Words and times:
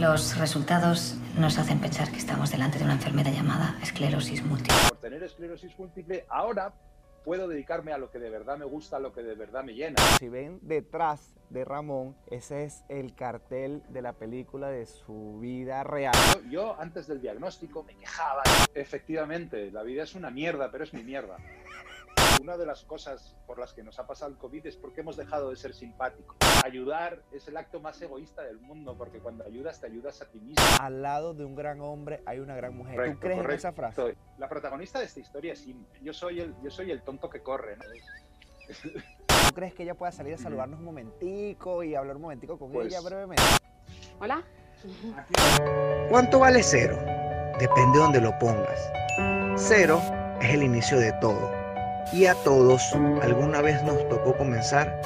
Los 0.00 0.38
resultados 0.38 1.16
nos 1.38 1.58
hacen 1.58 1.78
pensar 1.78 2.10
que 2.10 2.16
estamos 2.16 2.50
delante 2.50 2.78
de 2.78 2.84
una 2.84 2.94
enfermedad 2.94 3.32
llamada 3.32 3.78
esclerosis 3.82 4.42
múltiple. 4.42 4.74
Por 4.88 4.98
tener 4.98 5.22
esclerosis 5.22 5.78
múltiple, 5.78 6.24
ahora 6.30 6.72
puedo 7.22 7.48
dedicarme 7.48 7.92
a 7.92 7.98
lo 7.98 8.10
que 8.10 8.18
de 8.18 8.30
verdad 8.30 8.56
me 8.56 8.64
gusta, 8.64 8.96
a 8.96 9.00
lo 9.00 9.12
que 9.12 9.22
de 9.22 9.34
verdad 9.34 9.62
me 9.62 9.74
llena. 9.74 9.96
Si 10.18 10.28
ven 10.30 10.58
detrás 10.62 11.34
de 11.50 11.66
Ramón, 11.66 12.16
ese 12.30 12.64
es 12.64 12.82
el 12.88 13.14
cartel 13.14 13.82
de 13.90 14.00
la 14.00 14.14
película 14.14 14.68
de 14.68 14.86
su 14.86 15.38
vida 15.38 15.84
real. 15.84 16.14
Yo, 16.34 16.50
yo 16.50 16.80
antes 16.80 17.06
del 17.06 17.20
diagnóstico 17.20 17.82
me 17.82 17.94
quejaba. 17.94 18.42
Efectivamente, 18.74 19.70
la 19.70 19.82
vida 19.82 20.04
es 20.04 20.14
una 20.14 20.30
mierda, 20.30 20.70
pero 20.70 20.84
es 20.84 20.94
mi 20.94 21.04
mierda. 21.04 21.36
Una 22.40 22.56
de 22.56 22.64
las 22.64 22.84
cosas 22.84 23.36
por 23.46 23.58
las 23.58 23.74
que 23.74 23.82
nos 23.82 23.98
ha 23.98 24.06
pasado 24.06 24.30
el 24.30 24.38
COVID 24.38 24.66
es 24.66 24.74
porque 24.74 25.02
hemos 25.02 25.18
dejado 25.18 25.50
de 25.50 25.56
ser 25.56 25.74
simpáticos. 25.74 26.38
Ayudar 26.64 27.20
es 27.32 27.46
el 27.48 27.56
acto 27.58 27.80
más 27.80 28.00
egoísta 28.00 28.42
del 28.42 28.58
mundo, 28.58 28.96
porque 28.96 29.18
cuando 29.18 29.44
ayudas 29.44 29.78
te 29.78 29.88
ayudas 29.88 30.22
a 30.22 30.24
ti 30.24 30.40
mismo. 30.40 30.64
Al 30.80 31.02
lado 31.02 31.34
de 31.34 31.44
un 31.44 31.54
gran 31.54 31.82
hombre 31.82 32.22
hay 32.24 32.38
una 32.38 32.56
gran 32.56 32.74
mujer. 32.74 32.94
Correcto, 32.94 33.16
¿Tú 33.16 33.20
crees 33.20 33.36
en 33.36 33.42
correcto. 33.42 33.58
esa 33.68 33.72
frase? 33.74 34.16
La 34.38 34.48
protagonista 34.48 34.98
de 35.00 35.04
esta 35.04 35.20
historia 35.20 35.52
es 35.52 35.58
simple. 35.58 36.00
Yo 36.00 36.14
soy 36.14 36.40
el, 36.40 36.54
yo 36.62 36.70
soy 36.70 36.90
el 36.90 37.02
tonto 37.02 37.28
que 37.28 37.42
corre, 37.42 37.76
¿no? 37.76 37.84
¿Tú 39.48 39.54
crees 39.54 39.74
que 39.74 39.82
ella 39.82 39.94
pueda 39.94 40.10
salir 40.10 40.32
a 40.32 40.38
saludarnos 40.38 40.78
un 40.78 40.86
momentico 40.86 41.82
y 41.82 41.94
hablar 41.94 42.16
un 42.16 42.22
momentico 42.22 42.58
con 42.58 42.72
Pues- 42.72 42.86
ella 42.86 43.02
brevemente? 43.02 43.42
Hola. 44.18 44.42
¿Cuánto 46.08 46.38
vale 46.38 46.62
cero? 46.62 46.96
Depende 47.58 47.98
de 47.98 48.02
donde 48.02 48.20
lo 48.22 48.38
pongas. 48.38 48.90
Cero 49.56 50.00
es 50.40 50.54
el 50.54 50.62
inicio 50.62 50.98
de 50.98 51.12
todo. 51.20 51.59
Y 52.12 52.26
a 52.26 52.34
todos 52.42 52.92
alguna 53.22 53.62
vez 53.62 53.84
nos 53.84 54.08
tocó 54.08 54.36
comenzar 54.36 55.00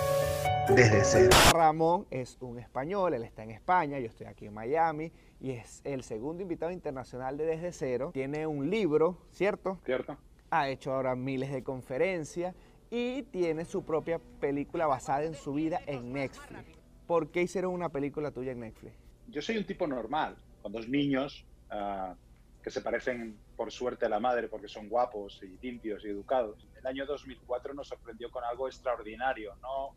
desde 0.74 1.04
cero. 1.04 1.36
Ramón 1.52 2.06
es 2.10 2.38
un 2.40 2.58
español, 2.58 3.12
él 3.12 3.24
está 3.24 3.42
en 3.42 3.50
España, 3.50 3.98
yo 3.98 4.06
estoy 4.06 4.26
aquí 4.26 4.46
en 4.46 4.54
Miami 4.54 5.12
y 5.38 5.50
es 5.50 5.82
el 5.84 6.02
segundo 6.02 6.42
invitado 6.42 6.72
internacional 6.72 7.36
de 7.36 7.44
Desde 7.44 7.72
Cero. 7.72 8.10
Tiene 8.14 8.46
un 8.46 8.70
libro, 8.70 9.18
¿cierto? 9.32 9.78
¿Cierto? 9.84 10.16
Ha 10.48 10.70
hecho 10.70 10.94
ahora 10.94 11.14
miles 11.14 11.52
de 11.52 11.62
conferencias 11.62 12.54
y 12.90 13.24
tiene 13.24 13.66
su 13.66 13.84
propia 13.84 14.18
película 14.40 14.86
basada 14.86 15.24
en 15.24 15.34
su 15.34 15.52
vida 15.52 15.82
en 15.86 16.10
Netflix. 16.10 16.62
¿Por 17.06 17.28
qué 17.30 17.42
hicieron 17.42 17.74
una 17.74 17.90
película 17.90 18.30
tuya 18.30 18.52
en 18.52 18.60
Netflix? 18.60 18.94
Yo 19.28 19.42
soy 19.42 19.58
un 19.58 19.66
tipo 19.66 19.86
normal, 19.86 20.36
con 20.62 20.72
dos 20.72 20.88
niños 20.88 21.44
ah, 21.68 22.14
que 22.62 22.70
se 22.70 22.80
parecen 22.80 23.36
por 23.58 23.70
suerte 23.70 24.06
a 24.06 24.08
la 24.08 24.20
madre 24.20 24.48
porque 24.48 24.68
son 24.68 24.88
guapos 24.88 25.42
y 25.42 25.58
limpios 25.60 26.02
y 26.06 26.08
educados. 26.08 26.66
El 26.84 26.88
año 26.88 27.06
2004 27.06 27.72
nos 27.72 27.88
sorprendió 27.88 28.30
con 28.30 28.44
algo 28.44 28.68
extraordinario, 28.68 29.56
no 29.62 29.96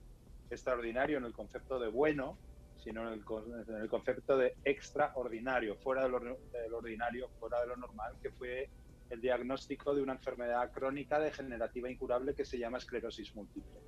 extraordinario 0.50 1.18
en 1.18 1.26
el 1.26 1.34
concepto 1.34 1.78
de 1.78 1.90
bueno, 1.90 2.40
sino 2.78 3.02
en 3.02 3.14
el, 3.16 3.26
en 3.68 3.82
el 3.82 3.90
concepto 3.90 4.38
de 4.38 4.56
extraordinario, 4.64 5.76
fuera 5.76 6.04
de 6.04 6.10
lo, 6.10 6.20
de 6.22 6.70
lo 6.70 6.78
ordinario, 6.78 7.28
fuera 7.40 7.60
de 7.60 7.68
lo 7.68 7.76
normal, 7.76 8.14
que 8.22 8.32
fue 8.32 8.70
el 9.10 9.20
diagnóstico 9.20 9.94
de 9.94 10.02
una 10.02 10.14
enfermedad 10.14 10.72
crónica 10.72 11.20
degenerativa 11.20 11.92
incurable 11.92 12.34
que 12.34 12.46
se 12.46 12.58
llama 12.58 12.78
esclerosis 12.78 13.36
múltiple. 13.36 13.82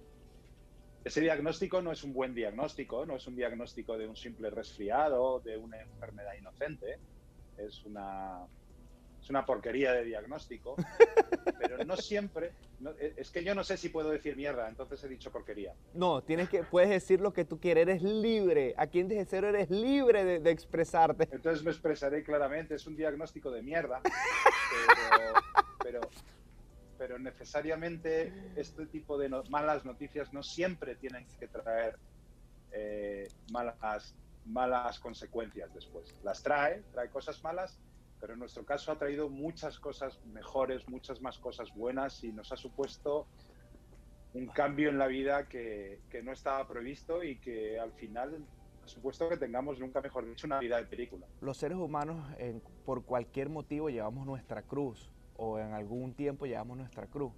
Ese 1.01 1.21
diagnóstico 1.21 1.81
no 1.81 1.93
es 1.93 2.03
un 2.03 2.11
buen 2.11 2.33
diagnóstico, 2.33 3.05
no 3.05 3.15
es 3.15 3.25
un 3.27 3.37
diagnóstico 3.37 3.97
de 3.97 4.09
un 4.09 4.17
simple 4.17 4.49
resfriado, 4.49 5.39
de 5.39 5.55
una 5.55 5.79
enfermedad 5.79 6.33
inocente, 6.37 6.99
es 7.55 7.85
una, 7.85 8.45
es 9.29 9.31
una 9.31 9.45
porquería 9.45 9.93
de 9.93 10.03
diagnóstico, 10.05 10.75
pero 11.59 11.77
no 11.85 11.95
siempre, 11.95 12.51
no- 12.79 12.93
es 12.97 13.29
que 13.29 13.43
yo 13.43 13.53
no 13.53 13.63
sé 13.63 13.77
si 13.77 13.89
puedo 13.89 14.09
decir 14.09 14.35
mierda, 14.35 14.67
entonces 14.67 15.03
he 15.03 15.07
dicho 15.07 15.31
porquería. 15.31 15.71
No, 15.93 16.23
tienes 16.23 16.49
que, 16.49 16.63
puedes 16.63 16.89
decir 16.89 17.21
lo 17.21 17.31
que 17.31 17.45
tú 17.45 17.59
quieres, 17.59 17.83
eres 17.83 18.01
libre. 18.01 18.73
Aquí 18.75 18.99
en 18.99 19.07
Desde 19.07 19.25
Cero 19.25 19.49
eres 19.49 19.69
libre 19.69 20.23
de, 20.25 20.39
de 20.39 20.49
expresarte. 20.49 21.27
Entonces 21.31 21.63
me 21.63 21.69
expresaré 21.69 22.23
claramente, 22.23 22.73
es 22.73 22.87
un 22.87 22.95
diagnóstico 22.95 23.51
de 23.51 23.61
mierda, 23.61 24.01
pero, 24.71 25.33
pero, 25.83 26.01
pero 26.97 27.19
necesariamente 27.19 28.33
este 28.55 28.87
tipo 28.87 29.15
de 29.19 29.29
no- 29.29 29.43
malas 29.51 29.85
noticias 29.85 30.33
no 30.33 30.41
siempre 30.41 30.95
tienen 30.95 31.27
que 31.39 31.47
traer 31.47 31.99
eh, 32.71 33.27
malas, 33.51 34.15
malas 34.45 34.99
consecuencias 34.99 35.71
después. 35.71 36.15
Las 36.23 36.41
trae, 36.41 36.83
trae 36.91 37.09
cosas 37.11 37.43
malas, 37.43 37.79
pero 38.19 38.33
en 38.33 38.39
nuestro 38.39 38.65
caso 38.65 38.91
ha 38.91 38.97
traído 38.97 39.29
muchas 39.29 39.79
cosas 39.79 40.19
mejores, 40.25 40.87
muchas 40.89 41.21
más 41.21 41.37
cosas 41.39 41.69
buenas 41.73 42.23
y 42.23 42.31
nos 42.31 42.51
ha 42.51 42.57
supuesto 42.57 43.27
un 44.33 44.47
cambio 44.47 44.89
en 44.89 44.97
la 44.97 45.07
vida 45.07 45.47
que, 45.47 46.01
que 46.09 46.21
no 46.21 46.31
estaba 46.31 46.67
previsto 46.67 47.23
y 47.23 47.39
que 47.39 47.79
al 47.79 47.93
final 47.93 48.45
ha 48.83 48.87
supuesto 48.87 49.27
que 49.27 49.37
tengamos, 49.37 49.79
nunca 49.79 50.01
mejor 50.01 50.27
dicho, 50.27 50.47
una 50.47 50.59
vida 50.59 50.77
de 50.77 50.85
película. 50.85 51.25
Los 51.41 51.57
seres 51.57 51.77
humanos, 51.77 52.27
en- 52.37 52.61
por 52.85 53.03
cualquier 53.05 53.49
motivo, 53.49 53.89
llevamos 53.89 54.25
nuestra 54.25 54.61
cruz 54.63 55.11
o 55.33 55.57
en 55.59 55.73
algún 55.73 56.13
tiempo 56.13 56.45
llevamos 56.45 56.77
nuestra 56.77 57.07
cruz. 57.07 57.33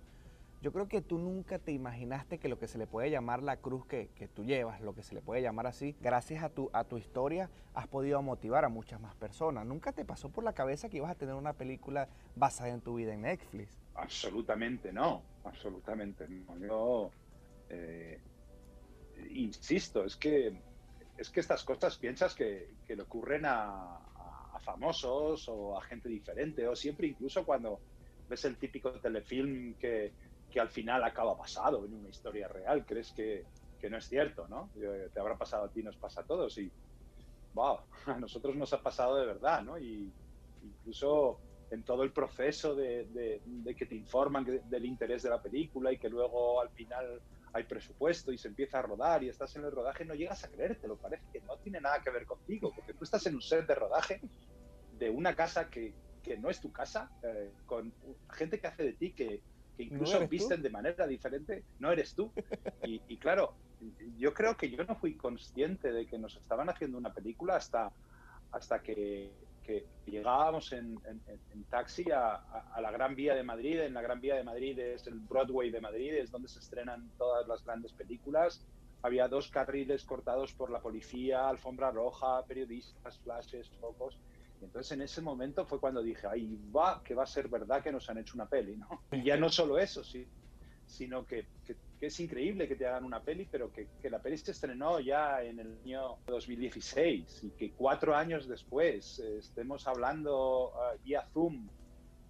Yo 0.62 0.72
creo 0.72 0.88
que 0.88 1.02
tú 1.02 1.18
nunca 1.18 1.58
te 1.58 1.72
imaginaste 1.72 2.38
que 2.38 2.48
lo 2.48 2.60
que 2.60 2.68
se 2.68 2.78
le 2.78 2.86
puede 2.86 3.10
llamar 3.10 3.42
la 3.42 3.58
cruz 3.58 3.88
que, 3.88 4.10
que 4.10 4.28
tú 4.28 4.46
llevas, 4.46 4.80
lo 4.82 4.94
que 4.94 5.02
se 5.02 5.16
le 5.16 5.22
puede 5.22 5.42
llamar 5.42 5.66
así, 5.66 5.96
gracias 6.00 6.44
a 6.44 6.50
tu, 6.50 6.70
a 6.72 6.84
tu 6.84 6.98
historia 6.98 7.50
has 7.74 7.88
podido 7.88 8.22
motivar 8.22 8.64
a 8.64 8.70
muchas 8.70 9.02
más 9.02 9.16
personas. 9.16 9.66
Nunca 9.66 9.92
te 9.92 10.06
pasó 10.06 10.30
por 10.30 10.44
la 10.44 10.54
cabeza 10.54 10.88
que 10.88 10.98
ibas 10.98 11.10
a 11.10 11.16
tener 11.16 11.34
una 11.34 11.54
película 11.54 12.10
basada 12.36 12.70
en 12.70 12.82
tu 12.82 12.96
vida 12.96 13.12
en 13.12 13.24
Netflix. 13.24 13.76
Absolutamente 13.96 14.94
no, 14.94 15.24
absolutamente 15.44 16.28
no. 16.30 16.56
Yo 16.60 17.12
eh, 17.70 18.22
insisto, 19.32 20.06
es 20.06 20.16
que 20.16 20.62
es 21.18 21.30
que 21.30 21.40
estas 21.40 21.64
cosas 21.64 21.98
piensas 21.98 22.34
que, 22.36 22.78
que 22.86 22.96
le 22.96 23.04
ocurren 23.04 23.46
a, 23.46 23.98
a- 23.98 24.50
a 24.54 24.60
famosos 24.60 25.48
o 25.50 25.78
a 25.78 25.82
gente 25.82 26.08
diferente, 26.10 26.68
o 26.68 26.76
siempre 26.76 27.08
incluso 27.08 27.46
cuando 27.46 27.80
ves 28.28 28.46
el 28.46 28.58
típico 28.58 28.92
telefilm 29.00 29.76
que, 29.76 30.14
que 30.52 30.60
al 30.60 30.70
final 30.70 31.04
acaba 31.04 31.36
basado 31.36 31.86
en 31.86 31.94
una 31.94 32.10
historia 32.10 32.48
real, 32.48 32.86
crees 32.86 33.14
que, 33.14 33.48
que 33.80 33.90
no 33.90 33.98
es 33.98 34.06
cierto, 34.08 34.48
¿no? 34.48 34.72
Eh, 34.76 35.10
Te 35.14 35.20
habrá 35.20 35.38
pasado 35.38 35.66
a 35.66 35.72
ti, 35.72 35.84
nos 35.84 35.98
pasa 35.98 36.22
a 36.22 36.26
todos 36.26 36.58
y 36.60 36.74
wow, 37.54 37.80
a 38.08 38.20
nosotros 38.20 38.56
nos 38.56 38.74
ha 38.74 38.82
pasado 38.82 39.18
de 39.18 39.26
verdad, 39.26 39.64
¿no? 39.64 39.80
Y 39.80 40.16
incluso 40.62 41.44
en 41.70 41.84
todo 41.84 42.04
el 42.04 42.14
proceso 42.14 42.76
de, 42.76 43.06
de- 43.10 43.42
de 43.46 43.76
que 43.76 43.86
te 43.86 43.96
informan 43.96 44.46
del 44.46 44.86
interés 44.86 45.24
de 45.24 45.30
la 45.30 45.42
película 45.42 45.92
y 45.92 45.98
que 46.00 46.10
luego 46.10 46.62
al 46.62 46.70
final 46.72 47.24
hay 47.54 47.66
presupuesto 47.66 48.32
y 48.32 48.38
se 48.38 48.48
empieza 48.50 48.80
a 48.80 48.82
rodar 48.84 49.24
y 49.24 49.30
estás 49.30 49.56
en 49.56 49.66
el 49.66 49.72
rodaje, 49.72 50.06
no 50.06 50.16
llegas 50.16 50.44
a 50.44 50.50
creértelo, 50.50 50.98
parece 50.98 51.26
que 51.32 51.42
no 51.42 51.58
tiene 51.60 51.82
nada 51.82 52.02
que 52.04 52.12
ver 52.12 52.26
contigo, 52.26 52.74
porque 52.76 52.94
tú 52.94 53.04
estás 53.04 53.26
en 53.28 53.36
un 53.36 53.42
set 53.42 53.66
de 53.68 53.76
rodaje 53.76 54.22
de 54.90 55.10
una 55.10 55.36
casa 55.36 55.70
que, 55.70 55.98
que 56.22 56.38
no 56.38 56.50
es 56.50 56.60
tu 56.62 56.72
casa, 56.72 57.12
eh, 57.22 57.56
con 57.66 57.96
gente 58.30 58.60
que 58.60 58.68
hace 58.68 58.84
de 58.84 58.94
ti 58.94 59.14
que, 59.14 59.44
que 59.88 59.94
incluso 59.96 60.20
tú? 60.20 60.28
visten 60.28 60.62
de 60.62 60.70
manera 60.70 61.08
diferente, 61.08 61.66
no 61.80 61.92
eres 61.92 62.14
tú. 62.16 62.34
Y, 62.84 63.02
y 63.08 63.18
claro, 63.20 63.54
yo 64.18 64.34
creo 64.34 64.56
que 64.56 64.70
yo 64.70 64.84
no 64.84 64.96
fui 64.96 65.16
consciente 65.16 65.92
de 65.92 66.06
que 66.08 66.18
nos 66.18 66.36
estaban 66.36 66.70
haciendo 66.70 66.98
una 66.98 67.14
película 67.14 67.56
hasta, 67.56 67.92
hasta 68.52 68.82
que, 68.82 69.34
que 69.64 69.86
llegábamos 70.06 70.72
en, 70.74 71.00
en- 71.06 71.22
en- 71.28 71.42
en 71.50 71.64
taxi 71.66 72.10
a, 72.12 72.34
a- 72.36 72.72
a 72.74 72.82
la 72.82 72.92
Gran 72.92 73.16
Vía 73.16 73.36
de 73.36 73.44
Madrid. 73.44 73.80
En 73.80 73.94
la 73.94 74.02
Gran 74.02 74.20
Vía 74.20 74.36
de 74.36 74.44
Madrid 74.44 74.78
es 74.80 75.06
el 75.08 75.20
Broadway 75.20 75.72
de 75.72 75.82
Madrid, 75.82 76.14
es 76.16 76.32
donde 76.32 76.48
se 76.48 76.60
estrenan 76.60 77.12
todas 77.18 77.48
las 77.48 77.64
grandes 77.64 77.94
películas. 77.94 78.68
Había 79.04 79.28
dos 79.28 79.50
carriles 79.50 80.06
cortados 80.06 80.54
por 80.54 80.70
la 80.72 80.80
policía, 80.82 81.50
alfombra 81.50 81.90
roja, 81.92 82.46
periodistas, 82.46 83.20
flashes, 83.20 83.72
focos. 83.80 84.20
Y 84.62 84.66
entonces 84.66 84.92
en 84.92 85.02
ese 85.02 85.22
momento 85.22 85.66
fue 85.66 85.80
cuando 85.80 86.04
dije, 86.04 86.28
ahí 86.28 86.56
va, 86.76 87.02
que 87.04 87.16
va 87.16 87.24
a 87.24 87.28
ser 87.28 87.50
verdad 87.50 87.82
que 87.84 87.92
nos 87.92 88.08
han 88.10 88.20
hecho 88.20 88.38
una 88.38 88.48
peli, 88.48 88.78
¿no? 88.78 88.88
Y 89.12 89.24
ya 89.24 89.36
no 89.36 89.50
solo 89.50 89.80
eso, 89.80 90.04
sí, 90.04 90.30
sino 90.86 91.26
que, 91.26 91.48
que- 91.64 91.78
que 91.98 92.08
es 92.08 92.20
increíble 92.20 92.68
que 92.68 92.76
te 92.76 92.86
hagan 92.88 93.04
una 93.06 93.24
peli, 93.24 93.46
pero 93.46 93.72
que, 93.72 93.90
que 94.00 94.10
la 94.10 94.20
peli 94.22 94.38
se 94.38 94.52
estrenó 94.52 95.00
ya 95.00 95.44
en 95.44 95.60
el 95.60 95.80
año 95.84 96.18
2016 96.28 97.44
y 97.44 97.52
que 97.52 97.74
cuatro 97.74 98.16
años 98.16 98.48
después 98.48 99.20
eh, 99.20 99.38
estemos 99.40 99.86
hablando 99.88 100.72
ah, 100.76 100.94
vía 101.04 101.24
Zoom 101.32 101.70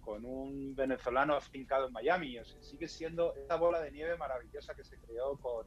con 0.00 0.24
un 0.24 0.74
venezolano 0.74 1.34
afincado 1.36 1.86
en 1.86 1.92
Miami. 1.92 2.38
O 2.38 2.44
sea, 2.44 2.60
sigue 2.62 2.88
siendo 2.88 3.34
esa 3.34 3.56
bola 3.56 3.80
de 3.80 3.92
nieve 3.92 4.16
maravillosa 4.18 4.74
que 4.74 4.84
se 4.84 4.98
creó 4.98 5.38
con, 5.38 5.66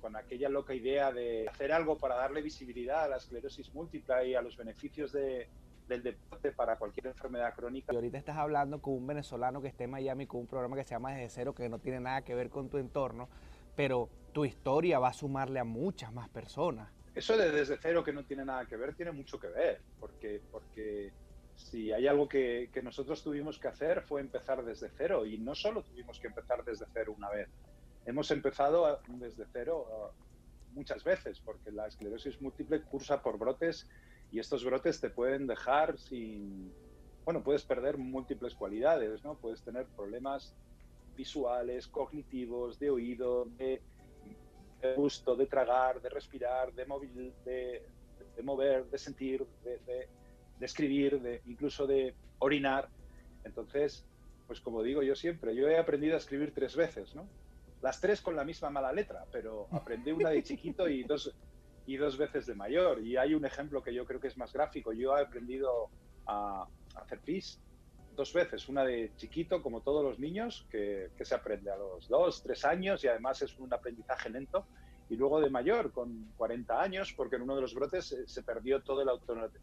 con 0.00 0.16
aquella 0.16 0.48
loca 0.48 0.74
idea 0.74 1.12
de 1.12 1.46
hacer 1.48 1.72
algo 1.72 1.96
para 1.98 2.16
darle 2.16 2.42
visibilidad 2.42 3.04
a 3.04 3.08
la 3.08 3.16
esclerosis 3.16 3.72
múltiple 3.72 4.28
y 4.28 4.34
a 4.34 4.42
los 4.42 4.56
beneficios 4.56 5.12
de- 5.12 5.48
del 5.88 6.02
deporte 6.02 6.52
para 6.52 6.76
cualquier 6.76 7.08
enfermedad 7.08 7.54
crónica. 7.54 7.92
Y 7.92 7.96
ahorita 7.96 8.18
estás 8.18 8.36
hablando 8.36 8.80
con 8.80 8.94
un 8.94 9.06
venezolano 9.06 9.60
que 9.60 9.68
está 9.68 9.84
en 9.84 9.90
Miami 9.90 10.26
con 10.26 10.40
un 10.40 10.46
programa 10.46 10.76
que 10.76 10.84
se 10.84 10.90
llama 10.90 11.12
Desde 11.12 11.28
Cero, 11.28 11.54
que 11.54 11.68
no 11.68 11.78
tiene 11.78 12.00
nada 12.00 12.22
que 12.22 12.34
ver 12.34 12.50
con 12.50 12.68
tu 12.68 12.78
entorno, 12.78 13.28
pero 13.76 14.08
tu 14.32 14.44
historia 14.44 14.98
va 14.98 15.08
a 15.08 15.12
sumarle 15.12 15.60
a 15.60 15.64
muchas 15.64 16.12
más 16.12 16.28
personas. 16.28 16.90
Eso 17.14 17.36
de 17.36 17.50
desde 17.50 17.76
cero 17.76 18.02
que 18.02 18.12
no 18.12 18.24
tiene 18.24 18.44
nada 18.44 18.64
que 18.64 18.76
ver, 18.76 18.94
tiene 18.94 19.12
mucho 19.12 19.38
que 19.38 19.48
ver, 19.48 19.82
porque, 20.00 20.40
porque 20.50 21.12
si 21.56 21.92
hay 21.92 22.06
algo 22.06 22.26
que, 22.26 22.70
que 22.72 22.82
nosotros 22.82 23.22
tuvimos 23.22 23.58
que 23.58 23.68
hacer 23.68 24.00
fue 24.02 24.22
empezar 24.22 24.64
desde 24.64 24.88
cero, 24.96 25.26
y 25.26 25.36
no 25.36 25.54
solo 25.54 25.82
tuvimos 25.82 26.18
que 26.18 26.28
empezar 26.28 26.64
desde 26.64 26.86
cero 26.94 27.14
una 27.14 27.28
vez, 27.28 27.48
hemos 28.06 28.30
empezado 28.30 28.98
desde 29.08 29.44
cero 29.52 30.14
muchas 30.72 31.04
veces, 31.04 31.38
porque 31.40 31.70
la 31.70 31.86
esclerosis 31.86 32.40
múltiple 32.40 32.80
cursa 32.80 33.22
por 33.22 33.38
brotes 33.38 33.86
Y 34.32 34.38
estos 34.38 34.64
brotes 34.64 34.98
te 34.98 35.10
pueden 35.10 35.46
dejar 35.46 35.98
sin, 35.98 36.72
bueno, 37.24 37.42
puedes 37.42 37.62
perder 37.64 37.98
múltiples 37.98 38.54
cualidades, 38.54 39.22
¿no? 39.22 39.34
Puedes 39.34 39.62
tener 39.62 39.86
problemas 39.94 40.54
visuales, 41.14 41.86
cognitivos, 41.86 42.78
de 42.78 42.88
oído, 42.88 43.44
de, 43.58 43.82
gusto, 44.96 45.36
de 45.36 45.46
tragar, 45.46 46.00
de 46.00 46.08
respirar, 46.08 46.72
de, 46.72 46.86
móvil, 46.86 47.34
de, 47.44 47.82
mover, 48.42 48.86
de 48.86 48.98
sentir, 48.98 49.46
de, 49.62 50.08
escribir, 50.60 51.20
de, 51.20 51.42
incluso 51.46 51.86
de 51.86 52.14
orinar. 52.38 52.88
Entonces, 53.44 54.04
pues 54.46 54.60
como 54.60 54.82
digo 54.82 55.02
yo 55.02 55.14
siempre, 55.14 55.54
yo 55.54 55.68
he 55.68 55.78
aprendido 55.78 56.14
a 56.14 56.18
escribir 56.18 56.54
tres 56.54 56.74
veces, 56.74 57.14
¿no? 57.14 57.28
Las 57.82 58.00
tres 58.00 58.22
con 58.22 58.34
la 58.34 58.44
misma 58.44 58.70
mala 58.70 58.92
letra, 58.92 59.26
pero 59.30 59.68
aprendí 59.72 60.12
una 60.12 60.30
de 60.30 60.42
chiquito 60.42 60.88
y 60.88 61.02
dos, 61.02 61.34
y 61.86 61.96
dos 61.96 62.16
veces 62.16 62.46
de 62.46 62.54
mayor. 62.54 63.00
Y 63.00 63.16
hay 63.16 63.34
un 63.34 63.44
ejemplo 63.44 63.82
que 63.82 63.94
yo 63.94 64.04
creo 64.04 64.20
que 64.20 64.28
es 64.28 64.36
más 64.36 64.52
gráfico. 64.52 64.92
Yo 64.92 65.16
he 65.16 65.22
aprendido 65.22 65.90
a, 66.26 66.66
hacer 66.94 67.20
pis 67.20 67.60
dos 68.14 68.32
veces, 68.32 68.68
una 68.68 68.84
de 68.84 69.10
chiquito, 69.16 69.62
como 69.62 69.80
todos 69.80 70.04
los 70.04 70.18
niños, 70.18 70.66
que, 70.70 71.10
se 71.22 71.34
aprende 71.34 71.70
a 71.70 71.76
los 71.76 72.08
dos, 72.08 72.42
tres 72.42 72.64
años 72.64 73.02
y 73.04 73.08
además 73.08 73.40
es 73.40 73.58
un 73.58 73.72
aprendizaje 73.72 74.28
lento, 74.28 74.66
y 75.08 75.16
luego 75.16 75.40
de 75.40 75.50
mayor, 75.50 75.92
con 75.92 76.32
40 76.36 76.80
años, 76.80 77.12
porque 77.16 77.36
en 77.36 77.42
uno 77.42 77.54
de 77.56 77.62
los 77.62 77.74
brotes 77.74 78.16
se 78.26 78.42
perdió 78.42 78.82
todo 78.82 79.02
el 79.02 79.08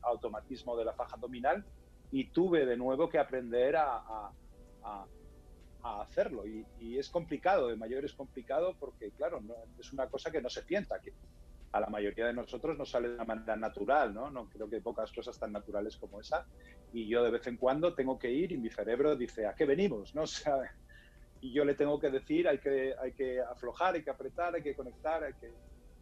automatismo 0.02 0.76
de 0.78 0.86
la 0.86 0.94
faja 0.94 1.16
abdominal 1.16 1.64
y 2.12 2.26
tuve 2.26 2.66
de 2.66 2.78
nuevo 2.78 3.10
que 3.10 3.20
aprender 3.20 3.76
a, 3.76 4.32
hacerlo. 5.82 6.46
Y, 6.46 6.98
es 6.98 7.10
complicado, 7.10 7.68
de 7.68 7.76
mayor 7.76 8.06
es 8.06 8.14
complicado 8.14 8.76
porque, 8.80 9.12
claro, 9.12 9.42
no, 9.42 9.56
es 9.80 9.92
una 9.94 10.08
cosa 10.08 10.32
que 10.32 10.42
no 10.42 10.50
se 10.50 10.64
piensa, 10.64 11.00
que 11.00 11.14
a 11.72 11.80
la 11.80 11.88
mayoría 11.88 12.26
de 12.28 12.34
nosotros 12.34 12.78
nos 12.78 12.90
sale 12.90 13.10
de 13.10 13.16
una 13.16 13.26
manera 13.26 13.56
natural, 13.56 14.14
¿no? 14.14 14.30
No 14.30 14.50
creo 14.50 14.70
que 14.70 14.78
hay 14.78 14.82
pocas 14.82 15.12
cosas 15.12 15.38
tan 15.38 15.52
naturales 15.52 15.98
como 15.98 16.20
esa. 16.20 16.46
Y 16.94 17.08
yo 17.08 17.24
de 17.24 17.32
vez 17.32 17.46
en 17.48 17.58
cuando 17.58 17.94
tengo 17.94 18.18
que 18.18 18.32
ir 18.32 18.52
y 18.52 18.58
mi 18.58 18.70
cerebro 18.70 19.16
dice, 19.16 19.46
¿a 19.46 19.54
qué 19.54 19.66
venimos? 19.66 20.16
¿No? 20.16 20.24
y 21.42 21.54
yo 21.54 21.64
le 21.66 21.76
tengo 21.76 22.00
que 22.00 22.10
decir, 22.10 22.48
hay 22.48 22.58
que, 22.58 22.96
hay 23.00 23.14
que 23.14 23.40
aflojar, 23.40 23.96
hay 23.96 24.04
que 24.04 24.10
apretar, 24.10 24.56
hay 24.56 24.64
que 24.64 24.76
conectar, 24.76 25.24
hay 25.24 25.34
que... 25.34 25.52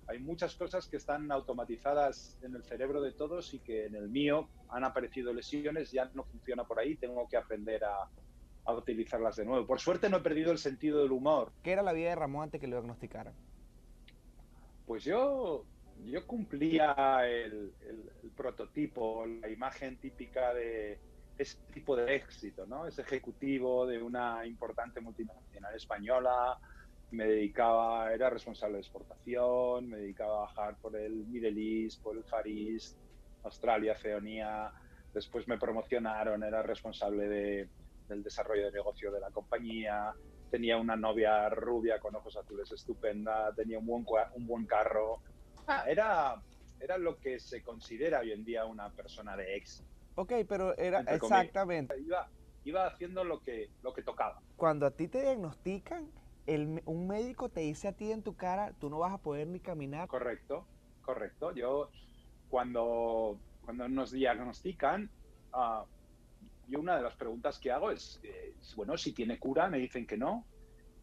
Hay 0.09 0.19
muchas 0.19 0.55
cosas 0.55 0.87
que 0.87 0.95
están 0.95 1.29
automatizadas 1.33 2.39
en 2.41 2.55
el 2.55 2.63
cerebro 2.63 3.01
de 3.01 3.11
todos 3.11 3.53
y 3.53 3.59
que 3.59 3.87
en 3.87 3.95
el 3.95 4.07
mío 4.07 4.47
han 4.69 4.85
aparecido 4.85 5.33
lesiones, 5.33 5.91
ya 5.91 6.09
no 6.13 6.23
funciona 6.23 6.63
por 6.63 6.79
ahí, 6.79 6.95
tengo 6.95 7.27
que 7.27 7.35
aprender 7.35 7.83
a, 7.83 8.09
a 8.63 8.73
utilizarlas 8.73 9.35
de 9.35 9.43
nuevo. 9.43 9.67
Por 9.67 9.81
suerte 9.81 10.09
no 10.09 10.15
he 10.15 10.21
perdido 10.21 10.53
el 10.53 10.59
sentido 10.59 11.01
del 11.01 11.11
humor. 11.11 11.51
¿Qué 11.61 11.73
era 11.73 11.81
la 11.81 11.91
vida 11.91 12.07
de 12.07 12.15
Ramón 12.15 12.43
antes 12.43 12.61
que 12.61 12.67
lo 12.67 12.77
diagnosticaran? 12.77 13.33
Pues 14.87 15.03
yo, 15.03 15.65
yo 16.05 16.25
cumplía 16.25 16.95
el, 17.27 17.73
prototipo, 18.37 19.25
la 19.25 19.49
imagen 19.49 19.97
típica 19.97 20.53
de 20.53 20.97
ese 21.37 21.57
tipo 21.73 21.97
de 21.97 22.15
éxito, 22.15 22.65
¿no? 22.65 22.87
Ese 22.87 23.01
ejecutivo 23.01 23.85
de 23.85 24.01
una 24.01 24.45
importante 24.45 25.01
multinacional 25.01 25.75
española, 25.75 26.57
me 27.11 27.25
dedicaba, 27.27 28.13
era 28.13 28.29
responsable 28.29 28.75
de 28.75 28.81
exportación, 28.81 29.89
me 29.89 29.97
dedicaba 29.97 30.37
a 30.37 30.41
bajar 30.41 30.77
por 30.77 30.95
el 30.95 31.25
Middle 31.27 31.83
East, 31.83 32.01
por 32.01 32.15
el 32.15 32.23
Far 32.23 32.47
East, 32.47 32.97
Australia, 33.43 33.91
Oceanía, 33.91 34.71
después 35.13 35.47
me 35.49 35.57
promocionaron, 35.57 36.43
era 36.43 36.63
responsable 36.63 37.27
de, 37.27 37.69
del 38.07 38.23
desarrollo 38.23 38.67
de 38.67 38.71
negocio 38.71 39.11
de 39.11 39.19
la 39.19 39.31
compañía, 39.31 40.13
tenía 40.49 40.77
una 40.77 40.95
novia 40.95 41.49
rubia 41.49 41.99
con 41.99 42.15
ojos 42.15 42.35
azules 42.37 42.71
estupenda, 42.71 43.53
tenía 43.55 43.79
un 43.79 43.85
buen, 43.85 44.05
un 44.35 44.47
buen 44.47 44.65
carro. 44.65 45.21
Ah, 45.67 45.83
era, 45.87 46.41
era 46.79 46.97
lo 46.97 47.17
que 47.19 47.39
se 47.39 47.61
considera 47.61 48.19
hoy 48.19 48.31
en 48.31 48.43
día 48.45 48.65
una 48.65 48.89
persona 48.91 49.35
de 49.35 49.55
éxito. 49.55 49.89
Ok, 50.15 50.33
pero 50.47 50.75
era 50.77 51.01
exactamente. 51.01 51.99
Iba, 51.99 52.29
iba 52.63 52.87
haciendo 52.87 53.23
lo 53.23 53.41
que, 53.41 53.69
lo 53.83 53.93
que 53.93 54.01
tocaba. 54.01 54.41
Cuando 54.55 54.85
a 54.85 54.91
ti 54.91 55.07
te 55.07 55.21
diagnostican, 55.21 56.09
el, 56.47 56.81
un 56.85 57.07
médico 57.07 57.49
te 57.49 57.61
dice 57.61 57.89
a 57.89 57.91
ti 57.91 58.11
en 58.11 58.23
tu 58.23 58.35
cara, 58.35 58.73
tú 58.79 58.89
no 58.89 58.99
vas 58.99 59.13
a 59.13 59.17
poder 59.19 59.47
ni 59.47 59.59
caminar. 59.59 60.07
Correcto, 60.07 60.65
correcto. 61.01 61.53
Yo, 61.53 61.91
cuando, 62.49 63.39
cuando 63.63 63.87
nos 63.89 64.11
diagnostican, 64.11 65.11
uh, 65.53 65.85
yo 66.67 66.79
una 66.79 66.97
de 66.97 67.03
las 67.03 67.15
preguntas 67.15 67.59
que 67.59 67.71
hago 67.71 67.91
es, 67.91 68.19
eh, 68.23 68.53
bueno, 68.75 68.97
si 68.97 69.13
tiene 69.13 69.39
cura, 69.39 69.69
me 69.69 69.77
dicen 69.77 70.05
que 70.05 70.17
no. 70.17 70.45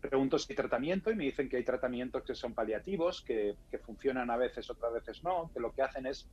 Pregunto 0.00 0.38
si 0.38 0.52
hay 0.52 0.56
tratamiento 0.56 1.10
y 1.10 1.14
me 1.14 1.24
dicen 1.24 1.48
que 1.48 1.56
hay 1.56 1.64
tratamientos 1.64 2.22
que 2.22 2.34
son 2.34 2.54
paliativos, 2.54 3.22
que, 3.22 3.56
funcionan 3.84 4.30
a 4.30 4.36
veces, 4.36 4.68
otras 4.68 4.92
veces 4.92 5.24
no, 5.24 5.50
que 5.52 5.60
lo 5.60 5.72
que 5.72 5.82
hacen 5.82 6.06
es 6.06 6.28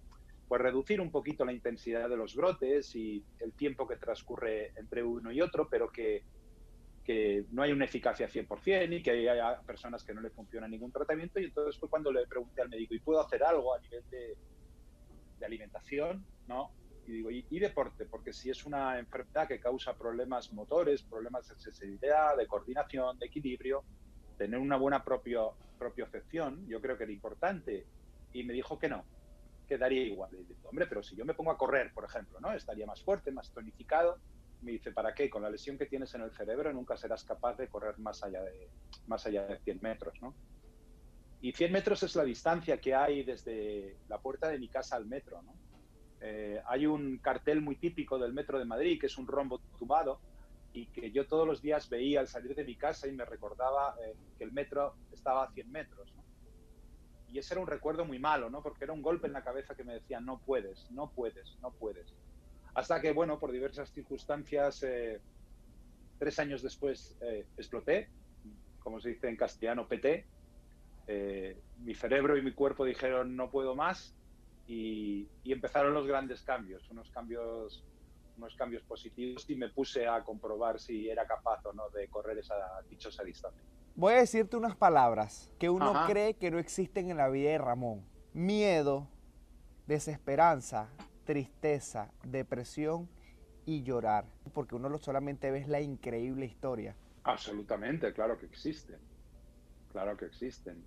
pues 0.48 0.62
reducir 0.62 1.00
un 1.00 1.12
poquito 1.12 1.46
la 1.46 1.54
intensidad 1.54 2.10
de 2.10 2.18
los 2.18 2.36
brotes 2.36 2.94
y 2.96 3.24
el 3.40 3.54
tiempo 3.54 3.88
que 3.88 3.96
transcurre 3.96 4.74
entre 4.76 5.02
uno 5.02 5.32
y 5.32 5.40
otro, 5.40 5.70
pero 5.70 5.90
que, 5.90 6.24
que 7.06 7.46
no 7.52 7.64
hay 7.64 7.72
una 7.72 7.86
eficacia 7.86 8.28
100% 8.28 8.98
y 8.98 9.02
que 9.02 9.30
hay, 9.30 9.40
personas 9.66 10.04
que 10.04 10.14
no 10.14 10.20
le 10.20 10.30
funciona 10.30 10.68
ningún 10.68 10.92
tratamiento. 10.92 11.40
Y 11.40 11.46
entonces 11.46 11.80
fue 11.80 11.90
cuando 11.90 12.12
le 12.12 12.28
pregunté 12.28 12.62
al 12.62 12.68
médico, 12.68 12.94
¿y 12.94 13.00
puedo 13.00 13.22
hacer 13.22 13.42
algo 13.46 13.74
a 13.74 13.80
nivel 13.80 14.04
de, 14.10 14.36
de 15.40 15.46
alimentación? 15.46 16.26
¿no? 16.48 16.72
Y 17.08 17.14
digo, 17.14 17.32
¿y, 17.32 17.60
deporte? 17.60 18.06
Porque 18.06 18.32
si 18.32 18.50
es 18.50 18.66
una 18.66 19.00
enfermedad 19.00 19.48
que 19.48 19.60
causa 19.60 19.98
problemas 19.98 20.54
motores, 20.54 21.02
problemas 21.04 21.48
de 21.48 21.56
sensibilidad, 21.56 22.38
de 22.38 22.48
coordinación, 22.48 23.18
de 23.18 23.26
equilibrio, 23.26 23.84
tener 24.38 24.60
una 24.60 24.78
buena 24.78 25.04
propio, 25.04 25.56
propiocepción, 25.80 26.68
yo 26.68 26.80
creo 26.80 26.98
que 26.98 27.04
era 27.04 27.14
importante. 27.14 27.86
Y 28.34 28.44
me 28.44 28.54
dijo 28.54 28.78
que 28.78 28.88
no, 28.88 29.04
que 29.68 29.78
daría 29.78 30.04
igual. 30.04 30.30
Y 30.34 30.44
digo, 30.44 30.70
hombre, 30.70 30.86
pero 30.88 31.02
si 31.02 31.16
yo 31.16 31.26
me 31.26 31.34
pongo 31.34 31.52
a 31.52 31.58
correr, 31.58 31.92
por 31.94 32.06
ejemplo, 32.06 32.40
¿no? 32.40 32.54
Estaría 32.54 32.86
más 32.86 33.02
fuerte, 33.02 33.32
más 33.32 33.52
tonificado. 33.52 34.20
Me 34.62 34.72
dice, 34.74 34.92
¿para 34.92 35.14
qué? 35.14 35.30
Con 35.30 35.42
la 35.42 35.50
lesión 35.50 35.78
que 35.78 35.88
tienes 35.88 36.14
en 36.14 36.22
el 36.22 36.32
cerebro 36.32 36.72
nunca 36.72 36.96
serás 36.96 37.24
capaz 37.24 37.58
de 37.58 37.68
correr 37.68 37.98
más 37.98 38.24
allá 38.24 38.44
de, 38.44 38.70
más 39.08 39.26
allá 39.26 39.48
de 39.48 39.58
100 39.58 39.80
metros, 39.82 40.22
¿no? 40.22 40.36
Y 41.42 41.54
100 41.54 41.72
metros 41.72 42.04
es 42.04 42.16
la 42.16 42.24
distancia 42.24 42.80
que 42.80 42.94
hay 42.94 43.24
desde 43.24 43.98
la 44.08 44.20
puerta 44.20 44.48
de 44.48 44.60
mi 44.60 44.70
casa 44.70 44.96
al 44.96 45.08
metro, 45.08 45.42
¿no? 45.42 45.56
Eh, 46.22 46.62
hay 46.68 46.86
un 46.86 47.18
cartel 47.18 47.62
muy 47.62 47.76
típico 47.78 48.20
del 48.20 48.32
metro 48.32 48.60
de 48.60 48.66
Madrid, 48.66 49.00
que 49.00 49.08
es 49.08 49.18
un 49.18 49.26
rombo 49.26 49.60
tumbado, 49.78 50.20
y 50.72 50.86
que 50.86 51.12
yo 51.12 51.28
todos 51.28 51.48
los 51.48 51.62
días 51.62 51.90
veía 51.90 52.20
al 52.20 52.28
salir 52.28 52.56
de 52.56 52.64
mi 52.64 52.76
casa 52.76 53.08
y 53.08 53.12
me 53.12 53.26
recordaba 53.26 53.96
eh, 54.06 54.16
que 54.38 54.44
el 54.44 54.52
metro 54.52 54.96
estaba 55.12 55.44
a 55.44 55.52
100 55.52 55.72
metros. 55.72 56.14
Y 57.28 57.40
ese 57.40 57.56
era 57.56 57.62
un 57.62 57.68
recuerdo 57.68 58.06
muy 58.06 58.20
malo, 58.20 58.50
¿no? 58.50 58.62
porque 58.62 58.84
era 58.84 58.94
un 58.94 59.02
golpe 59.02 59.28
en 59.28 59.34
la 59.34 59.44
cabeza 59.44 59.76
que 59.76 59.84
me 59.84 59.94
decía, 59.94 60.20
no 60.20 60.40
puedes, 60.40 60.92
no 60.92 61.10
puedes, 61.10 61.58
no 61.62 61.72
puedes. 61.72 62.14
Hasta 62.74 63.02
que, 63.02 63.12
bueno, 63.14 63.40
por 63.40 63.52
diversas 63.52 63.92
circunstancias, 63.92 64.84
eh, 64.84 65.20
tres 66.20 66.40
años 66.40 66.62
después 66.62 67.18
exploté, 67.58 68.10
como 68.80 69.00
se 69.00 69.10
dice 69.10 69.28
en 69.28 69.38
castellano, 69.38 69.88
PT. 69.88 70.26
mi 71.80 71.96
cerebro 71.96 72.38
y 72.38 72.42
mi 72.42 72.52
cuerpo 72.52 72.86
dijeron, 72.86 73.36
no 73.36 73.50
puedo 73.50 73.76
más, 73.76 74.14
y, 74.72 75.28
empezaron 75.52 75.94
los 75.94 76.08
grandes 76.08 76.42
cambios, 76.44 76.90
unos 76.90 77.10
cambios 77.12 77.84
unos 78.38 78.56
cambios 78.56 78.82
positivos 78.84 79.48
y 79.50 79.56
me 79.56 79.70
puse 79.70 80.08
a 80.08 80.24
comprobar 80.24 80.80
si 80.80 81.10
era 81.10 81.28
capaz 81.28 81.64
o 81.66 81.74
no 81.74 81.90
de 81.90 82.08
correr 82.08 82.38
esa 82.40 82.56
dichosa 82.90 83.24
distancia. 83.24 83.62
Voy 83.94 84.14
a 84.14 84.18
decirte 84.18 84.56
unas 84.56 84.76
palabras 84.76 85.52
que 85.60 85.70
uno 85.70 85.94
cree 86.08 86.36
que 86.36 86.50
no 86.50 86.58
existen 86.58 87.12
en 87.12 87.18
la 87.18 87.30
vida 87.30 87.52
de 87.52 87.58
Ramón. 87.58 88.06
Miedo, 88.34 89.10
desesperanza, 89.86 90.90
tristeza, 91.26 92.14
depresión 92.24 93.10
y 93.66 93.84
llorar. 93.84 94.26
Porque 94.54 94.76
uno 94.76 94.98
solamente 94.98 95.52
ve 95.52 95.66
la 95.68 95.82
increíble 95.82 96.46
historia. 96.46 96.96
Absolutamente, 97.24 98.12
claro 98.14 98.40
que 98.40 98.46
existen. 98.46 99.00
Claro 99.92 100.16
que 100.18 100.26
existen 100.26 100.84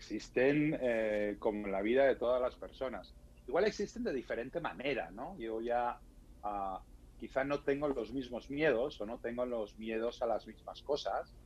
existen 0.00 0.78
eh, 0.80 1.36
como 1.38 1.66
en 1.66 1.72
la 1.72 1.82
vida 1.82 2.06
de 2.06 2.16
todas 2.16 2.40
las 2.40 2.56
personas. 2.56 3.14
Igual 3.46 3.64
existen 3.66 4.02
de 4.02 4.14
diferente 4.14 4.58
manera, 4.58 5.10
¿no? 5.10 5.38
Yo 5.38 5.60
ya 5.60 6.00
uh, 6.42 6.78
quizá 7.18 7.44
no 7.44 7.62
tengo 7.62 7.86
los 7.88 8.10
mismos 8.10 8.48
miedos 8.48 8.98
o 9.00 9.04
no 9.04 9.18
tengo 9.18 9.44
los 9.44 9.76
miedos 9.76 10.22
a 10.22 10.26
las 10.26 10.46
mismas 10.46 10.80
cosas 10.82 11.36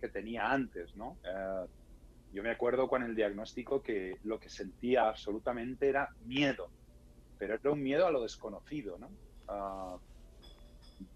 que 0.00 0.08
tenía 0.08 0.52
antes, 0.52 0.94
¿no? 0.94 1.18
Eh, 1.24 1.66
yo 2.32 2.44
me 2.44 2.50
acuerdo 2.50 2.86
con 2.86 3.02
el 3.02 3.16
diagnóstico 3.16 3.82
que 3.82 4.18
lo 4.22 4.38
que 4.38 4.50
sentía 4.50 5.08
absolutamente 5.08 5.88
era 5.88 6.08
miedo, 6.26 6.70
pero 7.38 7.54
era 7.54 7.72
un 7.72 7.82
miedo 7.82 8.06
a 8.06 8.12
lo 8.12 8.22
desconocido, 8.22 8.98
¿no? 8.98 9.08
Uh, 9.48 9.98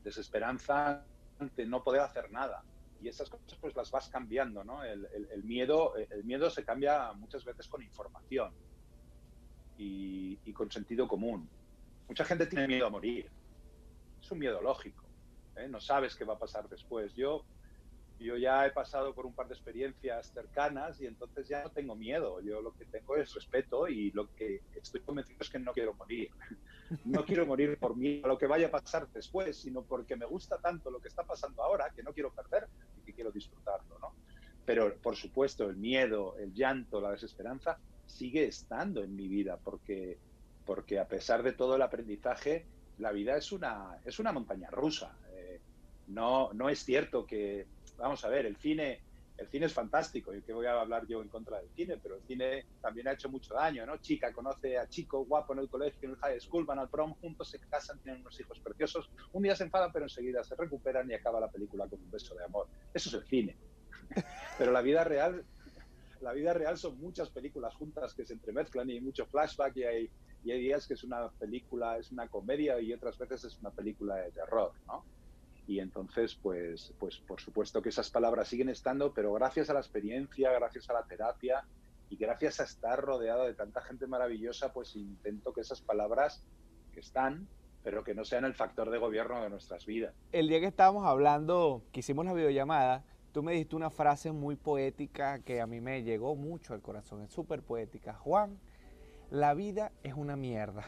desesperanza 0.02 1.04
ante 1.38 1.66
no 1.66 1.85
poder 1.85 2.00
hacer 2.00 2.32
nada 2.32 2.64
y 3.02 3.09
esas 3.09 3.30
cosas 3.30 3.59
pues 3.61 3.75
las 3.75 3.90
vas 3.90 4.09
cambiando, 4.09 4.62
¿no? 4.62 4.85
El, 4.85 5.09
miedo, 5.45 5.97
el 5.97 6.25
miedo 6.25 6.50
se 6.50 6.64
cambia 6.64 7.12
muchas 7.12 7.45
veces 7.45 7.66
con 7.69 7.83
información 7.83 8.52
y, 9.78 10.52
con 10.52 10.71
sentido 10.71 11.09
común. 11.09 11.49
Mucha 12.09 12.25
gente 12.25 12.47
tiene 12.47 12.66
miedo 12.66 12.87
a 12.87 12.90
morir. 12.90 13.30
Es 14.21 14.30
un 14.30 14.38
miedo 14.38 14.61
lógico. 14.61 15.04
¿eh? 15.57 15.69
No 15.69 15.80
sabes 15.80 16.14
qué 16.16 16.25
va 16.25 16.35
a 16.35 16.38
pasar 16.38 16.69
después. 16.69 17.14
Yo, 17.14 17.45
yo 18.19 18.37
ya 18.37 18.66
he 18.66 18.73
pasado 18.73 19.14
por 19.14 19.25
un 19.25 19.35
par 19.35 19.49
de 19.49 19.54
experiencias 19.54 20.33
cercanas 20.33 21.00
y 21.00 21.07
entonces 21.07 21.49
ya 21.49 21.62
no 21.62 21.71
tengo 21.71 21.95
miedo. 21.97 22.40
Yo 22.42 22.61
lo 22.61 22.75
que 22.75 22.85
tengo 22.85 23.16
es 23.16 23.33
respeto 23.33 23.88
y 23.88 24.11
lo 24.11 24.35
que 24.35 24.61
estoy 24.75 25.00
convencido 25.00 25.38
es 25.40 25.49
que 25.49 25.59
no 25.59 25.73
quiero 25.73 25.95
morir. 25.95 26.30
No 27.04 27.25
quiero 27.25 27.47
morir 27.47 27.78
por 27.78 27.97
mí 27.97 28.20
a 28.25 28.28
lo 28.28 28.38
que 28.38 28.47
vaya 28.47 28.66
a 28.66 28.70
pasar 28.70 29.09
después, 29.12 29.56
sino 29.56 29.82
porque 29.82 30.16
me 30.16 30.26
gusta 30.26 30.59
tanto 30.59 30.90
lo 30.90 31.00
que 31.00 31.09
está 31.09 31.25
pasando 31.25 31.62
ahora 31.62 31.90
que 31.94 32.02
no 32.02 32.12
quiero 32.12 32.32
perder 32.32 32.68
y 32.99 33.04
que 33.04 33.14
quiero 33.14 33.30
disfrutarlo, 33.30 33.99
¿no? 33.99 34.14
Pero 34.64 34.97
por 34.99 35.16
supuesto 35.16 35.68
el 35.68 35.76
miedo, 35.76 36.37
el 36.38 36.52
llanto, 36.52 37.00
la 37.00 37.12
desesperanza 37.12 37.78
sigue 38.06 38.44
estando 38.44 39.02
en 39.02 39.14
mi 39.14 39.28
vida 39.28 39.56
porque 39.56 40.18
porque 40.66 40.99
a 40.99 41.09
pesar 41.09 41.42
de 41.42 41.52
todo 41.52 41.76
el 41.76 41.82
aprendizaje, 41.82 42.66
la 42.99 43.12
vida 43.12 43.37
es 43.37 43.50
una 43.50 43.99
es 44.04 44.18
una 44.18 44.32
montaña 44.32 44.68
rusa. 44.70 45.16
Eh, 45.32 45.61
no 46.09 46.52
no 46.52 46.68
es 46.68 46.85
cierto 46.85 47.26
que 47.26 47.66
vamos 48.00 48.25
a 48.25 48.28
ver, 48.28 48.47
el 48.47 48.56
cine, 48.56 49.00
el 49.40 49.49
cine 49.49 49.66
es 49.66 49.73
fantástico, 49.73 50.35
y 50.35 50.42
que 50.42 50.52
voy 50.52 50.66
a 50.66 50.78
hablar 50.78 51.06
yo 51.06 51.23
en 51.23 51.28
contra 51.28 51.59
del 51.59 51.70
cine, 51.70 51.97
pero 51.97 52.16
el 52.16 52.23
cine 52.25 52.66
también 52.80 53.09
ha 53.09 53.12
hecho 53.12 53.30
mucho 53.30 53.54
daño, 53.54 53.87
¿no? 53.87 53.97
Chica 53.97 54.35
conoce 54.35 54.76
a 54.76 54.87
chico 54.87 55.25
guapo 55.25 55.54
en 55.54 55.61
el 55.61 55.70
colegio, 55.70 56.09
en 56.09 56.11
el 56.11 56.16
high 56.18 56.40
school, 56.40 56.66
van 56.66 56.78
al 56.78 56.90
prom, 56.90 57.14
juntos 57.14 57.49
se 57.49 57.59
casan, 57.59 57.99
tienen 58.00 58.20
unos 58.20 58.38
hijos 58.38 58.61
preciosos, 58.61 59.11
un 59.32 59.42
día 59.42 59.56
se 59.56 59.64
enfadan, 59.64 59.90
pero 59.92 60.04
enseguida 60.04 60.44
se 60.44 60.54
recuperan 60.56 61.11
y 61.11 61.14
acaba 61.14 61.40
la 61.40 61.50
película 61.50 61.88
con 61.88 62.02
un 62.02 62.11
beso 62.11 62.35
de 62.35 62.44
amor. 62.44 62.68
Eso 62.92 63.09
es 63.09 63.14
el 63.14 63.25
cine. 63.25 63.59
Pero 64.59 64.73
la 64.73 64.82
vida 64.82 65.04
real, 65.04 65.47
la 66.20 66.32
vida 66.32 66.52
real 66.52 66.76
son 66.76 66.99
muchas 66.99 67.30
películas 67.30 67.75
juntas 67.76 68.14
que 68.14 68.26
se 68.26 68.35
entremezclan 68.35 68.90
y 68.90 68.94
hay 68.94 69.00
mucho 69.00 69.26
flashback 69.26 69.76
y 69.76 69.85
hay, 69.85 70.11
y 70.42 70.50
hay 70.50 70.61
días 70.61 70.87
que 70.87 70.94
es 70.94 71.04
una 71.04 71.30
película, 71.38 71.97
es 71.97 72.11
una 72.12 72.28
comedia 72.28 72.78
y 72.80 72.92
otras 72.92 73.16
veces 73.16 73.44
es 73.44 73.59
una 73.61 73.70
película 73.70 74.16
de 74.16 74.32
terror, 74.32 74.73
¿no? 74.87 75.04
Y 75.67 75.81
entonces 75.81 76.35
pues 76.35 76.93
pues 76.99 77.19
por 77.19 77.40
supuesto 77.40 77.83
que 77.83 77.90
esas 77.90 78.11
palabras 78.11 78.49
siguen 78.49 78.69
estando 78.69 79.12
pero 79.12 79.33
gracias 79.33 79.71
a 79.71 79.75
la 79.75 79.81
experiencia 79.81 80.52
gracias 80.52 80.90
a 80.90 80.95
la 80.95 81.05
terapia 81.05 81.64
y 82.09 82.17
gracias 82.17 82.61
a 82.61 82.64
estar 82.64 83.00
rodeado 83.00 83.45
de 83.45 83.55
tanta 83.55 83.81
gente 83.83 84.07
maravillosa 84.07 84.73
pues 84.73 84.97
intento 84.97 85.52
que 85.52 85.61
esas 85.61 85.81
palabras 85.81 86.43
que 86.93 87.00
están 87.00 87.47
pero 87.83 88.05
que 88.05 88.14
no 88.14 88.25
sean 88.25 88.45
el 88.45 88.55
factor 88.55 88.90
de 88.90 88.99
gobierno 88.99 89.43
de 89.43 89.49
nuestras 89.49 89.87
vidas. 89.87 90.14
El 90.33 90.49
día 90.49 90.61
que 90.61 90.67
estábamos 90.67 91.07
hablando 91.07 91.83
que 91.93 92.00
hicimos 92.00 92.26
la 92.26 92.35
videollamada 92.35 93.05
tú 93.33 93.43
me 93.43 93.52
diste 93.52 93.76
una 93.76 93.90
frase 93.90 94.33
muy 94.33 94.57
poética 94.57 95.38
que 95.38 95.61
a 95.61 95.67
mí 95.67 95.81
me 95.81 96.02
llegó 96.02 96.35
mucho 96.35 96.75
al 96.75 96.83
corazón 96.83 97.23
es 97.23 97.31
súper 97.33 97.62
poética. 97.62 98.14
Juan 98.14 98.59
la 99.31 99.55
vida 99.55 99.93
es 100.02 100.14
una 100.14 100.35
mierda 100.35 100.85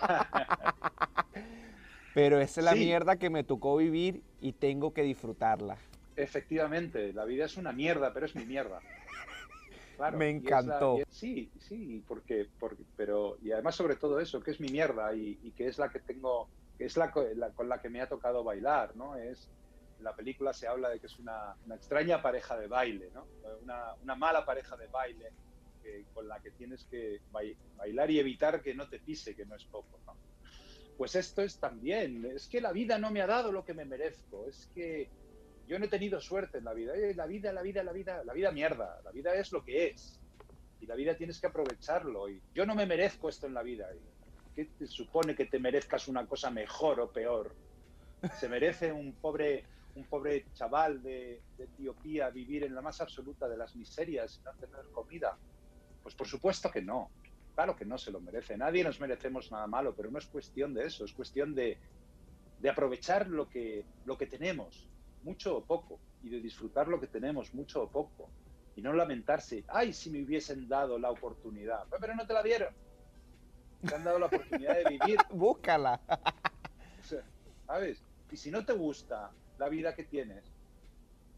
Pero 2.14 2.40
esa 2.40 2.60
es 2.60 2.64
la 2.64 2.74
mierda 2.74 3.16
que 3.16 3.30
me 3.30 3.44
tocó 3.44 3.76
vivir 3.76 4.22
y 4.40 4.52
tengo 4.52 4.92
que 4.92 5.02
disfrutarla. 5.02 5.76
Efectivamente, 6.16 7.12
la 7.12 7.24
vida 7.24 7.44
es 7.44 7.56
una 7.56 7.72
mierda, 7.72 8.12
pero 8.12 8.26
es 8.26 8.34
mi 8.34 8.44
mierda. 8.44 8.80
me 10.16 10.30
encantó. 10.30 10.98
sí, 11.08 11.50
sí, 11.58 12.02
porque, 12.06 12.48
porque, 12.58 12.82
pero, 12.96 13.36
y 13.42 13.52
además 13.52 13.76
sobre 13.76 13.96
todo 13.96 14.18
eso, 14.18 14.42
que 14.42 14.50
es 14.50 14.60
mi 14.60 14.68
mierda 14.68 15.14
y, 15.14 15.52
que 15.56 15.68
es 15.68 15.78
la 15.78 15.90
que 15.90 16.00
tengo, 16.00 16.48
que 16.76 16.86
es 16.86 16.96
la, 16.96 17.12
con 17.12 17.68
la 17.68 17.80
que 17.80 17.88
me 17.88 18.00
ha 18.00 18.08
tocado 18.08 18.42
bailar, 18.42 18.96
¿no? 18.96 19.16
Es, 19.16 19.48
en 19.98 20.04
la 20.04 20.14
película 20.14 20.52
se 20.52 20.66
habla 20.66 20.88
de 20.88 20.98
que 20.98 21.06
es 21.06 21.18
una, 21.18 21.54
extraña 21.74 22.22
pareja 22.22 22.58
de 22.58 22.66
baile, 22.66 23.10
¿no? 23.14 23.26
Una, 23.62 23.94
una 24.02 24.14
mala 24.14 24.44
pareja 24.44 24.76
de 24.76 24.86
baile 24.88 25.30
con 26.14 26.28
la 26.28 26.40
que 26.40 26.50
tienes 26.52 26.84
que 26.84 27.20
bailar 27.76 28.10
y 28.10 28.18
evitar 28.18 28.62
que 28.62 28.74
no 28.74 28.88
te 28.88 28.98
pise, 29.00 29.34
que 29.34 29.46
no 29.46 29.56
es 29.56 29.64
poco, 29.64 29.98
¿no? 30.06 30.14
Pues 31.00 31.14
esto 31.14 31.40
es 31.40 31.58
también, 31.58 32.26
es 32.26 32.46
que 32.46 32.60
la 32.60 32.72
vida 32.72 32.98
no 32.98 33.10
me 33.10 33.22
ha 33.22 33.26
dado 33.26 33.50
lo 33.52 33.64
que 33.64 33.72
me 33.72 33.86
merezco, 33.86 34.46
es 34.46 34.70
que 34.74 35.08
yo 35.66 35.78
no 35.78 35.86
he 35.86 35.88
tenido 35.88 36.20
suerte 36.20 36.58
en 36.58 36.64
la 36.64 36.74
vida, 36.74 36.92
la 37.16 37.24
vida, 37.24 37.54
la 37.54 37.62
vida, 37.62 37.82
la 37.82 37.92
vida, 37.92 38.22
la 38.22 38.34
vida 38.34 38.52
mierda, 38.52 39.00
la 39.02 39.10
vida 39.10 39.34
es 39.34 39.50
lo 39.50 39.64
que 39.64 39.86
es, 39.86 40.20
y 40.78 40.84
la 40.84 40.94
vida 40.96 41.16
tienes 41.16 41.40
que 41.40 41.46
aprovecharlo, 41.46 42.28
y 42.28 42.42
yo 42.54 42.66
no 42.66 42.74
me 42.74 42.84
merezco 42.84 43.30
esto 43.30 43.46
en 43.46 43.54
la 43.54 43.62
vida, 43.62 43.88
¿qué 44.54 44.66
te 44.66 44.86
supone 44.86 45.34
que 45.34 45.46
te 45.46 45.58
merezcas 45.58 46.06
una 46.06 46.26
cosa 46.26 46.50
mejor 46.50 47.00
o 47.00 47.10
peor? 47.10 47.56
¿Se 48.38 48.50
merece 48.50 48.92
un 48.92 49.14
pobre, 49.14 49.64
un 49.94 50.04
pobre 50.04 50.48
chaval 50.52 51.02
de, 51.02 51.40
de 51.56 51.64
Etiopía 51.64 52.28
vivir 52.28 52.64
en 52.64 52.74
la 52.74 52.82
más 52.82 53.00
absoluta 53.00 53.48
de 53.48 53.56
las 53.56 53.74
miserias 53.74 54.38
y 54.38 54.42
no 54.42 54.52
tener 54.60 54.84
comida? 54.92 55.34
Pues 56.02 56.14
por 56.14 56.26
supuesto 56.26 56.70
que 56.70 56.82
no. 56.82 57.10
Claro 57.54 57.76
que 57.76 57.84
no 57.84 57.98
se 57.98 58.10
lo 58.10 58.20
merece, 58.20 58.56
nadie 58.56 58.84
nos 58.84 59.00
merecemos 59.00 59.50
nada 59.50 59.66
malo, 59.66 59.94
pero 59.94 60.10
no 60.10 60.18
es 60.18 60.26
cuestión 60.26 60.72
de 60.72 60.86
eso, 60.86 61.04
es 61.04 61.12
cuestión 61.12 61.54
de, 61.54 61.78
aprovechar 62.70 63.28
lo 63.28 63.48
que, 63.48 63.84
lo 64.04 64.16
que 64.16 64.26
tenemos, 64.26 64.88
mucho 65.22 65.56
o 65.56 65.64
poco, 65.64 65.98
y 66.22 66.30
de 66.30 66.40
disfrutar 66.40 66.88
lo 66.88 67.00
que 67.00 67.06
tenemos, 67.06 67.52
mucho 67.54 67.82
o 67.82 67.90
poco, 67.90 68.30
y 68.76 68.82
no 68.82 68.92
lamentarse, 68.92 69.64
ay, 69.68 69.92
si 69.92 70.10
me 70.10 70.22
hubiesen 70.22 70.68
dado 70.68 70.98
la 70.98 71.10
oportunidad, 71.10 71.86
pero 72.00 72.14
no 72.14 72.26
te 72.26 72.32
la 72.32 72.42
dieron, 72.42 72.74
te 73.86 73.94
han 73.94 74.04
dado 74.04 74.18
la 74.18 74.26
oportunidad 74.26 74.76
de 74.76 74.84
vivir. 74.84 75.18
Búscala. 75.30 76.00
¿Sabes? 77.66 78.02
Y 78.30 78.36
si 78.36 78.50
no 78.50 78.64
te 78.64 78.72
gusta 78.72 79.32
la 79.58 79.68
vida 79.68 79.94
que 79.94 80.04
tienes, 80.04 80.44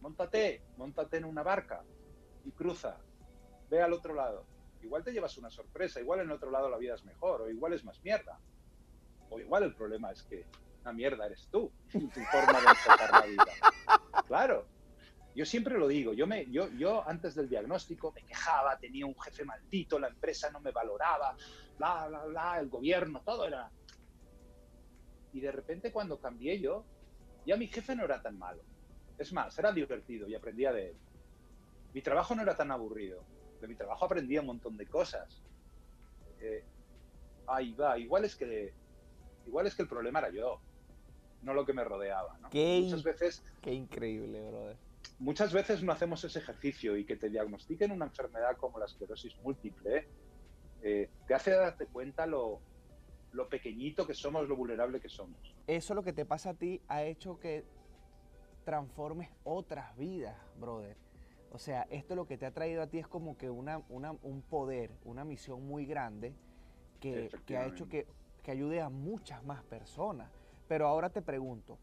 montate, 0.01 0.63
montate 0.77 1.17
en 1.17 1.25
una 1.25 1.43
barca 1.43 1.83
y 2.45 2.51
cruza, 2.53 2.97
ve 3.71 3.83
al 3.83 3.93
otro 3.93 4.15
lado 4.15 4.45
igual 4.83 5.05
te 5.05 5.13
llevas 5.13 5.37
una 5.39 5.51
sorpresa, 5.51 6.01
igual 6.01 6.21
en 6.21 6.31
otro 6.31 6.51
lado 6.51 6.69
la 6.69 6.79
vida 6.79 6.95
es 6.95 7.05
mejor, 7.05 7.43
o 7.43 7.51
igual 7.51 7.73
es 7.73 7.85
más 7.85 8.03
mierda. 8.03 8.39
O 9.31 9.39
igual 9.39 9.63
el 9.63 9.75
problema 9.75 10.11
es 10.11 10.23
que 10.23 10.45
la 10.85 10.93
mierda 10.93 11.27
eres 11.27 11.49
tú, 11.51 11.73
tu 11.93 12.01
forma 12.01 12.61
de 12.61 12.69
enfocar 12.69 13.11
la 13.11 13.27
vida. 13.27 13.47
Claro, 14.27 14.67
yo 15.35 15.47
siempre 15.47 15.79
lo 15.79 15.89
digo, 15.89 16.13
yo, 16.13 16.27
me, 16.27 16.51
yo, 16.51 16.69
yo 16.71 17.09
antes 17.09 17.35
del 17.35 17.49
diagnóstico 17.49 18.13
me 18.13 18.23
quejaba, 18.23 18.79
tenía 18.79 19.07
un 19.07 19.19
jefe 19.19 19.45
maldito, 19.45 19.99
la 19.99 20.09
empresa 20.09 20.51
no 20.51 20.61
me 20.61 20.73
valoraba, 20.73 21.37
bla, 21.79 22.09
bla, 22.09 22.25
bla, 22.27 22.61
el 22.61 22.69
gobierno, 22.69 23.23
todo 23.25 23.47
era... 23.47 23.71
Y 25.33 25.41
de 25.41 25.51
repente 25.51 25.91
cuando 25.91 26.21
cambié 26.21 26.61
yo, 26.61 26.85
ya 27.47 27.57
mi 27.57 27.67
jefe 27.67 27.97
no 27.97 28.05
era 28.05 28.21
tan 28.21 28.39
malo. 28.39 28.63
Es 29.17 29.33
más, 29.33 29.59
era 29.59 29.73
divertido 29.73 30.29
y 30.29 30.35
aprendía 30.35 30.73
de 30.73 30.91
él. 30.91 30.97
Mi 31.95 32.03
trabajo 32.03 32.35
no 32.35 32.43
era 32.43 32.55
tan 32.55 32.71
aburrido 32.71 33.25
de 33.63 33.69
mi 33.69 33.75
trabajo 33.75 34.05
aprendí 34.05 34.37
un 34.37 34.47
montón 34.47 34.77
de 34.77 34.87
cosas. 34.87 35.43
Eh, 36.41 36.65
ahí 37.47 37.73
va, 37.73 37.99
igual 37.99 38.25
es 38.25 38.37
que 38.37 38.75
igual 39.47 39.67
es 39.67 39.75
que 39.75 39.83
el 39.83 39.89
problema 39.89 40.19
era 40.19 40.31
yo, 40.31 40.61
no 41.43 41.55
lo 41.55 41.65
que 41.65 41.73
me 41.73 41.85
rodeaba. 41.85 42.39
muchas 42.53 43.03
veces. 43.03 43.45
Qué 43.63 43.73
increíble, 43.73 44.43
brother. 44.43 44.77
Muchas 45.19 45.53
veces 45.53 45.83
no 45.83 45.93
hacemos 45.93 46.23
ese 46.25 46.41
ejercicio 46.41 46.97
y 46.97 47.05
que 47.05 47.17
te 47.17 47.29
diagnostiquen 47.29 47.93
una 47.93 48.07
enfermedad 48.07 48.57
como 48.57 48.79
la 48.79 48.87
esclerosis 48.87 49.37
múltiple 49.43 50.09
eh, 50.83 51.11
te 51.27 51.35
hace 51.35 51.53
darte 51.53 51.87
cuenta 51.87 52.27
lo, 52.27 52.61
lo 53.33 53.49
pequeñito 53.49 54.07
que 54.07 54.15
somos, 54.15 54.49
lo 54.49 54.57
vulnerable 54.57 55.01
que 55.01 55.09
somos. 55.09 55.55
Eso 55.67 55.95
lo 55.95 56.03
que 56.03 56.13
te 56.13 56.25
pasa 56.25 56.51
a 56.51 56.55
ti 56.55 56.81
ha 56.89 57.05
hecho 57.05 57.39
que 57.39 57.65
transformes 58.65 59.31
otras 59.45 59.97
vidas, 59.97 60.37
brother. 60.57 60.97
O 61.53 61.59
sea, 61.59 61.87
esto 61.91 62.15
lo 62.15 62.27
que 62.27 62.39
te 62.39 62.47
ha 62.47 62.51
traído 62.51 62.81
a 62.83 62.87
ti 62.87 62.99
es 62.99 63.07
como 63.07 63.37
que 63.37 63.51
una, 63.51 63.79
un 63.79 64.43
poder, 64.49 64.91
una 65.05 65.23
misión 65.23 65.67
muy 65.67 65.85
grande 65.85 66.33
que, 66.99 67.29
ha 67.57 67.67
hecho 67.67 67.89
que, 67.89 68.07
ayude 68.49 68.81
a 68.81 68.89
muchas 68.89 69.45
más 69.45 69.63
personas. 69.65 70.31
Pero 70.67 70.87
ahora 70.87 71.11
te 71.11 71.21
pregunto, 71.21 71.79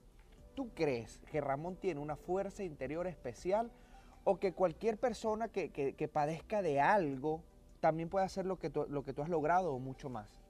¿tú 0.56 0.74
crees 0.74 1.20
que 1.32 1.40
Ramón 1.40 1.76
tiene 1.76 2.00
una 2.00 2.16
fuerza 2.16 2.64
interior 2.64 3.06
especial 3.06 3.72
o 4.24 4.40
que 4.40 4.54
cualquier 4.54 4.98
persona 4.98 5.50
que, 5.50 6.10
padezca 6.12 6.64
de 6.64 6.80
algo 6.80 7.44
también 7.80 8.10
puede 8.10 8.26
hacer 8.26 8.48
lo 8.48 8.58
que 8.58 8.72
tú, 8.72 8.88
lo 8.90 9.04
que 9.04 9.14
tú 9.14 9.22
has 9.22 9.30
logrado 9.30 9.72
o 9.72 9.80
mucho 9.80 10.10
más? 10.10 10.42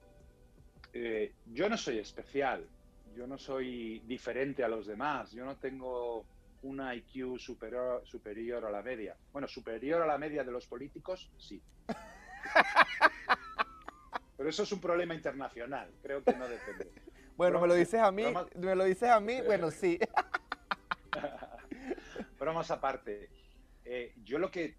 Eh, 0.94 1.34
yo 1.52 1.68
no 1.68 1.76
soy 1.76 1.98
especial, 1.98 2.66
yo 3.14 3.26
no 3.26 3.36
soy 3.36 4.00
diferente 4.06 4.64
a 4.64 4.68
los 4.68 4.86
demás, 4.86 5.32
yo 5.32 5.44
no 5.44 5.56
tengo 5.58 6.24
un 6.62 6.80
IQ 6.80 7.38
superior, 7.38 8.02
superior 8.06 8.64
a 8.64 8.70
la 8.70 8.82
media. 8.82 9.16
Bueno, 9.32 9.48
superior 9.48 10.02
a 10.02 10.06
la 10.06 10.18
media 10.18 10.44
de 10.44 10.52
los 10.52 10.66
políticos, 10.66 11.30
sí. 11.38 11.62
Pero 14.36 14.48
eso 14.48 14.62
es 14.62 14.72
un 14.72 14.80
problema 14.80 15.14
internacional, 15.14 15.90
creo 16.02 16.22
que 16.22 16.34
no 16.34 16.48
depende. 16.48 16.90
Bueno, 17.36 17.60
me 17.60 17.68
lo 17.68 17.74
dices 17.74 18.00
a 18.00 18.10
mí, 18.10 18.24
me 18.56 18.74
lo 18.74 18.84
dices 18.84 19.10
a 19.10 19.20
mí, 19.20 19.40
bueno, 19.42 19.70
sí. 19.80 19.98
Bromas 22.38 22.70
aparte, 22.70 23.28
eh, 23.84 24.14
yo 24.24 24.38
lo 24.38 24.50
que 24.50 24.78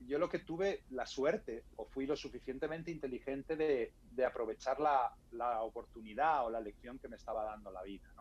yo 0.00 0.18
lo 0.18 0.28
que 0.28 0.40
tuve 0.40 0.82
la 0.90 1.06
suerte 1.06 1.64
o 1.76 1.86
fui 1.86 2.06
lo 2.06 2.14
suficientemente 2.14 2.90
inteligente 2.90 3.56
de, 3.56 3.94
aprovechar 4.24 4.78
la, 4.78 5.14
la, 5.32 5.62
oportunidad 5.62 6.44
o 6.44 6.50
la 6.50 6.60
lección 6.60 6.98
que 6.98 7.08
me 7.08 7.16
estaba 7.16 7.42
dando 7.44 7.70
la 7.70 7.82
vida 7.82 8.13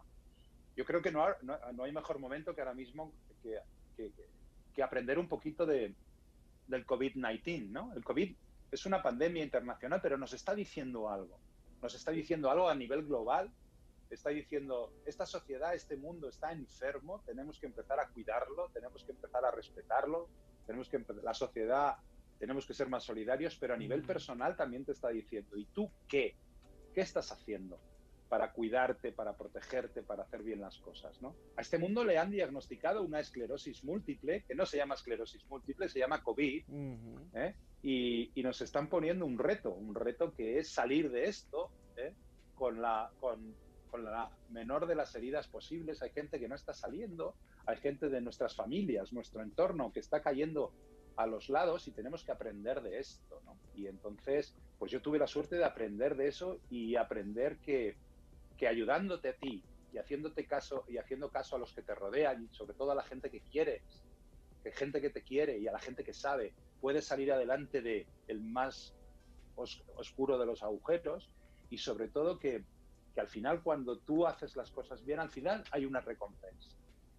yo 0.76 0.86
creo 0.86 1.02
que 1.02 1.12
no, 1.12 1.26
no, 1.42 1.84
hay 1.84 1.92
mejor 1.92 2.20
momento 2.20 2.54
que 2.56 2.62
ahora 2.62 2.74
mismo 2.74 3.14
que, 3.42 3.60
que, 4.74 4.84
aprender 4.84 5.20
un 5.20 5.28
poquito 5.28 5.66
de, 5.66 5.94
del 6.68 6.86
COVID-19, 6.86 7.70
¿no? 7.70 7.94
El 7.94 8.04
COVID 8.04 8.36
es 8.72 8.86
una 8.86 9.04
pandemia 9.04 9.44
internacional, 9.44 10.00
pero 10.02 10.18
nos 10.18 10.34
está 10.34 10.56
diciendo 10.56 11.10
algo. 11.10 11.40
Nos 11.82 11.94
está 11.94 12.12
diciendo 12.12 12.50
algo 12.50 12.70
a 12.70 12.76
nivel 12.76 13.06
global 13.06 13.52
está 14.14 14.30
diciendo, 14.30 14.94
esta 15.06 15.26
sociedad, 15.26 15.74
este 15.74 15.98
mundo 15.98 16.30
está 16.30 16.52
enfermo, 16.52 17.22
tenemos 17.26 17.60
que 17.60 17.66
empezar 17.66 18.00
a 18.00 18.08
cuidarlo, 18.10 18.70
tenemos 18.74 19.04
que 19.04 19.12
empezar 19.12 19.44
a 19.44 19.52
respetarlo, 19.52 20.30
tenemos 20.66 20.90
que 20.90 21.04
la 21.22 21.34
sociedad, 21.34 21.96
tenemos 22.40 22.66
que 22.66 22.74
ser 22.74 22.90
más 22.90 23.04
solidarios, 23.04 23.58
pero 23.58 23.74
a 23.74 23.78
nivel 23.78 24.04
personal 24.04 24.56
también 24.56 24.86
te 24.86 24.92
está 24.92 25.10
diciendo, 25.10 25.58
¿y 25.58 25.66
tú 25.66 25.90
qué? 26.08 26.36
¿Qué 26.94 27.02
estás 27.02 27.32
haciendo 27.32 27.80
para 28.34 28.52
cuidarte, 28.52 29.12
para 29.12 29.38
protegerte, 29.38 30.02
para 30.02 30.24
hacer 30.24 30.42
bien 30.42 30.60
las 30.60 30.80
cosas? 30.80 31.22
¿no? 31.22 31.36
A 31.56 31.62
este 31.62 31.78
mundo 31.78 32.04
le 32.04 32.18
han 32.18 32.32
diagnosticado 32.32 33.04
una 33.04 33.20
esclerosis 33.20 33.84
múltiple, 33.84 34.44
que 34.48 34.56
no 34.56 34.66
se 34.66 34.78
llama 34.78 34.96
esclerosis 34.96 35.46
múltiple, 35.48 35.88
se 35.88 36.00
llama 36.00 36.24
COVID, 36.24 36.64
¿eh? 37.36 37.56
y, 37.84 38.32
y, 38.34 38.42
nos 38.42 38.60
están 38.62 38.90
poniendo 38.90 39.28
un 39.28 39.38
reto, 39.38 39.70
un 39.70 39.94
reto 39.94 40.34
que 40.34 40.58
es 40.58 40.72
salir 40.72 41.12
de 41.12 41.26
esto 41.26 41.70
¿eh? 41.96 42.16
con, 42.56 42.82
la, 42.82 43.12
con, 43.20 43.54
con 43.92 44.04
la 44.04 44.32
menor 44.50 44.88
de 44.88 44.96
las 44.96 45.14
heridas 45.14 45.48
posibles. 45.48 46.02
Hay 46.02 46.10
gente 46.10 46.40
que 46.40 46.50
no 46.50 46.56
está 46.56 46.74
saliendo, 46.74 47.36
hay 47.68 47.78
gente 47.78 48.10
de 48.10 48.20
nuestras 48.20 48.56
familias, 48.56 49.14
nuestro 49.14 49.44
entorno 49.44 49.94
que 49.94 50.00
está 50.00 50.24
cayendo 50.24 50.74
a 51.18 51.28
los 51.28 51.50
lados 51.50 51.88
y 51.88 51.92
tenemos 51.92 52.24
que 52.24 52.32
aprender 52.32 52.82
de 52.82 52.98
esto. 52.98 53.44
¿no? 53.46 53.60
Y 53.76 53.86
entonces, 53.86 54.56
pues 54.80 54.92
yo 54.92 55.04
tuve 55.04 55.20
la 55.20 55.28
suerte 55.28 55.56
de 55.56 55.66
aprender 55.66 56.16
de 56.16 56.30
eso 56.30 56.60
y 56.72 56.96
aprender 56.96 57.58
que, 57.58 57.96
que 58.58 58.68
ayudándote 58.68 59.30
a 59.30 59.34
ti 59.34 59.64
y 59.92 59.98
haciéndote 59.98 60.46
caso 60.46 60.86
y 60.88 60.98
haciendo 60.98 61.30
caso 61.30 61.56
a 61.56 61.60
los 61.60 61.74
que 61.74 61.82
te 61.82 61.94
rodean 61.94 62.44
y 62.44 62.56
sobre 62.56 62.74
todo 62.74 62.92
a 62.92 62.96
la 62.96 63.04
gente 63.04 63.30
que 63.30 63.42
quieres, 63.42 64.04
que 64.64 64.72
gente 64.72 65.02
que 65.02 65.10
te 65.10 65.22
quiere 65.22 65.58
y 65.58 65.68
a 65.68 65.72
la 65.72 65.80
gente 65.80 66.04
que 66.04 66.14
sabe, 66.14 66.54
puedes 66.82 67.06
salir 67.06 67.32
adelante 67.32 67.82
de 67.82 68.08
el 68.28 68.42
más 68.42 68.96
oscuro 69.56 70.40
de 70.40 70.46
los 70.46 70.64
agujeros 70.64 71.30
y 71.70 71.78
sobre 71.78 72.08
todo 72.08 72.40
que 72.40 72.64
que 73.14 73.22
al 73.22 73.28
final 73.28 73.62
cuando 73.62 74.00
tú 74.00 74.26
haces 74.26 74.56
las 74.56 74.72
cosas 74.72 75.04
bien, 75.06 75.20
al 75.20 75.30
final 75.30 75.64
hay 75.72 75.86
una 75.86 76.02
recompensa. 76.02 76.76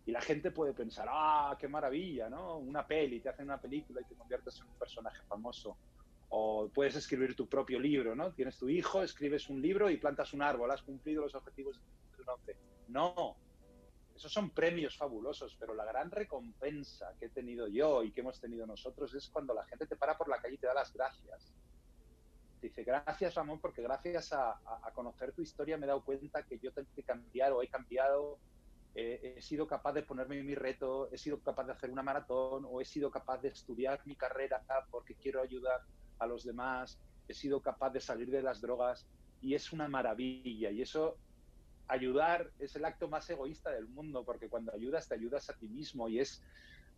Y 0.07 0.11
la 0.11 0.21
gente 0.21 0.51
puede 0.51 0.75
pensar, 0.75 1.07
ah, 1.09 1.57
qué 1.59 1.69
maravilla, 1.69 2.29
¿no? 2.29 2.59
Una 2.59 2.87
peli, 2.87 3.21
te 3.21 3.31
hacen 3.31 3.47
una 3.47 3.61
película 3.61 4.01
y 4.01 4.05
te 4.05 4.15
conviertes 4.15 4.61
en 4.61 4.67
un 4.67 4.79
personaje 4.79 5.23
famoso. 5.27 5.79
O 6.37 6.69
puedes 6.69 6.97
escribir 6.97 7.37
tu 7.37 7.49
propio 7.49 7.79
libro, 7.79 8.17
¿no? 8.17 8.33
Tienes 8.33 8.59
tu 8.59 8.69
hijo, 8.69 9.03
escribes 9.03 9.49
un 9.49 9.63
libro 9.63 9.89
y 9.89 9.99
plantas 9.99 10.33
un 10.33 10.43
árbol, 10.43 10.71
has 10.71 10.83
cumplido 10.83 11.23
los 11.23 11.35
objetivos 11.35 11.81
de 11.81 12.17
tu 12.17 12.25
nombre. 12.25 12.57
No, 12.89 13.37
esos 14.17 14.33
son 14.33 14.51
premios 14.51 14.97
fabulosos, 14.97 15.57
pero 15.61 15.75
la 15.75 15.85
gran 15.85 16.11
recompensa 16.11 17.15
que 17.21 17.27
he 17.27 17.31
tenido 17.31 17.69
yo 17.69 18.03
y 18.03 18.11
que 18.11 18.21
hemos 18.21 18.41
tenido 18.41 18.67
nosotros 18.67 19.15
es 19.15 19.29
cuando 19.29 19.55
la 19.55 19.65
gente 19.67 19.87
te 19.87 19.95
para 19.95 20.19
por 20.19 20.29
la 20.29 20.41
calle 20.41 20.55
y 20.55 20.59
te 20.59 20.67
da 20.67 20.75
las 20.75 20.93
gracias 20.93 21.55
dice, 22.65 22.83
gracias 22.83 23.35
Ramón, 23.35 23.61
porque 23.61 23.83
gracias 23.83 24.33
a, 24.33 24.59
conocer 24.95 25.33
tu 25.33 25.43
historia 25.43 25.77
me 25.77 25.85
he 25.85 25.89
dado 25.89 26.05
cuenta 26.05 26.43
que 26.45 26.59
yo 26.59 26.73
tengo 26.73 26.89
que 26.95 27.03
cambiar 27.03 27.53
o 27.53 27.63
he 27.63 27.69
cambiado, 27.69 28.39
he 28.95 29.41
sido 29.43 29.67
capaz 29.67 29.93
de 29.93 30.03
ponerme 30.03 30.43
mi 30.43 30.55
reto, 30.55 31.11
he 31.11 31.19
sido 31.19 31.41
capaz 31.41 31.65
de 31.65 31.73
hacer 31.73 31.91
una 31.91 32.03
maratón 32.03 32.65
o 32.67 32.81
he 32.81 32.85
sido 32.85 33.11
capaz 33.11 33.39
de 33.39 33.49
estudiar 33.49 34.01
mi 34.07 34.15
carrera 34.15 34.63
porque 34.91 35.15
quiero 35.17 35.43
ayudar 35.43 35.81
a 36.25 36.27
los 36.27 36.45
demás, 36.45 36.99
he 37.29 37.35
sido 37.35 37.61
capaz 37.61 37.91
de 37.91 38.01
salir 38.01 38.31
de 38.31 38.43
las 38.43 38.61
drogas 38.61 39.07
y 39.41 39.55
es 39.55 39.73
una 39.73 39.89
maravilla 39.89 40.71
y 40.71 40.83
eso 40.83 41.19
ayudar 41.87 42.51
es 42.59 42.75
el 42.77 42.85
acto 42.85 43.09
más 43.09 43.29
egoísta 43.29 43.71
del 43.71 43.87
mundo 43.87 44.25
porque 44.25 44.49
cuando 44.49 44.73
ayudas 44.73 45.07
te 45.07 45.15
ayudas 45.15 45.51
a 45.51 45.55
ti 45.55 45.69
mismo 45.69 46.09
y 46.09 46.19
es 46.19 46.43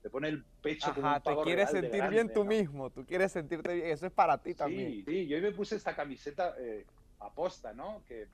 te 0.02 0.10
pone 0.10 0.28
el 0.28 0.44
pecho 0.62 0.94
como 0.94 1.12
un 1.12 1.20
te 1.20 1.36
quieres 1.42 1.70
sentir 1.70 2.08
bien 2.08 2.32
tú 2.32 2.44
mismo, 2.44 2.90
tú 2.90 3.04
quieres 3.04 3.32
sentirte 3.32 3.74
bien, 3.74 3.88
eso 3.88 4.06
es 4.06 4.12
para 4.12 4.38
ti 4.38 4.54
también. 4.54 4.92
Sí, 4.92 5.04
sí, 5.04 5.26
yo 5.26 5.36
hoy 5.36 5.42
me 5.42 5.52
puse 5.52 5.74
esta 5.74 5.96
camiseta 5.96 6.54
eh, 6.60 6.86
aposta, 7.18 7.72
¿no? 7.72 8.04
Que 8.06 8.28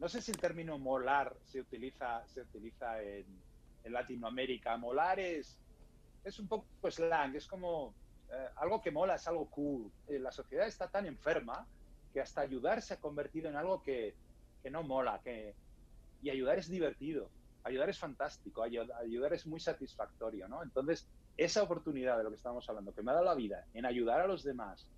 no 0.00 0.08
sé 0.08 0.20
si 0.20 0.32
el 0.32 0.38
término 0.38 0.78
molar 0.78 1.36
se 1.44 1.60
utiliza, 1.60 2.26
se 2.26 2.40
utiliza 2.40 3.00
en, 3.02 3.26
en 3.84 3.92
Latinoamérica. 3.92 4.76
Molar 4.76 5.20
es, 5.20 5.60
es 6.24 6.40
un 6.40 6.48
poco 6.48 6.66
slang, 6.90 7.36
es 7.36 7.46
como 7.46 7.94
eh, 8.32 8.48
algo 8.56 8.80
que 8.80 8.90
mola, 8.90 9.16
es 9.16 9.26
algo 9.28 9.46
cool. 9.50 9.90
Eh, 10.08 10.18
la 10.18 10.32
sociedad 10.32 10.66
está 10.66 10.88
tan 10.88 11.06
enferma 11.06 11.66
que 12.12 12.20
hasta 12.20 12.40
ayudar 12.40 12.82
se 12.82 12.94
ha 12.94 13.00
convertido 13.00 13.48
en 13.48 13.56
algo 13.56 13.82
que, 13.82 14.14
que 14.62 14.70
no 14.70 14.82
mola, 14.82 15.20
que, 15.22 15.54
y 16.22 16.30
ayudar 16.30 16.58
es 16.58 16.68
divertido 16.68 17.30
ayudar 17.64 17.88
es 17.88 17.98
fantástico, 17.98 18.62
ayudar 18.62 19.32
es 19.32 19.46
muy 19.46 19.60
satisfactorio, 19.60 20.48
¿no? 20.48 20.62
Entonces, 20.62 21.06
esa 21.36 21.62
oportunidad 21.62 22.18
de 22.18 22.24
lo 22.24 22.30
que 22.30 22.36
estamos 22.36 22.68
hablando, 22.68 22.92
que 22.92 23.02
me 23.02 23.10
ha 23.10 23.14
dado 23.14 23.26
la 23.26 23.34
vida 23.34 23.66
en 23.74 23.86
ayudar 23.86 24.20
a 24.20 24.26
los 24.26 24.42
demás, 24.42 24.88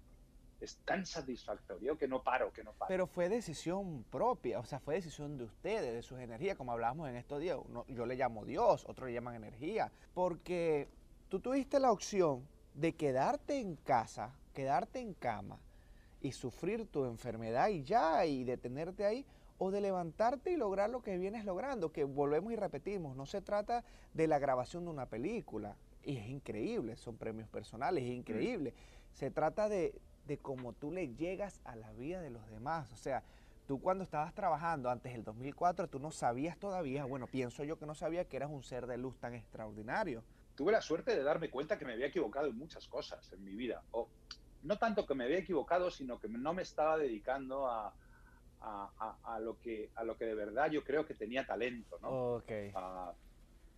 es 0.61 0.77
tan 0.85 1.05
satisfactorio 1.05 1.99
que 1.99 2.09
no 2.09 2.23
paro, 2.23 2.53
que 2.53 2.65
no 2.65 2.73
paro. 2.73 2.89
Pero 2.89 3.07
fue 3.07 3.29
decisión 3.29 4.05
propia, 4.05 4.61
o 4.61 4.65
sea, 4.65 4.81
fue 4.81 4.95
decisión 4.95 5.37
de 5.37 5.45
ustedes, 5.45 5.93
de 5.93 6.03
sus 6.03 6.19
energías, 6.19 6.57
como 6.57 6.73
hablábamos 6.73 7.09
en 7.09 7.17
estos 7.17 7.41
días. 7.41 7.59
yo 7.89 8.07
le 8.07 8.17
llamo 8.17 8.45
Dios, 8.45 8.85
otros 8.89 9.09
le 9.09 9.15
llaman 9.15 9.35
energía, 9.35 9.93
porque 10.15 10.89
tú 11.29 11.41
tuviste 11.41 11.79
la 11.81 11.93
opción 11.93 12.47
de 12.75 12.95
quedarte 12.95 13.61
en 13.61 13.77
casa, 13.77 14.35
quedarte 14.53 15.01
en 15.01 15.15
cama 15.15 15.59
y 16.21 16.33
sufrir 16.33 16.87
tu 16.87 17.05
enfermedad 17.05 17.69
y 17.69 17.83
ya, 17.85 18.25
y 18.27 18.45
detenerte 18.45 19.05
ahí, 19.05 19.25
o 19.59 19.71
de 19.71 19.81
levantarte 19.81 20.51
y 20.53 20.57
lograr 20.57 20.91
lo 20.91 21.03
que 21.03 21.17
vienes 21.17 21.45
logrando, 21.45 21.93
que 21.93 22.05
volvemos 22.05 22.53
y 22.53 22.57
repetimos, 22.57 23.17
no 23.17 23.27
se 23.27 23.41
trata 23.41 23.85
de 24.13 24.27
la 24.27 24.39
grabación 24.39 24.85
de 24.85 24.91
una 24.91 25.07
película, 25.07 25.77
y 26.03 26.17
es 26.17 26.27
increíble, 26.29 26.97
son 26.97 27.17
premios 27.17 27.49
personales, 27.49 28.05
es 28.05 28.11
increíble, 28.11 28.75
se 29.13 29.31
trata 29.31 29.69
de, 29.69 29.95
de 30.27 30.39
cómo 30.39 30.73
tú 30.73 30.91
le 30.91 31.15
llegas 31.15 31.61
a 31.65 31.77
la 31.77 31.93
vida 31.93 32.21
de 32.21 32.31
los 32.31 32.49
demás, 32.51 32.91
o 32.93 32.97
sea, 32.97 33.23
tú 33.67 33.81
cuando 33.81 34.05
estabas 34.05 34.35
trabajando 34.35 34.91
antes 34.91 35.13
del 35.13 35.25
2004, 35.25 35.89
tú 35.89 35.99
no 35.99 36.11
sabías 36.11 36.59
todavía, 36.59 37.05
bueno, 37.05 37.27
pienso 37.27 37.65
yo 37.65 37.79
que 37.79 37.87
no 37.87 37.95
sabía 37.95 38.25
que 38.25 38.37
eras 38.37 38.51
un 38.51 38.63
ser 38.63 38.87
de 38.87 38.99
luz 38.99 39.17
tan 39.19 39.35
extraordinario. 39.35 40.23
Tuve 40.55 40.73
la 40.73 40.81
suerte 40.81 41.17
de 41.17 41.23
darme 41.23 41.51
cuenta 41.51 41.79
que 41.79 41.85
me 41.85 41.95
había 41.95 42.07
equivocado 42.07 42.47
en 42.47 42.57
muchas 42.57 42.87
cosas 42.89 43.33
en 43.33 43.45
mi 43.45 43.55
vida, 43.55 43.83
o 43.91 44.09
no 44.63 44.79
tanto 44.79 45.07
que 45.07 45.15
me 45.15 45.25
había 45.25 45.39
equivocado, 45.39 45.91
sino 45.91 46.19
que 46.19 46.29
no 46.29 46.55
me 46.55 46.63
estaba 46.63 46.97
dedicando 46.97 47.67
a, 47.67 47.95
a, 48.61 49.39
lo 49.41 49.61
que, 49.61 49.91
a 49.95 50.05
lo 50.05 50.17
que 50.17 50.25
de 50.25 50.35
verdad 50.35 50.71
yo 50.71 50.83
creo 50.83 51.05
que 51.05 51.15
tenía 51.15 51.47
talento. 51.47 51.99
¿no? 52.01 52.09
Ah, 52.75 53.13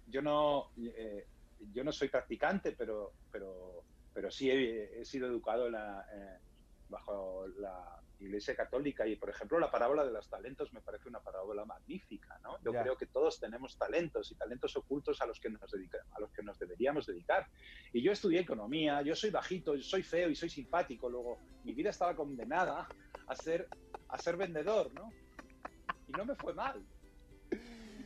yo, 0.07 0.23
no 0.23 0.71
eh, 0.77 1.27
yo 1.73 1.83
no 1.83 1.93
soy 1.93 2.09
practicante, 2.09 2.73
pero, 2.73 3.13
pero, 3.33 3.83
pero 4.13 4.31
sí 4.31 4.51
he, 4.51 5.05
sido 5.05 5.27
educado 5.27 5.69
eh, 5.69 6.39
bajo 6.89 7.47
la 7.59 8.01
Iglesia 8.19 8.55
Católica 8.55 9.07
y, 9.07 9.17
por 9.17 9.31
ejemplo, 9.31 9.59
la 9.59 9.71
parábola 9.71 10.05
de 10.05 10.13
los 10.13 10.29
talentos 10.29 10.73
me 10.73 10.81
parece 10.81 11.09
una 11.09 11.21
parábola 11.21 11.65
magnífica. 11.65 12.39
¿no? 12.43 12.59
Yo 12.63 12.73
creo 12.73 12.97
que 12.97 13.07
todos 13.07 13.39
tenemos 13.39 13.77
talentos 13.77 14.31
y 14.33 14.35
talentos 14.37 14.77
ocultos 14.77 15.21
a 15.21 15.27
los, 15.27 15.41
que 15.41 15.51
nos 15.51 15.63
a 15.63 16.21
los 16.21 16.33
que 16.33 16.43
nos 16.43 16.59
deberíamos 16.59 17.07
dedicar. 17.07 17.47
Y 17.93 18.03
yo 18.03 18.13
estudié 18.13 18.41
economía, 18.41 19.03
yo 19.03 19.15
soy 19.15 19.31
bajito, 19.31 19.79
soy 19.81 20.03
feo 20.03 20.31
y 20.31 20.35
soy 20.35 20.49
simpático. 20.49 21.09
Luego, 21.09 21.39
mi 21.65 21.75
vida 21.75 21.91
estaba 21.91 22.15
condenada 22.15 22.89
a 23.27 23.37
ser 23.37 23.69
a 24.09 24.19
ser 24.19 24.37
vendedor, 24.37 24.93
¿no? 24.95 25.13
Y 26.09 26.13
no 26.13 26.25
me 26.25 26.35
fue 26.37 26.55
mal. 26.55 26.85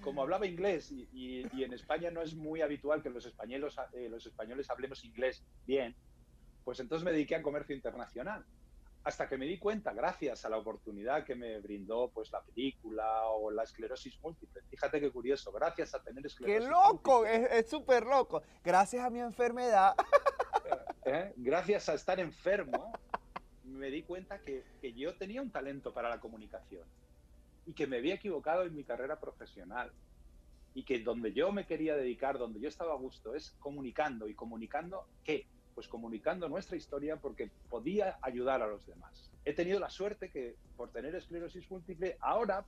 Como 0.00 0.22
hablaba 0.22 0.46
inglés 0.46 0.90
y, 0.92 1.42
en 1.62 1.72
España 1.72 2.10
no 2.10 2.22
es 2.22 2.34
muy 2.34 2.62
habitual 2.62 3.02
que 3.02 3.10
los 3.10 3.26
españoles, 3.26 3.76
eh, 3.92 4.08
los 4.08 4.24
españoles 4.24 4.70
hablemos 4.70 5.04
inglés 5.04 5.44
bien, 5.66 5.94
pues 6.64 6.80
entonces 6.80 7.04
me 7.04 7.12
dediqué 7.12 7.36
a 7.36 7.42
comercio 7.42 7.76
internacional. 7.76 8.44
Hasta 9.02 9.28
que 9.28 9.38
me 9.38 9.46
di 9.46 9.58
cuenta, 9.58 9.94
gracias 9.94 10.44
a 10.44 10.50
la 10.50 10.58
oportunidad 10.58 11.24
que 11.24 11.34
me 11.34 11.58
brindó 11.60 12.10
pues 12.10 12.30
la 12.32 12.42
película 12.42 13.28
o 13.28 13.50
la 13.50 13.62
esclerosis 13.62 14.20
múltiple. 14.22 14.60
Fíjate 14.68 15.00
qué 15.00 15.10
curioso, 15.10 15.50
gracias 15.50 15.94
a 15.94 16.02
tener 16.02 16.26
esclerosis 16.26 16.64
¡Qué 16.64 16.70
loco! 16.70 17.24
Es 17.24 17.68
súper 17.68 18.04
loco. 18.04 18.42
Gracias 18.62 19.02
a 19.02 19.08
mi 19.08 19.20
enfermedad. 19.20 19.94
¿Eh? 21.04 21.32
Gracias 21.36 21.88
a 21.88 21.94
estar 21.94 22.20
enfermo, 22.20 22.92
me 23.64 23.90
di 23.90 24.02
cuenta 24.02 24.40
que, 24.40 24.64
yo 24.94 25.14
tenía 25.14 25.40
un 25.40 25.50
talento 25.50 25.94
para 25.94 26.08
la 26.08 26.20
comunicación 26.20 26.84
y 27.66 27.72
que 27.72 27.86
me 27.86 27.98
había 27.98 28.14
equivocado 28.14 28.64
en 28.64 28.74
mi 28.74 28.84
carrera 28.84 29.18
profesional 29.18 29.92
y 30.74 30.84
que 30.84 31.00
donde 31.00 31.32
yo 31.32 31.52
me 31.52 31.66
quería 31.66 31.96
dedicar, 31.96 32.38
donde 32.38 32.60
yo 32.60 32.68
estaba 32.68 32.92
a 32.92 32.96
gusto, 32.96 33.34
es 33.34 33.52
comunicando. 33.58 34.28
¿Y 34.28 34.34
comunicando 34.34 35.08
qué? 35.24 35.46
Pues 35.80 35.88
comunicando 35.88 36.46
nuestra 36.46 36.76
historia 36.76 37.16
porque 37.16 37.50
podía 37.70 38.18
ayudar 38.20 38.60
a 38.60 38.66
los 38.66 38.86
demás. 38.86 39.30
He 39.46 39.54
tenido 39.54 39.80
la 39.80 39.88
suerte 39.88 40.30
que 40.30 40.56
por 40.76 40.90
tener 40.90 41.14
esclerosis 41.14 41.70
múltiple, 41.70 42.18
ahora 42.20 42.66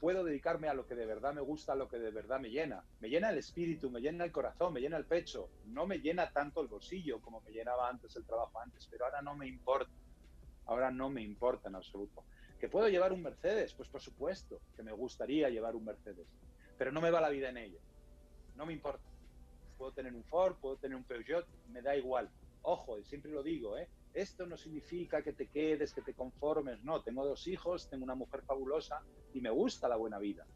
puedo 0.00 0.24
dedicarme 0.24 0.68
a 0.68 0.72
lo 0.72 0.86
que 0.86 0.94
de 0.94 1.04
verdad 1.04 1.34
me 1.34 1.42
gusta, 1.42 1.74
a 1.74 1.76
lo 1.76 1.90
que 1.90 1.98
de 1.98 2.10
verdad 2.10 2.40
me 2.40 2.48
llena. 2.48 2.82
Me 3.00 3.10
llena 3.10 3.28
el 3.28 3.36
espíritu, 3.36 3.90
me 3.90 4.00
llena 4.00 4.24
el 4.24 4.32
corazón, 4.32 4.72
me 4.72 4.80
llena 4.80 4.96
el 4.96 5.04
pecho. 5.04 5.50
No 5.66 5.86
me 5.86 5.98
llena 5.98 6.30
tanto 6.30 6.62
el 6.62 6.68
bolsillo 6.68 7.20
como 7.20 7.42
me 7.42 7.50
llenaba 7.50 7.86
antes 7.86 8.16
el 8.16 8.24
trabajo 8.24 8.58
antes, 8.58 8.88
pero 8.90 9.04
ahora 9.04 9.20
no 9.20 9.36
me 9.36 9.46
importa 9.46 9.92
ahora 10.64 10.90
no 10.90 11.10
me 11.10 11.20
importa 11.20 11.68
en 11.68 11.74
absoluto. 11.74 12.24
¿Que 12.58 12.70
puedo 12.70 12.88
llevar 12.88 13.12
un 13.12 13.22
Mercedes? 13.22 13.74
Pues 13.74 13.90
por 13.90 14.00
supuesto 14.00 14.62
que 14.74 14.82
me 14.82 14.92
gustaría 14.92 15.50
llevar 15.50 15.76
un 15.76 15.84
Mercedes, 15.84 16.26
pero 16.78 16.90
no 16.92 17.02
me 17.02 17.10
va 17.10 17.20
la 17.20 17.28
vida 17.28 17.50
en 17.50 17.58
ello. 17.58 17.78
No 18.56 18.64
me 18.64 18.72
importa. 18.72 19.04
Puedo 19.76 19.92
tener 19.92 20.14
un 20.14 20.24
Ford, 20.24 20.56
puedo 20.62 20.76
tener 20.76 20.96
un 20.96 21.04
Peugeot, 21.04 21.46
me 21.68 21.82
da 21.82 21.94
igual. 21.94 22.30
Ojo, 22.64 23.02
siempre 23.02 23.30
lo 23.30 23.42
digo, 23.42 23.76
¿eh? 23.78 23.88
Esto 24.12 24.46
no 24.46 24.56
significa 24.56 25.22
que 25.22 25.32
te 25.32 25.48
quedes, 25.48 25.92
que 25.92 26.02
te 26.02 26.14
conformes. 26.14 26.82
No, 26.82 27.02
tengo 27.02 27.24
dos 27.26 27.46
hijos, 27.46 27.88
tengo 27.88 28.04
una 28.04 28.14
mujer 28.14 28.42
fabulosa 28.42 29.02
y 29.32 29.40
me 29.40 29.50
gusta 29.50 29.88
la 29.88 29.96
buena 29.96 30.18
vida. 30.18 30.46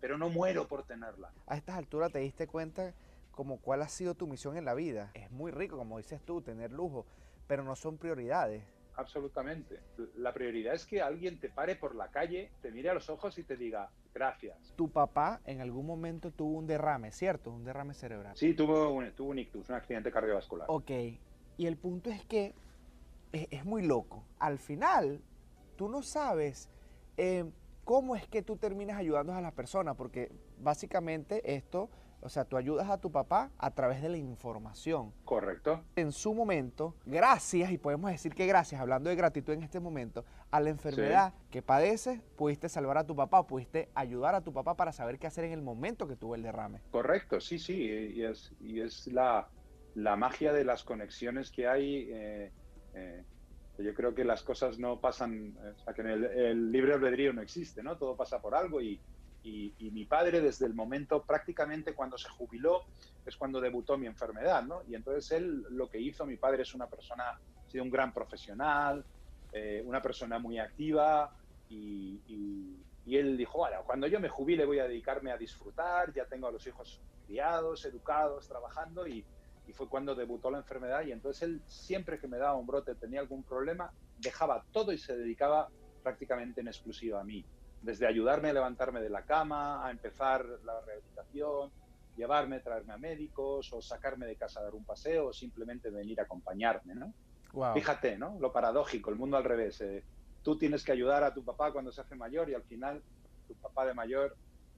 pero 0.00 0.18
no 0.18 0.28
muero 0.28 0.68
por 0.68 0.84
tenerla. 0.84 1.32
A 1.46 1.56
estas 1.56 1.76
alturas 1.76 2.12
te 2.12 2.18
diste 2.18 2.46
cuenta 2.46 2.92
como 3.30 3.58
cuál 3.58 3.80
ha 3.80 3.88
sido 3.88 4.14
tu 4.14 4.26
misión 4.26 4.56
en 4.58 4.66
la 4.66 4.74
vida. 4.74 5.10
Es 5.14 5.30
muy 5.30 5.50
rico, 5.50 5.78
como 5.78 5.96
dices 5.96 6.20
tú, 6.22 6.42
tener 6.42 6.70
lujo, 6.72 7.06
pero 7.46 7.64
no 7.64 7.74
son 7.74 7.96
prioridades. 7.96 8.62
Absolutamente. 8.96 9.80
La 10.16 10.34
prioridad 10.34 10.74
es 10.74 10.84
que 10.84 11.00
alguien 11.00 11.40
te 11.40 11.48
pare 11.48 11.76
por 11.76 11.94
la 11.94 12.08
calle, 12.10 12.52
te 12.60 12.70
mire 12.70 12.90
a 12.90 12.94
los 12.94 13.08
ojos 13.08 13.38
y 13.38 13.44
te 13.44 13.56
diga 13.56 13.90
gracias. 14.12 14.74
Tu 14.76 14.90
papá 14.90 15.40
en 15.46 15.62
algún 15.62 15.86
momento 15.86 16.30
tuvo 16.30 16.58
un 16.58 16.66
derrame, 16.66 17.10
¿cierto? 17.10 17.50
Un 17.50 17.64
derrame 17.64 17.94
cerebral. 17.94 18.36
Sí, 18.36 18.52
tuvo 18.54 18.90
un, 18.90 19.10
tuvo 19.12 19.30
un 19.30 19.38
ictus, 19.38 19.70
un 19.70 19.76
accidente 19.76 20.12
cardiovascular. 20.12 20.66
Ok. 20.68 20.90
Y 21.56 21.66
el 21.66 21.76
punto 21.76 22.10
es 22.10 22.24
que 22.24 22.54
es, 23.32 23.48
es 23.50 23.64
muy 23.64 23.82
loco. 23.82 24.24
Al 24.38 24.58
final, 24.58 25.20
tú 25.76 25.88
no 25.88 26.02
sabes 26.02 26.68
eh, 27.16 27.44
cómo 27.84 28.16
es 28.16 28.26
que 28.26 28.42
tú 28.42 28.56
terminas 28.56 28.98
ayudando 28.98 29.32
a 29.32 29.40
las 29.40 29.52
personas, 29.52 29.96
porque 29.96 30.30
básicamente 30.58 31.54
esto 31.54 31.90
o 32.24 32.30
sea, 32.30 32.46
tú 32.46 32.56
ayudas 32.56 32.88
a 32.88 32.96
tu 32.96 33.12
papá 33.12 33.50
a 33.58 33.70
través 33.72 34.00
de 34.00 34.08
la 34.08 34.16
información. 34.16 35.12
Correcto. 35.26 35.84
En 35.94 36.10
su 36.10 36.32
momento, 36.32 36.94
gracias, 37.04 37.70
y 37.70 37.76
podemos 37.76 38.10
decir 38.10 38.34
que 38.34 38.46
gracias, 38.46 38.80
hablando 38.80 39.10
de 39.10 39.16
gratitud 39.16 39.52
en 39.52 39.62
este 39.62 39.78
momento, 39.78 40.24
a 40.50 40.58
la 40.58 40.70
enfermedad 40.70 41.34
que 41.50 41.60
padeces, 41.60 42.22
pudiste 42.36 42.70
salvar 42.70 42.96
a 42.96 43.04
tu 43.04 43.14
papá, 43.14 43.46
pudiste 43.46 43.90
ayudar 43.94 44.34
a 44.34 44.40
tu 44.40 44.54
papá 44.54 44.74
para 44.74 44.90
saber 44.90 45.18
qué 45.18 45.26
hacer 45.26 45.44
en 45.44 45.52
el 45.52 45.60
momento 45.60 46.08
que 46.08 46.16
tuvo 46.16 46.34
el 46.34 46.42
derrame. 46.42 46.80
Correcto, 46.90 47.42
sí, 47.42 47.58
sí, 47.58 47.74
y 48.14 48.22
es, 48.22 48.52
y 48.58 48.80
es 48.80 49.06
la, 49.08 49.46
la 49.94 50.16
magia 50.16 50.52
de 50.52 50.64
las 50.64 50.84
conexiones 50.84 51.50
que 51.50 51.66
hay. 51.66 52.08
Eh, 52.10 52.52
eh, 52.94 53.24
yo 53.78 53.92
creo 53.94 54.14
que 54.14 54.24
las 54.24 54.42
cosas 54.42 54.78
no 54.78 55.00
pasan, 55.00 55.56
o 55.58 55.82
sea, 55.82 55.94
que 55.94 56.02
el, 56.02 56.24
el 56.24 56.72
libre 56.72 56.94
albedrío 56.94 57.32
no 57.32 57.42
existe, 57.42 57.82
¿no? 57.82 57.96
Todo 57.96 58.16
pasa 58.16 58.40
por 58.40 58.54
algo 58.54 58.80
y, 58.80 59.00
y, 59.44 59.90
mi 59.90 60.06
padre 60.06 60.40
desde 60.40 60.66
el 60.66 60.74
momento 60.74 61.22
prácticamente 61.22 61.94
cuando 61.94 62.16
se 62.16 62.28
jubiló 62.28 62.82
es 63.26 63.36
cuando 63.36 63.60
debutó 63.60 63.98
mi 63.98 64.06
enfermedad, 64.06 64.62
¿no? 64.62 64.82
Y 64.88 64.94
entonces 64.94 65.30
él 65.32 65.64
lo 65.70 65.88
que 65.88 66.00
hizo, 66.00 66.24
mi 66.24 66.36
padre 66.36 66.62
es 66.62 66.74
una 66.74 66.86
persona, 66.86 67.24
ha 67.28 67.70
sido 67.70 67.84
un 67.84 67.90
gran 67.90 68.12
profesional, 68.12 69.04
eh, 69.52 69.82
una 69.84 70.00
persona 70.00 70.38
muy 70.38 70.58
activa 70.58 71.30
y, 71.68 72.20
y, 72.26 72.80
él 73.16 73.36
dijo, 73.36 73.58
bueno, 73.58 73.82
cuando 73.84 74.06
yo 74.06 74.18
me 74.18 74.30
jubile 74.30 74.64
voy 74.64 74.78
a 74.78 74.88
dedicarme 74.88 75.30
a 75.30 75.36
disfrutar, 75.36 76.12
ya 76.14 76.24
tengo 76.24 76.48
a 76.48 76.50
los 76.50 76.66
hijos 76.66 77.02
criados, 77.26 77.84
educados, 77.84 78.48
trabajando 78.48 79.06
y, 79.06 79.24
y 79.66 79.72
fue 79.72 79.88
cuando 79.88 80.14
debutó 80.14 80.50
la 80.50 80.58
enfermedad 80.58 81.04
y 81.06 81.12
entonces 81.12 81.42
él 81.42 81.62
siempre 81.66 82.18
que 82.18 82.28
me 82.28 82.38
daba 82.38 82.56
un 82.56 82.66
brote, 82.66 82.94
tenía 82.94 83.20
algún 83.20 83.44
problema, 83.44 83.92
dejaba 84.18 84.64
todo 84.72 84.92
y 84.92 84.98
se 84.98 85.16
dedicaba 85.16 85.68
prácticamente 86.02 86.60
en 86.60 86.68
exclusiva 86.68 87.20
a 87.20 87.24
mí 87.24 87.44
desde 87.84 88.06
ayudarme 88.06 88.48
a 88.48 88.54
levantarme 88.54 89.02
de 89.02 89.10
la 89.10 89.22
cama, 89.22 89.86
a 89.86 89.90
empezar 89.90 90.46
la 90.64 90.80
rehabilitación, 90.86 91.70
llevarme, 92.16 92.60
traerme 92.60 92.94
a 92.94 92.98
médicos 92.98 93.70
o 93.74 93.82
sacarme 93.82 94.24
de 94.24 94.36
casa 94.36 94.60
a 94.60 94.64
dar 94.64 94.74
un 94.74 94.86
paseo 94.86 95.26
o 95.28 95.32
simplemente 95.34 95.90
venir 95.90 96.18
a 96.18 96.24
acompañarme, 96.24 96.94
¿no? 96.94 97.12
Fíjate, 97.74 98.16
¿no? 98.16 98.38
Lo 98.40 98.52
paradójico, 98.52 99.10
el 99.10 99.16
mundo 99.16 99.36
al 99.36 99.44
revés. 99.44 99.82
Eh, 99.82 100.02
tú 100.42 100.56
tienes 100.56 100.82
que 100.82 100.92
ayudar 100.92 101.24
a 101.24 101.34
tu 101.34 101.44
papá 101.44 101.72
cuando 101.72 101.92
se 101.92 102.00
hace 102.00 102.16
mayor 102.16 102.48
y 102.48 102.54
al 102.54 102.64
final 102.64 103.02
tu 103.46 103.54
papá 103.56 103.84
de 103.84 103.92
mayor, 103.92 104.34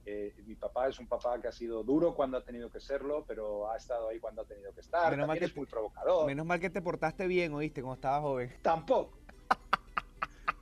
eh, 0.09 0.33
mi 0.45 0.55
papá 0.55 0.87
es 0.87 0.97
un 0.99 1.07
papá 1.07 1.37
que 1.41 1.49
ha 1.49 1.51
sido 1.51 1.83
duro 1.83 2.15
cuando 2.15 2.37
ha 2.37 2.41
tenido 2.41 2.71
que 2.71 2.79
serlo, 2.79 3.25
pero 3.27 3.69
ha 3.69 3.75
estado 3.75 4.07
ahí 4.07 4.21
cuando 4.21 4.41
ha 4.41 4.45
tenido 4.45 4.73
que 4.73 4.79
estar. 4.79 5.11
Menos 5.11 5.27
mal 5.27 5.37
que 5.37 5.45
es 5.45 5.55
muy 5.55 5.65
provocador. 5.65 6.25
Menos 6.25 6.45
mal 6.45 6.61
que 6.61 6.69
te 6.69 6.81
portaste 6.81 7.27
bien, 7.27 7.53
oíste, 7.53 7.81
cuando 7.81 7.95
estabas 7.95 8.21
joven. 8.21 8.55
Tampoco. 8.61 9.17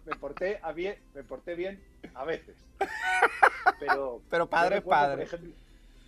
me 0.03 0.15
porté, 0.15 0.59
a 0.63 0.71
bien, 0.71 0.97
me 1.13 1.23
porté 1.23 1.53
bien 1.53 1.79
a 2.15 2.25
veces. 2.25 2.57
Pero, 3.79 4.23
Pero 4.31 4.49
padre 4.49 4.77
es 4.77 4.83
padre. 4.83 5.27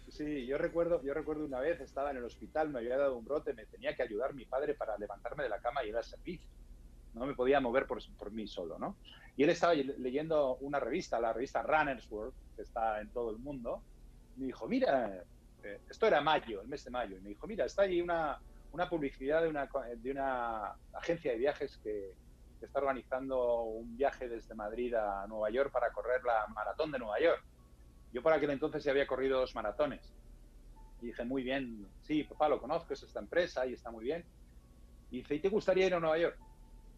sí, 0.10 0.47
yo 0.47 0.58
recuerdo, 0.58 1.04
yo 1.04 1.13
recuerdo 1.13 1.45
una 1.45 1.60
vez, 1.60 1.80
estaba 1.80 2.10
en 2.10 2.17
el 2.17 2.23
hospital, 2.23 2.69
me 2.69 2.80
había 2.80 2.97
dado 2.97 3.19
un 3.19 3.26
brote, 3.26 3.54
me 3.54 3.67
tenía 3.67 3.95
que 3.95 4.02
ayudar 4.02 4.34
mi 4.34 4.45
padre 4.45 4.73
para 4.73 4.97
levantarme 4.97 5.43
de 5.43 5.50
la 5.50 5.60
cama 5.60 5.84
y 5.84 5.89
ir 5.89 5.95
al 5.95 6.04
servicio. 6.04 6.50
No 7.17 7.25
me 7.25 7.36
podía 7.36 7.60
mover 7.60 7.88
por, 7.88 7.99
por 8.17 8.32
mí 8.32 8.47
solo, 8.47 8.77
¿no? 8.80 8.97
Y 9.36 9.43
él 9.43 9.49
estaba 9.49 9.73
leyendo 9.73 10.56
una 10.58 10.80
revista, 10.80 11.19
la 11.19 11.34
revista 11.34 11.62
Runner's 11.62 12.10
World, 12.10 12.34
que 12.56 12.63
está 12.63 12.99
en 13.01 13.10
todo 13.10 13.32
el 13.32 13.38
mundo. 13.38 13.84
me 14.36 14.47
dijo, 14.47 14.67
mira, 14.67 15.23
eh, 15.63 15.82
esto 15.89 16.08
era 16.08 16.21
mayo, 16.21 16.62
el 16.62 16.67
mes 16.67 16.84
de 16.84 16.91
mayo. 16.91 17.17
Y 17.17 17.21
me 17.21 17.30
dijo, 17.30 17.45
mira, 17.45 17.65
está 17.65 17.84
ahí 17.84 18.01
una, 18.01 18.39
una 18.71 18.89
publicidad 18.89 19.43
de 19.43 19.49
una, 19.49 19.69
de 19.97 20.12
una 20.12 20.75
agencia 20.93 21.32
de 21.32 21.38
viajes 21.38 21.77
que, 21.77 22.13
que 22.60 22.65
está 22.65 22.80
organizando 22.80 23.62
un 23.63 23.95
viaje 23.95 24.27
desde 24.27 24.56
Madrid 24.56 24.93
a 24.95 25.27
Nueva 25.27 25.49
York 25.49 25.71
para 25.71 25.91
correr 25.91 26.23
la 26.23 26.47
maratón 26.47 26.91
de 26.91 26.99
Nueva 26.99 27.19
York. 27.19 27.43
Yo 28.12 28.23
por 28.23 28.34
aquel 28.34 28.49
entonces 28.49 28.84
ya 28.84 28.91
había 28.91 29.06
corrido 29.06 29.39
dos 29.39 29.53
maratones. 29.56 30.13
Y 31.01 31.08
dije, 31.08 31.23
muy 31.23 31.43
bien, 31.43 31.88
sí, 32.01 32.23
papá, 32.23 32.49
lo 32.49 32.60
conozco, 32.60 32.93
es 32.93 33.03
esta 33.03 33.19
empresa 33.19 33.65
y 33.67 33.73
está 33.73 33.91
muy 33.91 34.06
bien. 34.06 34.25
Y 35.12 35.17
dice, 35.17 35.36
¿y 35.36 35.39
te 35.39 35.49
gustaría 35.49 35.86
ir 35.86 35.93
a 35.93 35.99
Nueva 35.99 36.17
York? 36.17 36.39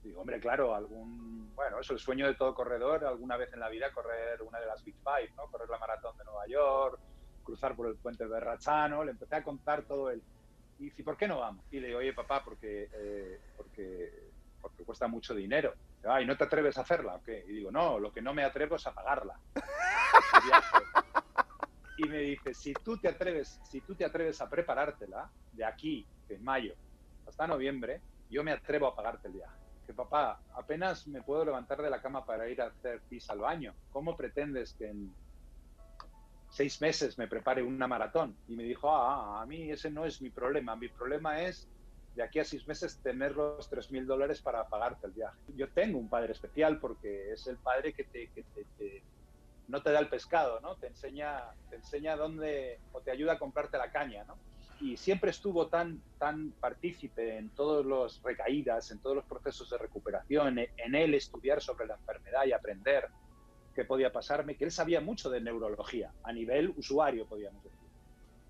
Digo, 0.04 0.22
hombre, 0.22 0.40
claro, 0.40 0.76
algún, 0.76 1.54
bueno, 1.56 1.80
es 1.80 1.90
el 1.90 2.00
sueño 2.00 2.28
de 2.28 2.36
todo 2.36 2.54
corredor, 2.54 3.06
alguna 3.06 3.38
vez 3.38 3.52
en 3.54 3.60
la 3.60 3.70
vida 3.70 3.92
correr 3.92 4.42
una 4.42 4.60
de 4.60 4.66
las 4.66 4.84
Big 4.84 4.96
Five, 4.96 5.34
¿no? 5.36 5.48
Correr 5.48 5.70
la 5.70 5.78
maratón 5.78 6.18
de 6.18 6.24
Nueva 6.24 6.48
York, 6.48 7.00
cruzar 7.44 7.76
por 7.76 7.88
el 7.88 7.96
puente 7.96 8.24
de 8.24 8.30
Berrachano, 8.30 9.04
le 9.04 9.12
empecé 9.12 9.36
a 9.36 9.44
contar 9.44 9.84
todo 9.84 10.10
el... 10.10 10.22
Y 10.80 10.86
dice, 10.86 11.04
¿por 11.04 11.18
qué 11.18 11.28
no 11.28 11.40
vamos? 11.40 11.66
Y 11.72 11.80
le 11.80 11.88
digo, 11.88 12.00
oye, 12.00 12.14
papá, 12.14 12.42
porque, 12.44 12.90
eh, 12.94 13.40
porque 13.58 14.30
porque 14.62 14.84
cuesta 14.84 15.08
mucho 15.08 15.34
dinero. 15.34 15.74
Ay, 16.04 16.26
¿no 16.26 16.38
te 16.38 16.44
atreves 16.44 16.78
a 16.78 16.82
hacerla? 16.82 17.16
¿o 17.16 17.22
Y 17.30 17.54
digo, 17.54 17.72
no, 17.72 18.00
lo 18.00 18.12
que 18.12 18.22
no 18.22 18.34
me 18.34 18.44
atrevo 18.44 18.76
es 18.76 18.88
a 18.88 18.94
pagarla. 18.94 19.40
y 21.98 22.08
me 22.08 22.20
dice, 22.20 22.54
si 22.54 22.74
tú 22.74 22.98
te 22.98 23.10
atreves, 23.10 23.60
si 23.64 23.82
tú 23.82 23.96
te 23.96 24.06
atreves 24.06 24.42
a 24.42 24.50
preparártela 24.50 25.30
de 25.52 25.66
aquí, 25.66 26.06
en 26.30 26.44
mayo, 26.44 26.76
hasta 27.28 27.48
noviembre, 27.48 28.02
yo 28.30 28.44
me 28.44 28.52
atrevo 28.52 28.88
a 28.88 28.96
pagarte 28.96 29.28
el 29.28 29.34
viaje. 29.34 29.58
Papá, 29.94 30.42
apenas 30.56 31.08
me 31.08 31.22
puedo 31.22 31.46
levantar 31.46 31.82
de 31.82 31.90
la 31.90 32.02
cama 32.02 32.26
para 32.26 32.50
ir 32.50 32.62
a 32.62 32.68
hacer 32.68 33.02
pis 33.08 33.30
al 33.30 33.40
baño. 33.40 33.76
¿Cómo 33.92 34.16
pretendes 34.16 34.74
que 34.74 34.88
en 34.88 35.16
seis 36.52 36.82
meses 36.82 37.18
me 37.18 37.28
prepare 37.28 37.64
una 37.64 37.88
maratón? 37.88 38.38
Y 38.48 38.56
me 38.56 38.64
dijo, 38.64 38.90
ah, 38.90 39.42
a 39.42 39.46
mí 39.46 39.72
ese 39.72 39.90
no 39.90 40.06
es 40.06 40.22
mi 40.22 40.30
problema. 40.30 40.76
Mi 40.76 40.90
problema 40.90 41.42
es 41.42 41.70
de 42.14 42.24
aquí 42.24 42.40
a 42.40 42.46
seis 42.46 42.68
meses 42.68 43.00
tener 43.02 43.36
los 43.36 43.70
3.000 43.70 44.06
dólares 44.06 44.42
para 44.42 44.68
pagarte 44.68 45.08
el 45.08 45.14
viaje. 45.14 45.38
Yo 45.48 45.72
tengo 45.72 46.00
un 46.00 46.10
padre 46.10 46.34
especial 46.34 46.80
porque 46.80 47.32
es 47.32 47.48
el 47.48 47.58
padre 47.60 47.94
que, 47.94 48.04
te, 48.06 48.30
que 48.34 48.44
te, 48.44 49.04
no 49.68 49.82
te 49.82 49.92
da 49.92 50.00
el 50.00 50.10
pescado, 50.10 50.60
¿no? 50.60 50.76
Te 50.76 50.88
enseña, 50.88 51.44
te 51.70 51.78
enseña 51.78 52.16
dónde, 52.16 52.82
o 52.92 53.02
te 53.02 53.12
ayuda 53.12 53.34
a 53.34 53.40
comprarte 53.40 53.78
la 53.78 53.92
caña, 53.92 54.24
¿no? 54.26 54.38
Y 54.82 54.96
siempre 54.98 55.32
estuvo 55.32 55.68
tan, 55.68 56.02
tan 56.18 56.52
partícipe 56.52 57.38
en 57.38 57.50
todos 57.50 57.86
los 57.86 58.22
recaídas, 58.24 58.92
en 58.92 59.00
todos 59.00 59.18
los 59.18 59.26
procesos 59.26 59.70
de 59.70 59.78
recuperación, 59.78 60.58
en 60.60 60.96
él 60.96 61.14
estudiar 61.14 61.62
sobre 61.62 61.86
la 61.86 61.96
enfermedad 61.96 62.46
y 62.46 62.54
aprender 62.54 63.10
qué 63.76 63.86
podía 63.86 64.12
pasarme, 64.12 64.56
que 64.56 64.66
él 64.66 64.72
sabía 64.72 65.02
mucho 65.02 65.30
de 65.30 65.42
neurología, 65.42 66.14
a 66.24 66.32
nivel 66.32 66.74
usuario, 66.78 67.26
podríamos 67.26 67.64
decir. 67.64 67.80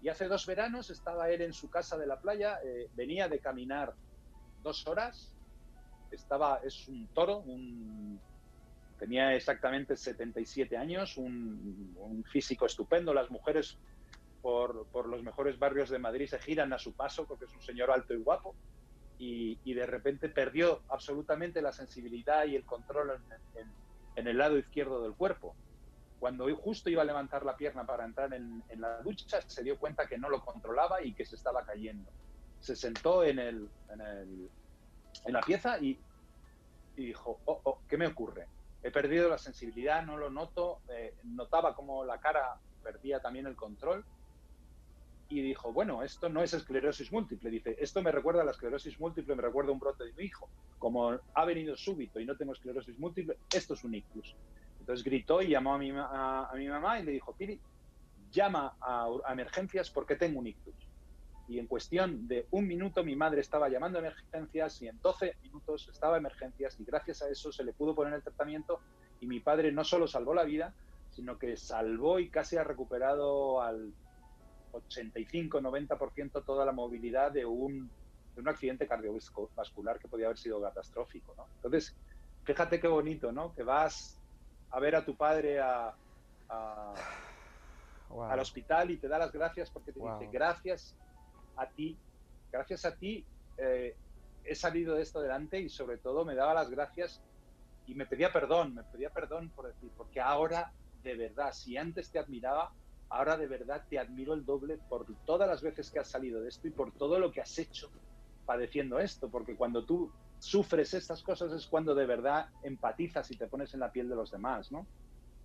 Y 0.02 0.10
hace 0.10 0.28
dos 0.28 0.46
veranos 0.46 0.90
estaba 0.90 1.30
él 1.30 1.42
en 1.42 1.54
su 1.54 1.70
casa 1.70 1.98
de 1.98 2.08
la 2.08 2.20
playa, 2.20 2.60
eh, 2.64 2.90
venía 2.96 3.28
de 3.28 3.40
caminar 3.40 3.94
dos 4.64 4.88
horas, 4.88 5.34
estaba, 6.12 6.62
es 6.64 6.88
un 6.88 7.08
toro, 7.08 7.44
tenía 8.98 9.36
exactamente 9.36 9.96
77 9.96 10.78
años, 10.78 11.18
un, 11.18 12.24
físico 12.32 12.66
estupendo, 12.66 13.14
las 13.14 13.30
mujeres 13.30 13.78
por, 14.42 14.88
por, 14.88 15.08
los 15.08 15.24
mejores 15.24 15.60
barrios 15.60 15.90
de 15.90 16.00
Madrid 16.00 16.28
se 16.28 16.40
giran 16.40 16.74
a 16.74 16.80
su 16.80 16.94
paso 16.94 17.26
porque 17.26 17.46
es 17.46 17.54
un 17.54 17.62
señor 17.62 17.92
alto 17.92 18.14
y 18.14 18.18
guapo, 18.18 18.56
y, 19.18 19.58
y 19.64 19.74
de 19.74 19.86
repente 19.86 20.30
perdió 20.30 20.82
absolutamente 20.90 21.62
la 21.62 21.74
sensibilidad 21.74 22.46
y 22.46 22.56
el 22.56 22.64
control 22.66 23.22
en, 23.56 23.72
en 24.16 24.28
el 24.28 24.38
lado 24.38 24.58
izquierdo 24.58 25.02
del 25.02 25.14
cuerpo 25.14 25.56
cuando 26.20 26.54
justo 26.58 26.90
iba 26.90 27.02
a 27.02 27.06
levantar 27.06 27.46
la 27.46 27.56
pierna 27.56 27.86
para 27.86 28.04
entrar 28.04 28.34
en, 28.34 28.64
la 28.76 29.02
ducha, 29.02 29.42
se 29.42 29.64
dio 29.64 29.80
cuenta 29.80 30.06
que 30.06 30.18
no 30.18 30.30
lo 30.30 30.44
controlaba 30.44 31.02
y 31.02 31.14
que 31.14 31.26
se 31.26 31.36
estaba 31.36 31.66
cayendo. 31.66 32.12
Se 32.60 32.76
sentó 32.76 33.24
en, 33.24 33.40
el, 33.40 33.70
en, 33.90 35.34
la 35.34 35.42
pieza 35.42 35.80
y, 35.80 35.98
dijo, 36.96 37.40
oh, 37.46 37.62
oh, 37.64 37.80
¿qué 37.88 37.98
me 37.98 38.08
ocurre? 38.08 38.48
He 38.84 38.92
perdido 38.92 39.30
la 39.30 39.38
sensibilidad, 39.38 40.06
no 40.06 40.18
lo 40.18 40.30
noto, 40.30 40.82
eh, 40.90 41.16
notaba 41.24 41.74
como 41.74 42.04
la 42.04 42.20
cara 42.20 42.60
perdía 42.84 43.22
también 43.22 43.48
el 43.48 43.56
control 43.56 44.04
y 45.30 45.42
dijo, 45.44 45.72
bueno, 45.72 46.02
esto 46.02 46.28
no 46.28 46.42
es 46.42 46.56
esclerosis 46.56 47.12
múltiple. 47.12 47.52
Dice, 47.52 47.76
esto 47.80 48.02
me 48.02 48.12
recuerda 48.12 48.42
a 48.42 48.46
la 48.46 48.52
esclerosis 48.52 49.00
múltiple, 49.00 49.36
me 49.36 49.44
recuerda 49.44 49.70
a 49.70 49.74
un 49.74 49.80
brote 49.80 50.04
de 50.04 50.14
mi 50.14 50.24
hijo. 50.24 50.50
Como 50.80 51.20
ha 51.34 51.46
venido 51.46 51.78
súbito 51.78 52.20
y 52.20 52.26
no 52.26 52.36
tengo 52.36 52.54
esclerosis 52.54 52.98
múltiple, 52.98 53.38
esto 53.54 53.76
es 53.76 53.84
un 53.84 53.94
ictus. 53.94 54.36
Entonces 54.80 55.06
gritó 55.06 55.44
y 55.44 55.50
llamó 55.50 55.76
a 55.76 55.78
mi, 55.78 55.92
a, 55.96 56.50
mi 56.56 56.68
mamá 56.68 57.00
y 57.00 57.04
le 57.04 57.12
dijo, 57.12 57.34
Piri, 57.34 57.62
llama 58.32 58.76
a, 58.82 59.08
emergencias 59.32 59.92
porque 59.92 60.16
tengo 60.16 60.40
un 60.40 60.48
ictus. 60.48 60.74
Y 61.48 61.60
en 61.60 61.68
cuestión 61.68 62.28
de 62.28 62.48
un 62.50 62.68
minuto 62.68 63.04
mi 63.04 63.16
madre 63.16 63.42
estaba 63.42 63.70
llamando 63.70 64.00
a 64.00 64.02
emergencias 64.02 64.82
y 64.82 64.88
en 64.88 65.00
12 65.00 65.38
minutos 65.44 65.90
estaba 65.90 66.16
a 66.16 66.20
emergencias 66.20 66.80
y 66.80 66.86
gracias 66.86 67.22
a 67.22 67.30
eso 67.30 67.52
se 67.52 67.64
le 67.64 67.74
pudo 67.74 67.94
poner 67.94 68.14
el 68.14 68.24
tratamiento 68.24 68.80
y 69.20 69.28
mi 69.28 69.40
padre 69.40 69.72
no 69.72 69.84
solo 69.84 70.08
salvó 70.08 70.34
la 70.34 70.44
vida, 70.44 70.74
sino 71.12 71.38
que 71.38 71.56
salvó 71.56 72.20
y 72.20 72.30
casi 72.30 72.58
ha 72.58 72.64
recuperado 72.64 73.62
al 73.62 73.94
85-90% 74.72 76.44
toda 76.44 76.66
la 76.66 76.72
movilidad 76.72 77.32
de 77.32 77.46
un, 77.46 77.92
de 78.36 78.42
un 78.42 78.48
accidente 78.50 78.88
cardiovascular 78.88 80.00
que 80.00 80.08
podía 80.08 80.28
haber 80.28 80.38
sido 80.38 80.62
catastrófico. 80.62 81.34
¿no? 81.38 81.50
Entonces, 81.56 82.00
fíjate 82.44 82.80
qué 82.80 82.88
bonito, 82.88 83.32
¿no? 83.32 83.54
Que 83.54 83.64
vas 83.64 84.24
a 84.72 84.80
ver 84.80 84.96
a 84.96 85.06
tu 85.06 85.16
padre 85.18 85.60
a, 85.60 85.96
a- 86.50 87.06
Wow. 88.10 88.32
al 88.34 88.40
hospital 88.40 88.92
y 88.92 89.00
te 89.00 89.08
da 89.08 89.18
las 89.18 89.32
gracias 89.32 89.72
porque 89.72 89.92
te 89.94 90.00
Wow. 90.00 90.22
dice 90.22 90.28
gracias 90.32 90.98
a 91.56 91.70
ti, 91.72 92.00
gracias 92.52 92.86
a 92.86 92.96
ti 92.96 93.28
eh, 93.58 93.98
he 94.44 94.56
salido 94.56 94.96
de 94.96 95.02
esto 95.04 95.20
adelante 95.20 95.60
y 95.60 95.70
sobre 95.70 95.98
todo 95.98 96.26
me 96.26 96.36
daba 96.36 96.54
las 96.54 96.70
gracias 96.70 97.24
y 97.86 97.96
me 97.96 98.06
pedía 98.06 98.32
perdón, 98.32 98.74
me 98.76 98.84
pedía 98.86 99.10
perdón 99.10 99.52
por 99.52 99.68
decir, 99.68 99.92
porque 99.96 100.22
ahora 100.22 100.72
de 100.94 101.16
verdad, 101.16 101.52
si 101.54 101.78
antes 101.78 102.12
te 102.12 102.20
admiraba, 102.20 102.72
ahora 103.10 103.38
de 103.38 103.48
verdad 103.48 103.84
te 103.90 104.00
admiro 104.00 104.34
el 104.34 104.46
doble 104.46 104.80
por 104.88 105.06
todas 105.26 105.48
las 105.48 105.62
veces 105.62 105.90
que 105.92 106.00
has 106.00 106.10
salido 106.10 106.42
de 106.42 106.50
esto 106.50 106.68
y 106.68 106.72
por 106.72 106.92
todo 106.94 107.20
lo 107.20 107.32
que 107.32 107.42
has 107.42 107.58
hecho 107.58 107.90
padeciendo 108.46 109.00
esto, 109.00 109.30
porque 109.30 109.56
cuando 109.56 109.86
tú 109.86 110.12
sufres 110.40 110.94
estas 110.94 111.22
cosas 111.22 111.52
es 111.54 111.68
cuando 111.68 111.94
de 111.94 112.06
verdad 112.06 112.46
empatizas 112.64 113.30
y 113.32 113.38
te 113.38 113.48
pones 113.48 113.74
en 113.74 113.82
la 113.82 113.92
piel 113.92 114.10
de 114.10 114.16
los 114.16 114.32
demás, 114.32 114.72
¿no? 114.72 114.88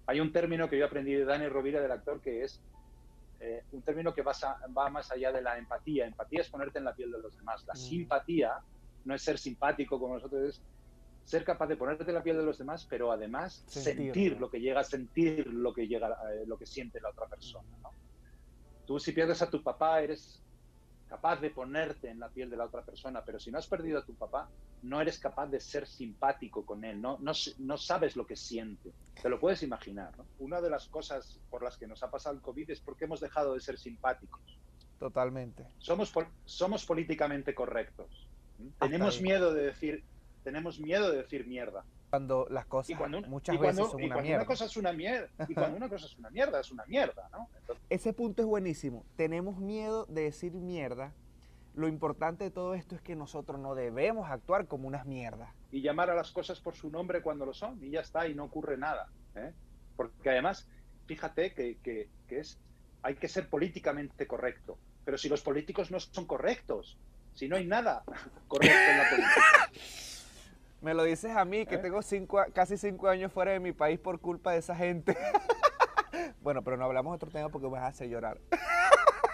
Hay 0.06 0.20
un 0.20 0.32
término 0.32 0.68
que 0.68 0.78
yo 0.78 0.86
aprendí 0.86 1.14
de 1.14 1.24
Dani 1.24 1.48
Rovira, 1.48 1.80
del 1.80 1.92
actor, 1.92 2.20
que 2.20 2.42
es 2.42 2.62
eh, 3.40 3.62
un 3.72 3.82
término 3.82 4.14
que 4.14 4.22
vas 4.22 4.42
a- 4.44 4.56
va 4.76 4.88
más 4.90 5.10
allá 5.10 5.32
de 5.32 5.42
la 5.42 5.58
empatía. 5.58 6.06
Empatía 6.06 6.40
es 6.42 6.48
ponerte 6.50 6.78
en 6.78 6.84
la 6.84 6.94
piel 6.94 7.10
de 7.10 7.18
los 7.18 7.34
demás. 7.36 7.62
La 7.66 7.74
Mm. 7.74 7.76
simpatía 7.76 8.52
no 9.04 9.14
es 9.14 9.22
ser 9.22 9.38
simpático 9.38 9.98
como 9.98 10.14
nosotros, 10.14 10.48
es 10.48 10.64
ser 11.24 11.44
capaz 11.44 11.66
de 11.66 11.76
ponerte 11.76 12.04
en 12.04 12.14
la 12.14 12.22
piel 12.22 12.36
de 12.36 12.44
los 12.44 12.58
demás, 12.58 12.86
pero 12.88 13.10
además 13.10 13.64
sentir 13.66 14.38
lo 14.38 14.50
que 14.50 14.60
llega 14.60 14.80
a 14.80 14.84
sentir, 14.84 15.46
lo 15.46 15.72
que 15.72 15.86
llega, 15.86 16.08
eh, 16.32 16.44
lo 16.46 16.58
que 16.58 16.66
siente 16.66 17.00
la 17.00 17.10
otra 17.10 17.26
persona. 17.26 17.68
¿no? 17.82 17.90
Tú 18.86 18.98
si 18.98 19.12
pierdes 19.12 19.40
a 19.40 19.50
tu 19.50 19.62
papá 19.62 20.02
eres 20.02 20.42
capaz 21.08 21.40
de 21.40 21.50
ponerte 21.50 22.10
en 22.10 22.18
la 22.18 22.28
piel 22.28 22.50
de 22.50 22.56
la 22.56 22.64
otra 22.64 22.82
persona, 22.82 23.22
pero 23.24 23.38
si 23.38 23.50
no 23.50 23.58
has 23.58 23.66
perdido 23.66 23.98
a 23.98 24.04
tu 24.04 24.14
papá, 24.14 24.48
no 24.82 25.00
eres 25.00 25.18
capaz 25.18 25.46
de 25.46 25.60
ser 25.60 25.86
simpático 25.86 26.66
con 26.66 26.84
él, 26.84 27.00
no, 27.00 27.18
no, 27.20 27.76
sabes 27.76 28.16
lo 28.16 28.26
que 28.26 28.36
siente, 28.36 28.92
te 29.22 29.28
lo 29.28 29.38
puedes 29.38 29.62
imaginar. 29.62 30.16
¿no? 30.18 30.26
Una 30.40 30.60
de 30.60 30.70
las 30.70 30.88
cosas 30.88 31.40
por 31.50 31.62
las 31.62 31.76
que 31.76 31.86
nos 31.86 32.02
ha 32.02 32.10
pasado 32.10 32.34
el 32.34 32.42
COVID 32.42 32.70
es 32.70 32.80
porque 32.80 33.04
hemos 33.04 33.20
dejado 33.20 33.54
de 33.54 33.60
ser 33.60 33.78
simpáticos. 33.78 34.58
Totalmente. 34.98 35.66
Somos, 35.78 36.12
somos 36.44 36.84
políticamente 36.84 37.54
correctos. 37.54 38.26
¿m? 38.58 38.70
Hasta 38.70 38.86
Tenemos 38.86 39.20
miedo 39.20 39.54
de 39.54 39.66
decir, 39.66 40.04
tenemos 40.44 40.78
miedo 40.78 41.10
de 41.10 41.16
decir 41.18 41.46
mierda. 41.46 41.84
Cuando 42.10 42.46
las 42.50 42.66
cosas 42.66 42.90
Y 42.90 42.94
cuando, 42.94 43.18
una- 43.18 43.28
muchas 43.28 43.54
y 43.54 43.58
cuando- 43.58 43.82
veces 43.82 43.90
son 43.92 44.00
y 44.00 44.04
una 44.04 44.14
cuando 44.14 44.26
mierda. 44.28 44.42
una 44.42 44.46
cosa 44.46 44.64
es 44.66 44.76
una 44.76 44.92
mierda, 44.92 45.28
y 45.48 45.54
cuando 45.54 45.76
una 45.76 45.88
cosa 45.88 46.06
es 46.06 46.16
una 46.18 46.30
mierda, 46.30 46.60
es 46.60 46.70
una 46.70 46.84
mierda, 46.86 47.28
¿no? 47.32 47.48
Entonces, 47.58 47.84
Ese 47.90 48.12
punto 48.12 48.42
es 48.42 48.46
buenísimo. 48.46 49.04
Tenemos 49.16 49.58
miedo 49.58 50.06
de 50.06 50.22
decir 50.22 50.52
mierda. 50.52 51.12
Lo 51.74 51.88
importante 51.88 52.44
de 52.44 52.50
todo 52.52 52.74
esto 52.74 52.94
es 52.94 53.00
que 53.02 53.16
nosotros 53.16 53.58
no 53.58 53.74
debemos 53.74 54.30
actuar 54.30 54.68
como 54.68 54.86
unas 54.86 55.06
mierdas. 55.06 55.48
y 55.72 55.82
llamar 55.82 56.08
a 56.08 56.14
las 56.14 56.30
cosas 56.30 56.60
por 56.60 56.76
su 56.76 56.88
nombre 56.88 57.20
cuando 57.20 57.44
lo 57.44 57.52
son 57.52 57.82
y 57.82 57.90
ya 57.90 58.00
está 58.00 58.28
y 58.28 58.34
no 58.36 58.44
ocurre 58.44 58.76
nada 58.78 59.08
¿eh? 59.34 59.52
porque 59.96 60.30
además 60.30 60.68
fíjate 61.06 61.52
que, 61.52 61.78
que- 61.82 62.08
que 62.28 62.38
es 62.38 62.60
hay 63.02 63.16
que 63.16 63.26
ser 63.26 63.48
políticamente 63.50 64.24
correcto 64.28 64.78
pero 65.04 65.18
si 65.18 65.28
los 65.28 65.42
políticos 65.42 65.90
no 65.90 65.98
son 65.98 66.26
correctos 66.26 66.96
si 67.34 67.48
no 67.48 67.56
hay 67.56 67.66
nada 67.66 68.04
correcto 68.46 68.76
en 68.88 68.98
la 68.98 69.10
política 69.10 69.70
Me 70.84 70.92
lo 70.92 71.02
dices 71.02 71.34
a 71.34 71.46
mí, 71.46 71.64
que 71.64 71.76
¿Eh? 71.76 71.78
tengo 71.78 72.02
cinco, 72.02 72.44
casi 72.52 72.76
cinco 72.76 73.08
años 73.08 73.32
fuera 73.32 73.52
de 73.52 73.58
mi 73.58 73.72
país 73.72 73.98
por 73.98 74.20
culpa 74.20 74.52
de 74.52 74.58
esa 74.58 74.76
gente. 74.76 75.16
bueno, 76.42 76.62
pero 76.62 76.76
no 76.76 76.84
hablamos 76.84 77.12
de 77.12 77.16
otro 77.16 77.30
tema 77.30 77.48
porque 77.48 77.68
me 77.68 77.72
vas 77.72 77.84
a 77.84 77.86
hacer 77.86 78.10
llorar. 78.10 78.38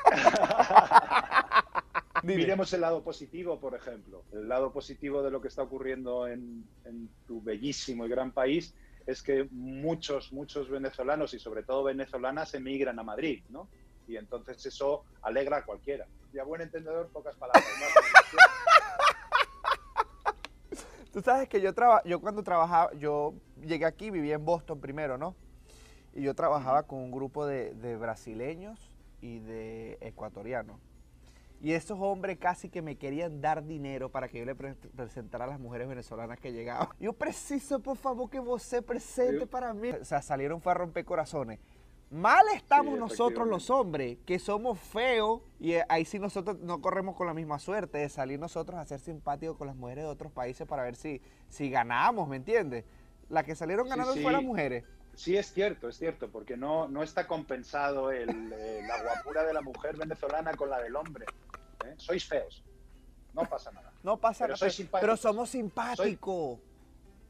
Dime. 2.22 2.36
miremos 2.36 2.72
el 2.74 2.82
lado 2.82 3.02
positivo 3.02 3.58
por 3.58 3.74
ejemplo 3.74 4.24
el 4.32 4.46
lado 4.46 4.74
positivo 4.74 5.22
de 5.22 5.30
lo 5.30 5.40
que 5.40 5.48
está 5.48 5.62
ocurriendo 5.62 6.28
en, 6.28 6.68
en 6.84 7.08
tu 7.26 7.40
bellísimo 7.40 8.04
y 8.04 8.10
gran 8.10 8.32
país 8.32 8.74
es 9.06 9.22
que 9.22 9.48
muchos 9.50 10.30
muchos 10.30 10.68
venezolanos 10.68 11.32
y 11.32 11.38
sobre 11.38 11.62
todo 11.62 11.84
venezolanas 11.84 12.52
emigran 12.52 12.98
a 12.98 13.04
Madrid 13.04 13.42
¿no? 13.48 13.70
y 14.06 14.16
entonces 14.16 14.66
eso 14.66 15.04
alegra 15.22 15.58
a 15.58 15.64
cualquiera 15.64 16.06
y 16.34 16.38
a 16.38 16.44
buen 16.44 16.60
entendedor 16.60 17.08
pocas 17.08 17.34
palabras 17.36 17.64
¿no? 17.80 17.86
Tú 21.12 21.20
sabes 21.22 21.48
que 21.48 21.60
yo, 21.60 21.74
traba, 21.74 22.02
yo 22.04 22.20
cuando 22.20 22.42
trabajaba, 22.42 22.92
yo 22.94 23.34
llegué 23.62 23.84
aquí, 23.84 24.10
vivía 24.10 24.36
en 24.36 24.44
Boston 24.44 24.80
primero, 24.80 25.18
¿no? 25.18 25.34
Y 26.14 26.22
yo 26.22 26.34
trabajaba 26.34 26.84
con 26.84 27.00
un 27.00 27.10
grupo 27.10 27.46
de, 27.46 27.74
de 27.74 27.96
brasileños 27.96 28.78
y 29.20 29.40
de 29.40 29.98
ecuatorianos. 30.00 30.80
Y 31.62 31.72
esos 31.72 31.98
hombres 32.00 32.38
casi 32.38 32.70
que 32.70 32.80
me 32.80 32.96
querían 32.96 33.40
dar 33.42 33.66
dinero 33.66 34.08
para 34.10 34.28
que 34.28 34.38
yo 34.38 34.44
le 34.46 34.54
pre- 34.54 34.74
presentara 34.74 35.44
a 35.44 35.48
las 35.48 35.60
mujeres 35.60 35.88
venezolanas 35.88 36.38
que 36.40 36.52
llegaban. 36.52 36.88
Yo 36.98 37.12
preciso, 37.12 37.80
por 37.80 37.96
favor, 37.98 38.30
que 38.30 38.38
vos 38.38 38.62
se 38.62 38.80
presente 38.80 39.40
Sí. 39.40 39.46
para 39.46 39.74
mí. 39.74 39.90
O 39.90 40.04
sea, 40.04 40.22
salieron 40.22 40.62
fue 40.62 40.72
a 40.72 40.76
romper 40.76 41.04
corazones. 41.04 41.58
Mal 42.10 42.44
estamos 42.56 42.94
Sí, 42.94 43.00
nosotros 43.00 43.46
los 43.46 43.70
hombres, 43.70 44.18
que 44.26 44.40
somos 44.40 44.80
feos, 44.80 45.42
y 45.60 45.74
eh, 45.74 45.84
ahí 45.88 46.04
sí 46.04 46.18
nosotros 46.18 46.58
no 46.58 46.80
corremos 46.80 47.14
con 47.14 47.28
la 47.28 47.34
misma 47.34 47.60
suerte 47.60 47.98
de 47.98 48.08
salir 48.08 48.40
nosotros 48.40 48.80
a 48.80 48.84
ser 48.84 48.98
simpáticos 48.98 49.56
con 49.56 49.68
las 49.68 49.76
mujeres 49.76 50.04
de 50.04 50.10
otros 50.10 50.32
países 50.32 50.66
para 50.66 50.82
ver 50.82 50.96
si, 50.96 51.22
si 51.48 51.70
ganamos, 51.70 52.28
¿me 52.28 52.34
entiendes? 52.34 52.84
Las 53.28 53.44
que 53.44 53.54
salieron 53.54 53.88
ganando 53.88 54.12
sí. 54.14 54.22
fueron 54.22 54.40
las 54.42 54.48
mujeres. 54.48 54.84
Sí, 55.14 55.36
es 55.36 55.52
cierto, 55.52 55.88
es 55.88 55.98
cierto, 55.98 56.28
porque 56.30 56.56
no, 56.56 56.88
no 56.88 57.04
está 57.04 57.28
compensado 57.28 58.10
el, 58.10 58.52
eh, 58.54 58.82
la 58.88 59.02
guapura 59.02 59.44
de 59.44 59.52
la 59.52 59.60
mujer 59.60 59.96
venezolana 59.96 60.52
con 60.54 60.68
la 60.68 60.80
del 60.80 60.96
hombre. 60.96 61.26
¿eh? 61.84 61.94
Sois 61.96 62.26
feos, 62.26 62.64
no 63.34 63.42
pasa 63.42 63.70
nada. 63.70 63.92
No 64.02 64.16
pasa 64.16 64.46
Pero 64.46 64.54
nada, 64.54 64.56
soy 64.56 64.66
pero, 64.66 64.74
simpático. 64.76 65.00
pero 65.00 65.16
somos 65.16 65.50
simpáticos. 65.50 66.58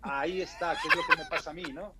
Ahí 0.00 0.40
está, 0.40 0.72
que 0.80 0.88
es 0.88 0.96
lo 0.96 1.02
que 1.02 1.22
me 1.22 1.28
pasa 1.28 1.50
a 1.50 1.52
mí, 1.52 1.64
¿no? 1.64 1.92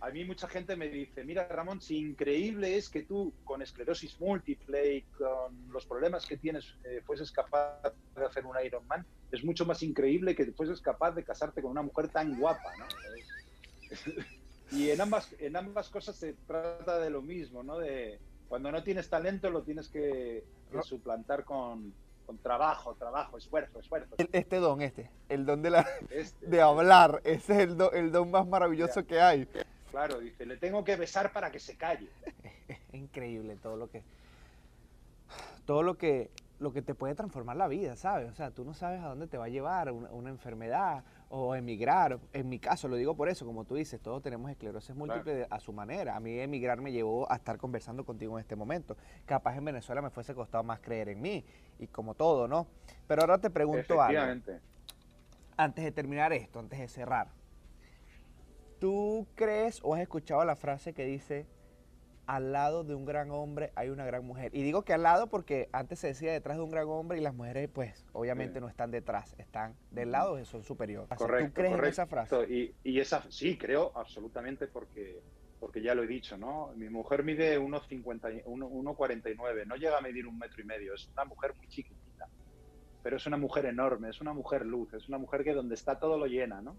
A 0.00 0.10
mí 0.10 0.24
mucha 0.24 0.48
gente 0.48 0.76
me 0.76 0.88
dice, 0.88 1.24
mira 1.24 1.46
Ramón, 1.48 1.80
si 1.80 1.98
increíble 1.98 2.76
es 2.76 2.88
que 2.88 3.02
tú 3.02 3.32
con 3.44 3.62
esclerosis 3.62 4.20
múltiple 4.20 4.96
y 4.96 5.02
con 5.02 5.70
los 5.72 5.86
problemas 5.86 6.26
que 6.26 6.36
tienes 6.36 6.76
eh, 6.84 7.02
fueses 7.04 7.32
capaz 7.32 7.82
de 8.14 8.24
hacer 8.24 8.46
un 8.46 8.56
Ironman, 8.64 9.04
es 9.32 9.44
mucho 9.44 9.66
más 9.66 9.82
increíble 9.82 10.34
que 10.34 10.46
fueses 10.52 10.80
capaz 10.80 11.12
de 11.12 11.24
casarte 11.24 11.62
con 11.62 11.72
una 11.72 11.82
mujer 11.82 12.08
tan 12.08 12.38
guapa, 12.38 12.70
¿no? 12.78 12.86
Y 14.70 14.90
en 14.90 15.00
ambas, 15.00 15.34
en 15.38 15.56
ambas 15.56 15.88
cosas 15.88 16.16
se 16.16 16.34
trata 16.46 16.98
de 16.98 17.08
lo 17.08 17.22
mismo, 17.22 17.62
¿no? 17.62 17.78
De 17.78 18.18
cuando 18.48 18.70
no 18.70 18.82
tienes 18.82 19.08
talento 19.08 19.50
lo 19.50 19.62
tienes 19.62 19.88
que, 19.88 20.44
suplantar 20.82 21.44
con, 21.44 21.94
con 22.26 22.38
trabajo, 22.38 22.94
trabajo, 22.94 23.38
esfuerzo, 23.38 23.80
esfuerzo. 23.80 24.16
Este 24.18 24.56
don, 24.56 24.82
este, 24.82 25.10
el 25.28 25.46
don 25.46 25.62
de, 25.62 25.70
la, 25.70 25.86
Este, 26.10 26.46
de 26.46 26.60
hablar, 26.60 27.22
ese 27.24 27.54
es 27.54 27.58
el 27.60 27.76
don, 27.76 27.96
el 27.96 28.12
don 28.12 28.30
más 28.30 28.46
maravilloso 28.46 29.06
que 29.06 29.20
hay. 29.20 29.48
Claro, 29.90 30.18
dice, 30.20 30.46
le 30.46 30.56
tengo 30.56 30.84
que 30.84 30.96
besar 30.96 31.32
para 31.32 31.50
que 31.50 31.58
se 31.58 31.76
calle. 31.76 32.08
Es 32.68 32.78
increíble 32.92 33.56
todo 33.56 33.76
lo 33.76 33.90
que 33.90 34.02
todo 35.64 35.82
lo 35.82 35.98
que 35.98 36.30
lo 36.58 36.72
que 36.72 36.82
te 36.82 36.94
puede 36.94 37.14
transformar 37.14 37.56
la 37.56 37.68
vida, 37.68 37.94
¿sabes? 37.94 38.30
O 38.30 38.34
sea, 38.34 38.50
tú 38.50 38.64
no 38.64 38.74
sabes 38.74 39.00
a 39.00 39.08
dónde 39.08 39.28
te 39.28 39.38
va 39.38 39.44
a 39.44 39.48
llevar 39.48 39.92
una, 39.92 40.10
una 40.10 40.30
enfermedad 40.30 41.04
o 41.28 41.54
emigrar. 41.54 42.18
En 42.32 42.48
mi 42.48 42.58
caso, 42.58 42.88
lo 42.88 42.96
digo 42.96 43.14
por 43.14 43.28
eso, 43.28 43.46
como 43.46 43.64
tú 43.64 43.76
dices, 43.76 44.00
todos 44.00 44.22
tenemos 44.22 44.50
esclerosis 44.50 44.96
múltiple 44.96 45.46
a 45.48 45.60
su 45.60 45.72
manera. 45.72 46.16
A 46.16 46.20
mí 46.20 46.38
emigrar 46.40 46.80
me 46.80 46.90
llevó 46.90 47.30
a 47.30 47.36
estar 47.36 47.58
conversando 47.58 48.04
contigo 48.04 48.36
en 48.38 48.40
este 48.40 48.56
momento. 48.56 48.96
Capaz 49.24 49.56
en 49.56 49.66
Venezuela 49.66 50.02
me 50.02 50.10
fuese 50.10 50.34
costado 50.34 50.64
más 50.64 50.80
creer 50.80 51.10
en 51.10 51.20
mí 51.20 51.44
y 51.78 51.86
como 51.86 52.14
todo, 52.14 52.48
¿no? 52.48 52.66
Pero 53.06 53.22
ahora 53.22 53.38
te 53.38 53.50
pregunto 53.50 54.02
algo 54.02 54.20
antes 55.58 55.84
de 55.84 55.90
terminar 55.92 56.32
esto, 56.32 56.60
antes 56.60 56.78
de 56.78 56.88
cerrar, 56.88 57.28
¿tú 58.78 59.26
crees 59.34 59.80
o 59.82 59.94
has 59.94 60.00
escuchado 60.00 60.44
la 60.44 60.56
frase 60.56 60.92
que 60.92 61.04
dice, 61.04 61.46
al 62.26 62.52
lado 62.52 62.84
de 62.84 62.94
un 62.94 63.06
gran 63.06 63.30
hombre 63.30 63.72
hay 63.74 63.88
una 63.88 64.04
gran 64.04 64.24
mujer? 64.24 64.54
Y 64.54 64.62
digo 64.62 64.82
que 64.82 64.92
al 64.92 65.02
lado 65.02 65.28
porque 65.28 65.68
antes 65.72 65.98
se 65.98 66.08
decía 66.08 66.32
detrás 66.32 66.58
de 66.58 66.62
un 66.62 66.70
gran 66.70 66.86
hombre 66.88 67.18
y 67.18 67.20
las 67.22 67.34
mujeres, 67.34 67.68
pues, 67.72 68.06
obviamente 68.12 68.54
Sí. 68.54 68.60
no 68.60 68.68
están 68.68 68.90
detrás, 68.90 69.34
están 69.38 69.74
del 69.90 70.12
lado 70.12 70.44
son 70.44 70.62
superiores. 70.62 71.08
Correcto. 71.16 71.48
¿Tú 71.48 71.54
crees 71.54 71.70
correcto. 71.70 71.86
en 71.86 71.90
esa 71.90 72.06
frase? 72.06 72.36
Y, 72.52 72.74
y 72.84 73.00
esa, 73.00 73.24
sí, 73.30 73.56
creo 73.56 73.92
absolutamente 73.94 74.66
porque, 74.66 75.20
porque 75.58 75.80
ya 75.82 75.94
lo 75.94 76.02
he 76.02 76.06
dicho, 76.06 76.36
¿no? 76.36 76.70
Mi 76.76 76.88
mujer 76.90 77.24
mide 77.24 77.58
1,50 77.58 78.42
1 78.44 78.70
1,49, 78.70 79.66
no 79.66 79.76
llega 79.76 79.98
a 79.98 80.00
medir 80.02 80.26
un 80.26 80.38
metro 80.38 80.60
y 80.62 80.64
medio, 80.66 80.94
es 80.94 81.08
una 81.14 81.24
mujer 81.24 81.54
muy 81.56 81.66
chiquitita, 81.68 82.28
pero 83.02 83.16
es 83.16 83.26
una 83.26 83.38
mujer 83.38 83.64
enorme, 83.66 84.10
es 84.10 84.20
una 84.20 84.34
mujer 84.34 84.66
luz, 84.66 84.92
es 84.92 85.08
una 85.08 85.16
mujer 85.18 85.42
que 85.44 85.54
donde 85.54 85.74
está 85.76 85.98
todo 85.98 86.18
lo 86.18 86.26
llena, 86.26 86.60
¿no? 86.60 86.76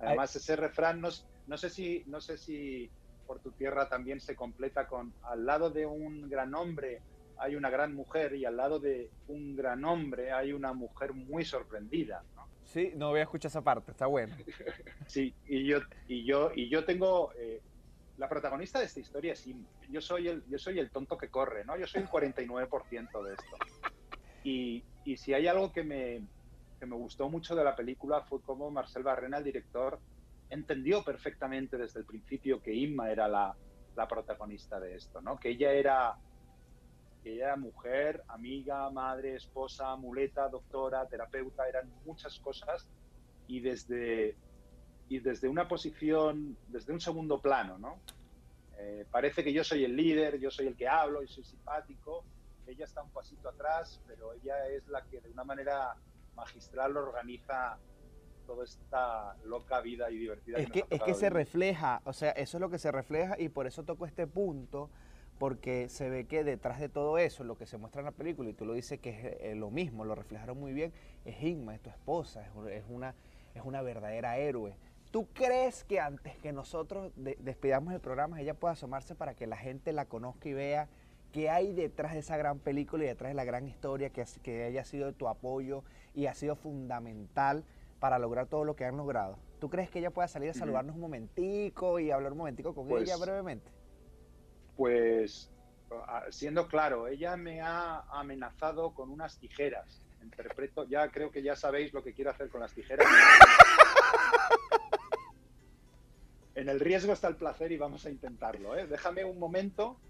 Además, 0.00 0.34
ese 0.36 0.56
refrán, 0.56 1.00
no, 1.00 1.10
sé 1.56 1.70
si, 1.70 2.04
no 2.06 2.20
sé 2.20 2.36
si 2.36 2.90
por 3.26 3.40
tu 3.40 3.52
tierra 3.52 3.88
también 3.88 4.20
se 4.20 4.36
completa 4.36 4.86
con 4.86 5.12
al 5.22 5.44
lado 5.44 5.70
de 5.70 5.86
un 5.86 6.28
gran 6.28 6.54
hombre 6.54 7.02
hay 7.38 7.56
una 7.56 7.70
gran 7.70 7.94
mujer 7.94 8.34
y 8.34 8.44
al 8.44 8.56
lado 8.56 8.78
de 8.78 9.10
un 9.28 9.56
gran 9.56 9.84
hombre 9.84 10.32
hay 10.32 10.52
una 10.52 10.72
mujer 10.72 11.12
muy 11.12 11.44
sorprendida, 11.44 12.24
¿no? 12.34 12.46
Sí, 12.64 12.92
no 12.96 13.10
voy 13.10 13.20
a 13.20 13.24
escuchar 13.24 13.50
esa 13.50 13.62
parte, 13.62 13.92
está 13.92 14.06
bueno. 14.06 14.36
Sí, 15.06 15.34
y 15.46 15.64
yo, 15.66 15.78
y 16.08 16.24
yo, 16.24 16.50
y 16.54 16.68
yo 16.68 16.84
tengo, 16.84 17.32
eh, 17.38 17.62
la 18.16 18.28
protagonista 18.28 18.80
de 18.80 18.86
esta 18.86 19.00
historia 19.00 19.34
es 19.34 19.46
Inma. 19.46 19.68
Yo 19.88 20.00
soy 20.00 20.28
el, 20.28 20.44
yo 20.48 20.58
soy 20.58 20.78
el 20.78 20.90
tonto 20.90 21.16
que 21.16 21.28
corre, 21.28 21.64
¿no? 21.64 21.76
Yo 21.76 21.86
soy 21.86 22.02
el 22.02 22.08
49% 22.08 23.22
de 23.22 23.34
esto. 23.34 23.56
Y, 24.42 24.84
y 25.04 25.16
si 25.16 25.32
hay 25.34 25.46
algo 25.46 25.72
que 25.72 25.84
me, 25.84 26.26
que 26.78 26.86
me 26.86 26.96
gustó 26.96 27.28
mucho 27.28 27.54
de 27.54 27.64
la 27.64 27.74
película 27.74 28.22
fue 28.22 28.40
cómo 28.42 28.70
Marcel 28.70 29.02
Barrena, 29.02 29.38
el 29.38 29.44
director, 29.44 29.98
entendió 30.50 31.02
perfectamente 31.02 31.76
desde 31.76 32.00
el 32.00 32.06
principio 32.06 32.62
que 32.62 32.74
Inma 32.74 33.10
era 33.10 33.28
la, 33.28 33.56
la 33.96 34.06
protagonista 34.06 34.78
de 34.78 34.94
esto, 34.94 35.20
¿no? 35.20 35.38
Que 35.38 35.50
ella 35.50 35.72
era, 35.72 36.16
ella 37.24 37.46
era 37.46 37.56
mujer, 37.56 38.22
amiga, 38.28 38.88
madre, 38.90 39.34
esposa, 39.34 39.96
muleta, 39.96 40.48
doctora, 40.48 41.06
terapeuta, 41.06 41.68
eran 41.68 41.90
muchas 42.04 42.38
cosas 42.38 42.88
y 43.48 43.60
desde, 43.60 44.36
y 45.08 45.18
desde 45.20 45.48
una 45.48 45.66
posición, 45.66 46.56
desde 46.68 46.92
un 46.92 47.00
segundo 47.00 47.40
plano, 47.40 47.78
¿no? 47.78 48.00
Eh, 48.78 49.06
parece 49.10 49.42
que 49.42 49.52
yo 49.52 49.64
soy 49.64 49.84
el 49.84 49.96
líder, 49.96 50.38
yo 50.38 50.50
soy 50.50 50.66
el 50.66 50.76
que 50.76 50.86
hablo 50.86 51.22
y 51.22 51.28
soy 51.28 51.44
simpático. 51.44 52.24
Ella 52.66 52.84
está 52.84 53.02
un 53.02 53.10
pasito 53.10 53.48
atrás, 53.48 54.02
pero 54.06 54.34
ella 54.34 54.68
es 54.68 54.86
la 54.88 55.02
que 55.02 55.20
de 55.20 55.30
una 55.30 55.44
manera 55.44 55.96
magistral 56.36 56.96
organiza 56.96 57.78
toda 58.46 58.64
esta 58.64 59.36
loca 59.44 59.80
vida 59.80 60.10
y 60.10 60.18
divertida. 60.18 60.58
Es 60.58 60.70
que, 60.70 60.84
es 60.88 61.02
que 61.02 61.14
se 61.14 61.30
refleja, 61.30 62.00
o 62.04 62.12
sea, 62.12 62.30
eso 62.30 62.58
es 62.58 62.60
lo 62.60 62.70
que 62.70 62.78
se 62.78 62.92
refleja 62.92 63.34
y 63.38 63.48
por 63.48 63.66
eso 63.66 63.82
toco 63.82 64.06
este 64.06 64.26
punto, 64.26 64.88
porque 65.38 65.88
se 65.88 66.08
ve 66.08 66.26
que 66.26 66.44
detrás 66.44 66.80
de 66.80 66.88
todo 66.88 67.18
eso, 67.18 67.44
lo 67.44 67.56
que 67.56 67.66
se 67.66 67.76
muestra 67.76 68.00
en 68.00 68.06
la 68.06 68.12
película, 68.12 68.48
y 68.48 68.54
tú 68.54 68.64
lo 68.64 68.72
dices 68.72 69.00
que 69.00 69.10
es 69.10 69.36
eh, 69.40 69.54
lo 69.54 69.70
mismo, 69.70 70.04
lo 70.04 70.14
reflejaron 70.14 70.58
muy 70.58 70.72
bien, 70.72 70.92
es 71.24 71.42
Inma, 71.42 71.74
es 71.74 71.82
tu 71.82 71.90
esposa, 71.90 72.46
es, 72.70 72.84
una, 72.88 73.14
es 73.54 73.62
una 73.64 73.82
verdadera 73.82 74.38
héroe. 74.38 74.76
¿Tú 75.10 75.28
crees 75.32 75.84
que 75.84 76.00
antes 76.00 76.36
que 76.38 76.52
nosotros 76.52 77.12
despidamos 77.16 77.94
el 77.94 78.00
programa, 78.00 78.40
ella 78.40 78.54
pueda 78.54 78.72
asomarse 78.72 79.14
para 79.14 79.34
que 79.34 79.46
la 79.46 79.56
gente 79.56 79.92
la 79.92 80.06
conozca 80.06 80.48
y 80.48 80.52
vea 80.52 80.88
qué 81.36 81.50
hay 81.50 81.74
detrás 81.74 82.14
de 82.14 82.20
esa 82.20 82.38
gran 82.38 82.58
película 82.58 83.04
y 83.04 83.08
detrás 83.08 83.28
de 83.28 83.34
la 83.34 83.44
gran 83.44 83.68
historia, 83.68 84.08
que, 84.08 84.24
que 84.42 84.64
haya 84.64 84.86
sido 84.86 85.12
tu 85.12 85.28
apoyo 85.28 85.84
y 86.14 86.28
ha 86.28 86.34
sido 86.34 86.56
fundamental 86.56 87.62
para 88.00 88.18
lograr 88.18 88.46
todo 88.46 88.64
lo 88.64 88.74
que 88.74 88.86
han 88.86 88.96
logrado? 88.96 89.36
¿Tú 89.60 89.68
crees 89.68 89.90
que 89.90 89.98
ella 89.98 90.10
pueda 90.10 90.28
salir 90.28 90.48
a 90.48 90.54
saludarnos 90.54 90.94
un 90.94 91.02
momentico 91.02 92.00
y 92.00 92.10
hablar 92.10 92.32
un 92.32 92.38
momentico 92.38 92.74
con 92.74 92.88
Pues- 92.88 93.02
ella 93.02 93.18
brevemente? 93.18 93.70
Pues, 94.78 95.52
siendo 96.30 96.68
claro, 96.68 97.06
ella 97.06 97.36
me 97.36 97.60
ha 97.60 98.00
amenazado 98.18 98.94
con 98.94 99.10
unas 99.10 99.38
tijeras. 99.38 100.02
Interpreto, 100.22 100.84
ya 100.84 101.10
creo 101.10 101.30
que 101.30 101.42
ya 101.42 101.54
sabéis 101.54 101.92
lo 101.92 102.02
que 102.02 102.14
quiero 102.14 102.30
hacer 102.30 102.48
con 102.48 102.62
las 102.62 102.72
tijeras. 102.72 103.06
En 106.54 106.70
el 106.70 106.80
riesgo 106.80 107.12
está 107.12 107.28
el 107.28 107.36
placer 107.36 107.70
y 107.70 107.76
vamos 107.76 108.06
a 108.06 108.10
intentarlo. 108.10 108.74
¿eh? 108.74 108.86
Déjame 108.86 109.26
un 109.26 109.38
momento. 109.38 110.00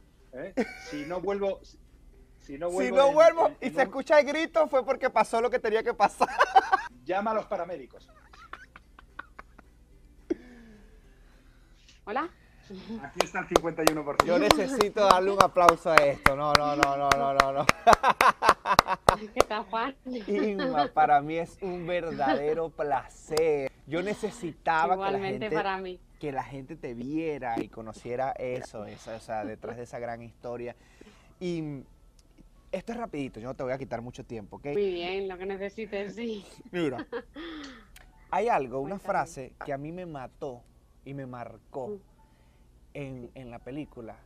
¿Eh? 0.45 0.55
Si 0.91 1.05
no 1.07 1.21
vuelvo. 1.21 1.61
Si, 2.39 2.59
no 2.59 2.71
vuelvo. 2.71 2.97
si 2.97 3.03
no 3.03 3.13
vuelvo 3.13 3.47
en- 3.49 3.57
y 3.61 3.67
en 3.67 3.75
se 3.75 3.81
un- 3.81 3.87
escucha 3.89 4.21
el 4.21 4.27
grito 4.27 4.69
fue 4.69 4.85
porque 4.85 5.11
pasó 5.11 5.41
lo 5.41 5.51
que 5.51 5.59
tenía 5.59 5.83
que 5.83 5.95
pasar. 5.95 6.29
Llama 7.05 7.33
a 7.33 7.35
los 7.35 7.47
paramédicos. 7.47 8.09
Hola. 12.05 12.29
Aquí 13.03 13.21
está 13.25 13.41
el 13.41 13.47
51%. 13.49 14.25
Yo 14.25 14.39
necesito 14.39 15.05
darle 15.07 15.31
un 15.31 15.43
aplauso 15.43 15.91
a 15.91 15.97
esto. 15.97 16.35
No, 16.35 16.53
no, 16.53 16.75
no, 16.75 16.97
no, 16.97 17.09
no, 17.11 17.35
no, 17.35 17.53
no. 17.53 17.67
¿Qué 19.35 19.41
tal, 19.47 19.65
Juan? 19.67 19.97
Inma, 20.27 20.89
para 20.93 21.21
mí 21.21 21.37
es 21.37 21.57
un 21.61 21.87
verdadero 21.87 22.71
placer. 22.71 23.71
Yo 23.87 24.03
necesitaba 24.03 24.95
que 24.97 25.01
la, 25.01 25.09
Igualmente 25.09 25.39
gente, 25.47 25.55
para 25.57 25.79
mí. 25.79 26.01
Que 26.19 26.33
la 26.33 26.45
gente 26.45 26.77
te 26.77 26.95
viera 26.95 27.63
y 27.63 27.69
conociera 27.69 28.33
eso, 28.33 28.87
esa, 28.87 29.17
o 29.17 29.21
sea, 29.21 29.45
detrás 29.45 29.77
de 29.77 29.83
esa 29.85 29.99
gran 29.99 30.23
historia. 30.23 30.75
Y 31.41 31.83
esto 32.73 32.93
es 32.93 32.99
rapidito, 32.99 33.41
yo 33.41 33.49
no 33.49 33.55
te 33.55 33.63
voy 33.63 33.73
a 33.73 33.79
quitar 33.79 34.01
mucho 34.03 34.25
tiempo, 34.25 34.57
¿ok? 34.57 34.67
Muy 34.73 34.91
bien, 34.93 35.29
lo 35.29 35.37
que 35.39 35.47
necesites, 35.47 36.15
sí. 36.15 36.45
Mira, 36.71 37.07
hay 38.31 38.49
algo, 38.49 38.81
una 38.81 38.99
frase 38.99 39.53
que 39.65 39.73
a 39.73 39.79
mí 39.79 39.93
me 39.93 40.07
mató 40.07 40.63
y 41.05 41.15
me 41.15 41.27
marcó 41.27 41.89
Mm. 41.89 42.01
en, 42.95 43.31
en 43.35 43.51
la 43.51 43.59
película 43.59 44.17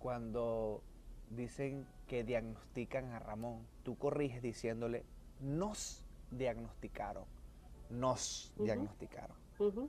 cuando 0.00 0.82
dicen 1.30 1.86
que 2.08 2.24
diagnostican 2.24 3.12
a 3.12 3.18
Ramón. 3.20 3.66
Tú 3.84 3.96
corriges 3.96 4.42
diciéndole, 4.42 5.04
nos 5.40 6.04
diagnosticaron, 6.30 7.24
nos 7.90 8.52
diagnosticaron. 8.58 9.36
Ujú, 9.58 9.88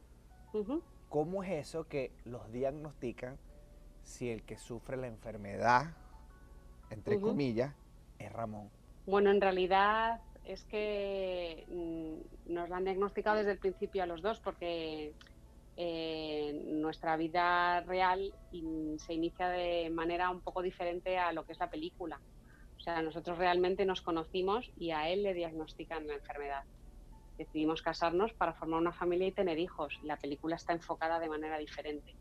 ujú. 0.53 0.83
¿Cómo 1.09 1.43
es 1.43 1.51
eso 1.51 1.87
que 1.87 2.11
los 2.25 2.51
diagnostican 2.51 3.37
si 4.03 4.29
el 4.29 4.43
que 4.43 4.57
sufre 4.57 4.97
la 4.97 5.07
enfermedad, 5.07 5.95
entre 6.89 7.19
comillas, 7.19 7.75
es 8.19 8.31
Ramón? 8.31 8.69
Bueno, 9.05 9.31
en 9.31 9.41
realidad 9.41 10.21
es 10.43 10.65
que 10.65 11.65
mm, 11.69 12.53
nos 12.53 12.69
lo 12.69 12.75
han 12.75 12.83
diagnosticado 12.85 13.37
desde 13.37 13.51
el 13.53 13.59
principio 13.59 14.03
a 14.03 14.05
los 14.05 14.21
dos 14.21 14.39
porque 14.41 15.15
eh, 15.75 16.53
nuestra 16.65 17.15
vida 17.17 17.81
real 17.81 18.33
in- 18.51 18.99
se 18.99 19.13
inicia 19.13 19.49
de 19.49 19.89
manera 19.89 20.29
un 20.29 20.41
poco 20.41 20.61
diferente 20.61 21.17
a 21.17 21.31
lo 21.33 21.45
que 21.45 21.53
es 21.53 21.59
la 21.59 21.69
película. 21.69 22.21
O 22.77 22.79
sea, 22.79 23.01
nosotros 23.01 23.37
realmente 23.37 23.85
nos 23.85 24.01
conocimos 24.01 24.71
y 24.75 24.91
a 24.91 25.09
él 25.09 25.23
le 25.23 25.33
diagnostican 25.33 26.07
la 26.07 26.15
enfermedad. 26.15 26.63
Decidimos 27.37 27.81
casarnos 27.81 28.33
para 28.33 28.53
formar 28.53 28.79
una 28.81 28.93
familia 28.93 29.27
y 29.27 29.33
tener 29.33 29.59
hijos. 29.59 29.97
La 30.01 30.17
película 30.17 30.55
está 30.55 30.73
enfocada 30.73 31.19
de 31.19 31.29
manera 31.29 31.57
diferente. 31.57 32.17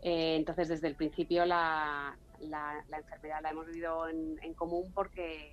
Eh, 0.00 0.36
entonces, 0.36 0.68
desde 0.68 0.88
el 0.88 0.96
principio 0.96 1.44
la, 1.46 2.18
la- 2.38 2.84
enfermedad 2.98 3.40
la 3.42 3.50
hemos 3.50 3.66
vivido 3.66 4.08
en, 4.08 4.36
común 4.54 4.92
porque, 4.92 5.52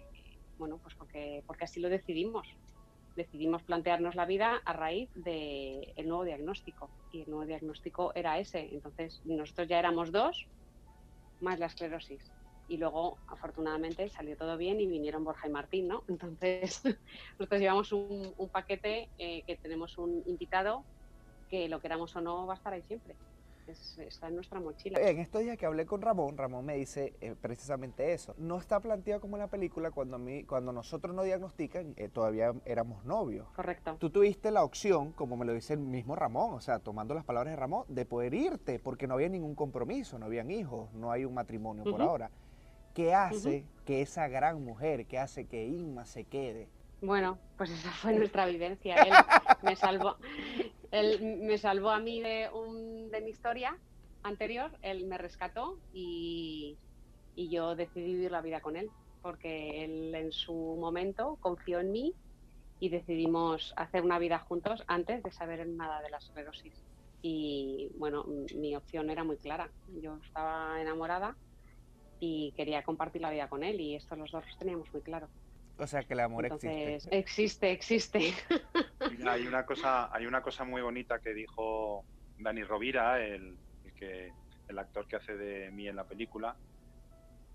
bueno, 0.57 0.79
pues 0.79 0.95
porque, 0.97 1.43
porque 1.47 1.65
así 1.65 1.79
lo 1.79 1.89
decidimos. 1.89 2.47
Decidimos 3.15 3.63
plantearnos 3.63 4.15
la 4.15 4.25
vida 4.25 4.61
a 4.65 4.73
raíz 4.73 5.11
del 5.13 5.93
nuevo 6.07 6.23
diagnóstico 6.25 6.93
y 7.11 7.21
el 7.23 7.29
nuevo 7.29 7.45
diagnóstico 7.45 8.11
era 8.15 8.39
ese. 8.39 8.69
Entonces, 8.73 9.21
nosotros 9.23 9.67
ya 9.67 9.79
éramos 9.79 10.11
dos 10.11 10.51
más 11.39 11.59
la 11.59 11.67
esclerosis. 11.67 12.33
Y 12.67 12.77
luego, 12.77 13.19
afortunadamente, 13.27 14.09
salió 14.09 14.37
todo 14.37 14.57
bien 14.57 14.79
y 14.79 14.87
vinieron 14.87 15.23
Borja 15.23 15.47
y 15.47 15.51
Martín, 15.51 15.87
¿no? 15.87 16.03
Entonces, 16.07 16.81
nosotros 17.39 17.61
llevamos 17.61 17.91
un, 17.91 18.33
un 18.37 18.49
paquete 18.49 19.11
eh, 19.17 19.43
que 19.45 19.57
tenemos 19.57 19.97
un 19.97 20.21
invitado 20.25 20.85
que 21.47 21.67
lo 21.69 21.79
queramos 21.81 22.15
o 22.15 22.21
no 22.21 22.47
va 22.47 22.53
a 22.53 22.57
estar 22.57 22.73
ahí 22.73 22.83
siempre. 22.83 23.17
Es- 23.67 23.97
está 23.97 24.27
en 24.27 24.35
nuestra 24.35 24.59
mochila. 24.59 24.99
En 24.99 25.19
estos 25.19 25.41
días 25.41 25.57
que 25.57 25.65
hablé 25.65 25.85
con 25.85 26.01
Ramón, 26.01 26.37
Ramón 26.37 26.65
me 26.65 26.75
dice 26.75 27.13
eh, 27.21 27.35
precisamente 27.39 28.11
eso. 28.13 28.33
No 28.37 28.57
está 28.57 28.79
planteado 28.81 29.21
como 29.21 29.37
en 29.37 29.41
la 29.41 29.47
película 29.47 29.91
cuando, 29.91 30.17
a 30.17 30.19
mí, 30.19 30.43
cuando 30.45 30.73
nosotros 30.73 31.15
nos 31.15 31.25
diagnostican, 31.25 31.93
eh, 31.95 32.09
todavía 32.09 32.53
éramos 32.65 33.05
novios. 33.05 33.47
Correcto. 33.55 33.95
Tú 33.99 34.09
tuviste 34.09 34.51
la 34.51 34.63
opción, 34.63 35.13
como 35.13 35.37
me 35.37 35.45
lo 35.45 35.53
dice 35.53 35.73
el 35.73 35.79
mismo 35.79 36.15
Ramón, 36.15 36.55
o 36.55 36.59
sea, 36.61 36.79
tomando 36.79 37.13
las 37.15 37.23
palabras 37.23 37.53
de 37.53 37.55
Ramón, 37.55 37.85
de 37.87 38.05
poder 38.05 38.33
irte, 38.33 38.79
porque 38.79 39.07
no 39.07 39.13
había 39.13 39.29
ningún 39.29 39.55
compromiso, 39.55 40.19
no 40.19 40.25
habían 40.25 40.51
hijos, 40.51 40.91
no 40.93 41.11
hay 41.11 41.23
un 41.23 41.33
matrimonio 41.33 41.83
por 41.85 42.01
Ujú. 42.01 42.09
ahora. 42.09 42.31
¿Qué 42.93 43.13
hace 43.13 43.65
que 43.85 44.01
esa 44.01 44.27
gran 44.27 44.63
mujer, 44.63 45.07
qué 45.07 45.17
hace 45.17 45.47
que 45.47 45.65
Inma 45.65 46.05
se 46.05 46.25
quede? 46.25 46.67
Bueno, 47.01 47.39
pues 47.57 47.71
esa 47.71 47.91
fue 47.91 48.13
nuestra 48.17 48.45
vivencia. 48.45 48.95
Él 48.95 49.13
me 49.63 49.75
salvó, 49.75 50.17
él 50.91 51.39
me 51.41 51.57
salvó 51.57 51.89
a 51.89 51.99
mí 51.99 52.21
de, 52.21 52.49
un, 52.53 53.09
de 53.09 53.21
mi 53.21 53.31
historia 53.31 53.77
anterior, 54.21 54.71
él 54.81 55.05
me 55.05 55.17
rescató 55.17 55.79
y, 55.91 56.77
y 57.35 57.49
yo 57.49 57.75
decidí 57.75 58.13
vivir 58.13 58.31
la 58.31 58.41
vida 58.41 58.61
con 58.61 58.75
él, 58.75 58.89
porque 59.21 59.83
él 59.83 60.13
en 60.13 60.31
su 60.31 60.53
momento 60.53 61.37
confió 61.41 61.79
en 61.79 61.91
mí 61.91 62.13
y 62.79 62.89
decidimos 62.89 63.73
hacer 63.75 64.03
una 64.03 64.19
vida 64.19 64.39
juntos 64.39 64.83
antes 64.87 65.23
de 65.23 65.31
saber 65.31 65.67
nada 65.67 66.01
de 66.01 66.09
la 66.09 66.17
esclerosis. 66.17 66.83
Y 67.21 67.89
bueno, 67.97 68.25
mi 68.55 68.75
opción 68.75 69.09
era 69.09 69.23
muy 69.23 69.37
clara. 69.37 69.69
Yo 70.01 70.17
estaba 70.17 70.81
enamorada 70.81 71.35
y 72.25 72.53
quería 72.53 72.83
compartir 72.83 73.21
la 73.21 73.31
vida 73.31 73.49
con 73.49 73.65
él 73.65 73.81
y 73.81 73.95
esto 73.95 74.15
los 74.15 74.31
dos 74.31 74.45
lo 74.49 74.57
teníamos 74.57 74.91
muy 74.93 75.01
claro. 75.01 75.27
O 75.77 75.85
sea, 75.85 76.03
que 76.03 76.13
el 76.13 76.21
amor 76.21 76.45
Entonces, 76.45 77.05
existe. 77.05 77.17
existe, 77.17 77.71
existe. 77.71 78.33
Mira, 79.11 79.33
hay 79.33 79.45
una 79.45 79.65
cosa, 79.65 80.09
hay 80.15 80.25
una 80.25 80.41
cosa 80.41 80.63
muy 80.63 80.81
bonita 80.81 81.19
que 81.19 81.33
dijo 81.33 82.05
Dani 82.39 82.63
Rovira, 82.63 83.21
el, 83.21 83.57
el 83.83 83.93
que, 83.93 84.31
el 84.69 84.79
actor 84.79 85.05
que 85.05 85.17
hace 85.17 85.35
de 85.35 85.69
mí 85.71 85.89
en 85.89 85.97
la 85.97 86.05
película. 86.05 86.55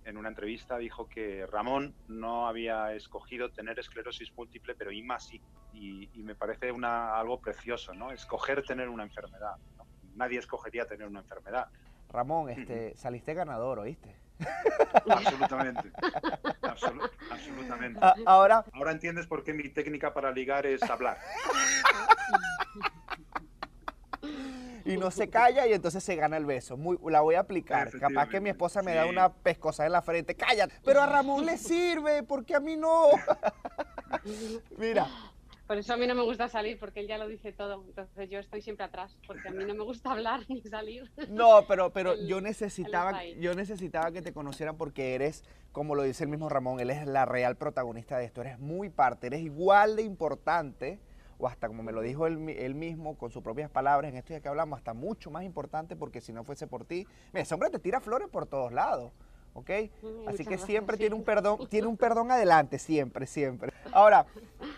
En 0.04 0.18
una 0.18 0.28
entrevista 0.28 0.76
dijo 0.76 1.08
que 1.08 1.46
Ramón 1.46 1.94
no 2.06 2.46
había 2.46 2.92
escogido 2.92 3.50
tener 3.50 3.78
esclerosis 3.78 4.36
múltiple, 4.36 4.74
pero 4.74 4.92
Inma 4.92 5.18
sí. 5.18 5.40
Y, 5.72 6.10
y 6.12 6.22
me 6.22 6.34
parece 6.34 6.72
una, 6.72 7.18
algo 7.18 7.40
precioso, 7.40 7.94
¿no? 7.94 8.10
Escoger 8.10 8.62
tener 8.64 8.90
una 8.90 9.04
enfermedad. 9.04 9.56
¿no? 9.78 9.86
Nadie 10.16 10.38
escogería 10.40 10.84
tener 10.84 11.06
una 11.08 11.20
enfermedad. 11.20 11.68
Ramón, 12.10 12.50
este, 12.50 12.96
saliste 12.96 13.32
ganador, 13.32 13.78
¿oíste? 13.78 14.27
Absolutamente. 15.08 15.90
Absolu- 16.62 17.10
absolutamente. 17.30 17.98
A- 18.02 18.14
ahora, 18.26 18.64
Ahora 18.72 18.92
entiendes 18.92 19.26
por 19.26 19.42
qué 19.44 19.52
mi 19.52 19.68
técnica 19.68 20.12
para 20.14 20.30
ligar 20.30 20.66
es 20.66 20.82
hablar. 20.82 21.18
y 24.84 24.96
no 24.96 25.10
se 25.10 25.28
calla 25.28 25.66
y 25.66 25.72
entonces 25.74 26.02
se 26.02 26.16
gana 26.16 26.36
el 26.36 26.46
beso. 26.46 26.76
Muy, 26.76 26.98
la 27.10 27.20
voy 27.20 27.34
a 27.34 27.40
aplicar. 27.40 27.90
Capaz 27.98 28.28
que 28.28 28.40
mi 28.40 28.48
esposa 28.50 28.82
me 28.82 28.94
da 28.94 29.06
una 29.06 29.32
pescosa 29.32 29.84
en 29.86 29.92
la 29.92 30.02
frente. 30.02 30.34
Cállate. 30.34 30.74
Pero 30.84 31.02
a 31.02 31.06
Ramón 31.06 31.44
le 31.44 31.58
sirve, 31.58 32.22
porque 32.22 32.54
a 32.54 32.60
mí 32.60 32.76
no. 32.76 33.08
Mira, 34.78 35.06
por 35.68 35.76
eso 35.76 35.92
a 35.92 35.96
mí 35.98 36.06
no 36.06 36.14
me 36.14 36.22
gusta 36.22 36.48
salir, 36.48 36.78
porque 36.78 37.00
él 37.00 37.08
ya 37.08 37.18
lo 37.18 37.28
dice 37.28 37.52
todo. 37.52 37.84
Entonces 37.86 38.30
yo 38.30 38.38
estoy 38.38 38.62
siempre 38.62 38.86
atrás, 38.86 39.18
porque 39.26 39.48
a 39.48 39.50
mí 39.50 39.66
no 39.66 39.74
me 39.74 39.84
gusta 39.84 40.12
hablar 40.12 40.40
ni 40.48 40.62
salir. 40.62 41.12
No, 41.28 41.66
pero, 41.68 41.92
pero 41.92 42.16
yo 42.16 42.40
necesitaba, 42.40 43.22
yo 43.38 43.54
necesitaba 43.54 44.10
que 44.10 44.22
te 44.22 44.32
conocieran 44.32 44.78
porque 44.78 45.14
eres, 45.14 45.44
como 45.70 45.94
lo 45.94 46.04
dice 46.04 46.24
el 46.24 46.30
mismo 46.30 46.48
Ramón, 46.48 46.80
él 46.80 46.88
es 46.88 47.06
la 47.06 47.26
real 47.26 47.56
protagonista 47.56 48.16
de 48.16 48.24
esto. 48.24 48.40
Eres 48.40 48.58
muy 48.58 48.88
parte, 48.88 49.26
eres 49.26 49.42
igual 49.42 49.96
de 49.96 50.04
importante, 50.04 51.00
o 51.36 51.46
hasta 51.46 51.68
como 51.68 51.82
me 51.82 51.92
lo 51.92 52.00
dijo 52.00 52.26
él, 52.26 52.38
mismo 52.38 53.18
con 53.18 53.30
sus 53.30 53.42
propias 53.42 53.70
palabras 53.70 54.10
en 54.10 54.16
esto 54.16 54.32
ya 54.32 54.40
que 54.40 54.48
hablamos, 54.48 54.78
hasta 54.78 54.94
mucho 54.94 55.30
más 55.30 55.44
importante 55.44 55.96
porque 55.96 56.22
si 56.22 56.32
no 56.32 56.44
fuese 56.44 56.66
por 56.66 56.86
ti, 56.86 57.06
mira, 57.34 57.42
ese 57.42 57.52
hombre 57.52 57.68
te 57.68 57.78
tira 57.78 58.00
flores 58.00 58.28
por 58.28 58.46
todos 58.46 58.72
lados. 58.72 59.12
¿ok? 59.52 59.70
Así 60.28 60.44
que 60.46 60.56
siempre 60.56 60.96
tiene 60.96 61.14
un 61.14 61.24
perdón, 61.24 61.68
tiene 61.68 61.88
un 61.88 61.96
perdón 61.96 62.30
adelante, 62.30 62.78
siempre, 62.78 63.26
siempre. 63.26 63.72
Ahora, 63.92 64.26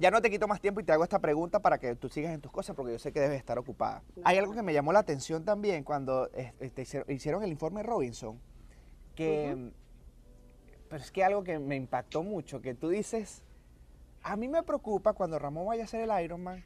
ya 0.00 0.10
no 0.10 0.22
te 0.22 0.30
quito 0.30 0.48
más 0.48 0.60
tiempo 0.60 0.80
y 0.80 0.84
te 0.84 0.92
hago 0.92 1.04
esta 1.04 1.18
pregunta 1.18 1.60
para 1.60 1.78
que 1.78 1.94
tú 1.94 2.08
sigas 2.08 2.32
en 2.32 2.40
tus 2.40 2.50
cosas 2.50 2.74
porque 2.74 2.92
yo 2.92 2.98
sé 2.98 3.12
que 3.12 3.20
debes 3.20 3.38
estar 3.38 3.58
ocupada. 3.58 4.02
Hay 4.24 4.38
algo 4.38 4.54
que 4.54 4.62
me 4.62 4.72
llamó 4.72 4.92
la 4.92 5.00
atención 5.00 5.44
también 5.44 5.84
cuando 5.84 6.30
este, 6.58 6.86
hicieron 7.08 7.42
el 7.42 7.50
informe 7.50 7.82
Robinson, 7.82 8.40
que 9.14 9.72
pero 10.90 11.04
es 11.04 11.12
que 11.12 11.22
algo 11.22 11.44
que 11.44 11.60
me 11.60 11.76
impactó 11.76 12.24
mucho, 12.24 12.60
que 12.60 12.74
tú 12.74 12.88
dices, 12.88 13.44
a 14.22 14.36
mí 14.36 14.48
me 14.48 14.64
preocupa 14.64 15.12
cuando 15.12 15.38
Ramón 15.38 15.66
vaya 15.66 15.82
a 15.82 15.84
hacer 15.84 16.00
el 16.00 16.24
Ironman, 16.24 16.64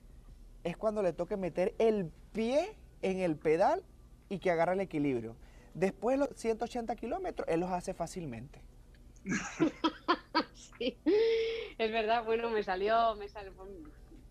es 0.64 0.78
cuando 0.78 1.03
le 1.03 1.12
toque 1.12 1.37
meter 1.37 1.74
el 1.78 2.11
pie 2.32 2.74
en 3.03 3.20
el 3.20 3.37
pedal 3.37 3.82
y 4.30 4.39
que 4.39 4.51
agarre 4.51 4.72
el 4.72 4.80
equilibrio. 4.80 5.37
Después 5.74 6.18
de 6.18 6.26
los 6.26 6.37
180 6.37 6.97
kilómetros, 6.97 7.47
él 7.49 7.61
los 7.61 7.70
hace 7.70 7.93
fácilmente. 7.93 8.62
sí, 10.79 10.99
es 11.79 11.93
verdad, 11.93 12.25
bueno, 12.25 12.51
me 12.51 12.62
salió, 12.62 13.14
me 13.16 13.29
salió, 13.29 13.55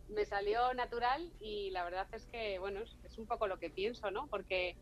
me 0.10 0.26
salió 0.26 0.74
natural 0.74 1.32
y 1.40 1.72
la 1.72 1.84
verdad 1.84 2.08
es 2.12 2.28
que, 2.28 2.60
bueno, 2.60 2.82
es, 2.82 3.18
un 3.18 3.28
poco 3.28 3.48
lo 3.48 3.58
que 3.58 3.70
pienso, 3.70 4.12
¿no? 4.12 4.28
Porque 4.28 4.78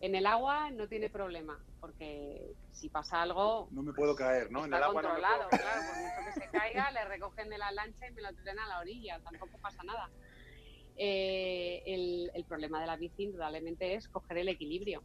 en 0.00 0.14
el 0.14 0.26
agua 0.26 0.70
no 0.70 0.86
tiene 0.88 1.08
problema, 1.08 1.58
porque 1.80 2.54
si 2.72 2.90
pasa 2.90 3.22
algo... 3.22 3.68
No 3.70 3.82
me 3.82 3.92
puedo 3.92 4.14
caer, 4.14 4.50
¿no? 4.50 4.66
en 4.66 4.74
el 4.74 4.82
agua 4.82 5.02
controlado, 5.02 5.48
claro, 5.48 5.80
por 5.86 5.96
mucho 6.02 6.34
que 6.34 6.40
se 6.40 6.50
caiga, 6.50 6.90
le 6.90 7.04
recogen 7.06 7.48
de 7.48 7.58
la 7.58 7.72
lancha 7.72 8.06
y 8.08 8.12
me 8.12 8.22
lo 8.22 8.34
traen 8.34 8.58
a 8.58 8.68
la 8.68 8.80
orilla, 8.80 9.20
tampoco 9.20 9.58
pasa 9.58 9.82
nada. 9.84 10.10
Eh, 10.96 11.82
el, 11.86 12.30
el 12.34 12.44
problema 12.44 12.80
de 12.80 12.86
la 12.86 12.96
bici 12.96 13.24
indudablemente 13.24 13.94
es 13.94 14.08
coger 14.08 14.38
el 14.38 14.48
equilibrio 14.48 15.02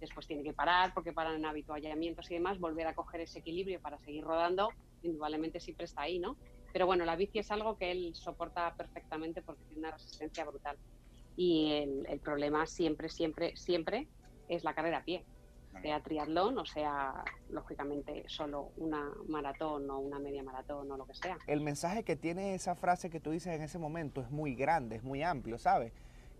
después 0.00 0.26
tiene 0.26 0.42
que 0.42 0.52
parar 0.52 0.92
porque 0.94 1.12
paran 1.12 1.36
en 1.36 1.46
habituallamientos 1.46 2.30
y 2.30 2.34
demás, 2.34 2.58
volver 2.58 2.86
a 2.86 2.94
coger 2.94 3.22
ese 3.22 3.38
equilibrio 3.38 3.80
para 3.80 3.98
seguir 3.98 4.24
rodando, 4.24 4.70
indudablemente 5.02 5.60
siempre 5.60 5.84
está 5.84 6.02
ahí, 6.02 6.18
¿no? 6.18 6.36
Pero 6.72 6.86
bueno, 6.86 7.04
la 7.04 7.16
bici 7.16 7.38
es 7.38 7.50
algo 7.50 7.78
que 7.78 7.90
él 7.90 8.14
soporta 8.14 8.74
perfectamente 8.74 9.42
porque 9.42 9.62
tiene 9.64 9.80
una 9.80 9.92
resistencia 9.92 10.44
brutal. 10.44 10.76
Y 11.36 11.72
el, 12.08 12.20
problema 12.20 12.66
siempre, 12.66 13.08
siempre, 13.08 13.56
siempre 13.56 14.08
es 14.48 14.64
la 14.64 14.74
carrera 14.74 14.98
a 14.98 15.04
pie, 15.04 15.24
sea 15.82 16.00
triatlón 16.00 16.58
o 16.58 16.64
sea, 16.64 17.24
lógicamente, 17.50 18.24
solo 18.26 18.72
una 18.76 19.10
maratón 19.28 19.90
o 19.90 19.98
una 19.98 20.18
media 20.18 20.42
maratón 20.42 20.90
o 20.90 20.96
lo 20.96 21.06
que 21.06 21.14
sea. 21.14 21.38
El 21.46 21.60
mensaje 21.60 22.04
que 22.04 22.16
tiene 22.16 22.54
esa 22.54 22.74
frase 22.74 23.10
que 23.10 23.20
tú 23.20 23.30
dices 23.30 23.54
en 23.54 23.62
ese 23.62 23.78
momento 23.78 24.20
es 24.20 24.30
muy 24.30 24.54
grande, 24.54 24.96
es 24.96 25.02
muy 25.02 25.22
amplio, 25.22 25.58
¿sabes? 25.58 25.92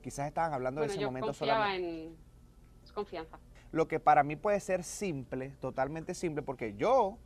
Quizás 0.03 0.29
estaban 0.29 0.53
hablando 0.53 0.81
de 0.81 0.87
ese 0.89 1.05
momento 1.05 1.33
solamente. 1.33 2.05
En, 2.05 2.27
confianza. 2.95 3.39
Lo 3.73 3.89
que 3.89 4.01
para 4.01 4.23
mí 4.23 4.37
puede 4.37 4.61
ser 4.61 4.83
simple, 4.85 5.51
totalmente 5.61 6.15
simple, 6.15 6.43
porque 6.43 6.75
yo, 6.75 7.19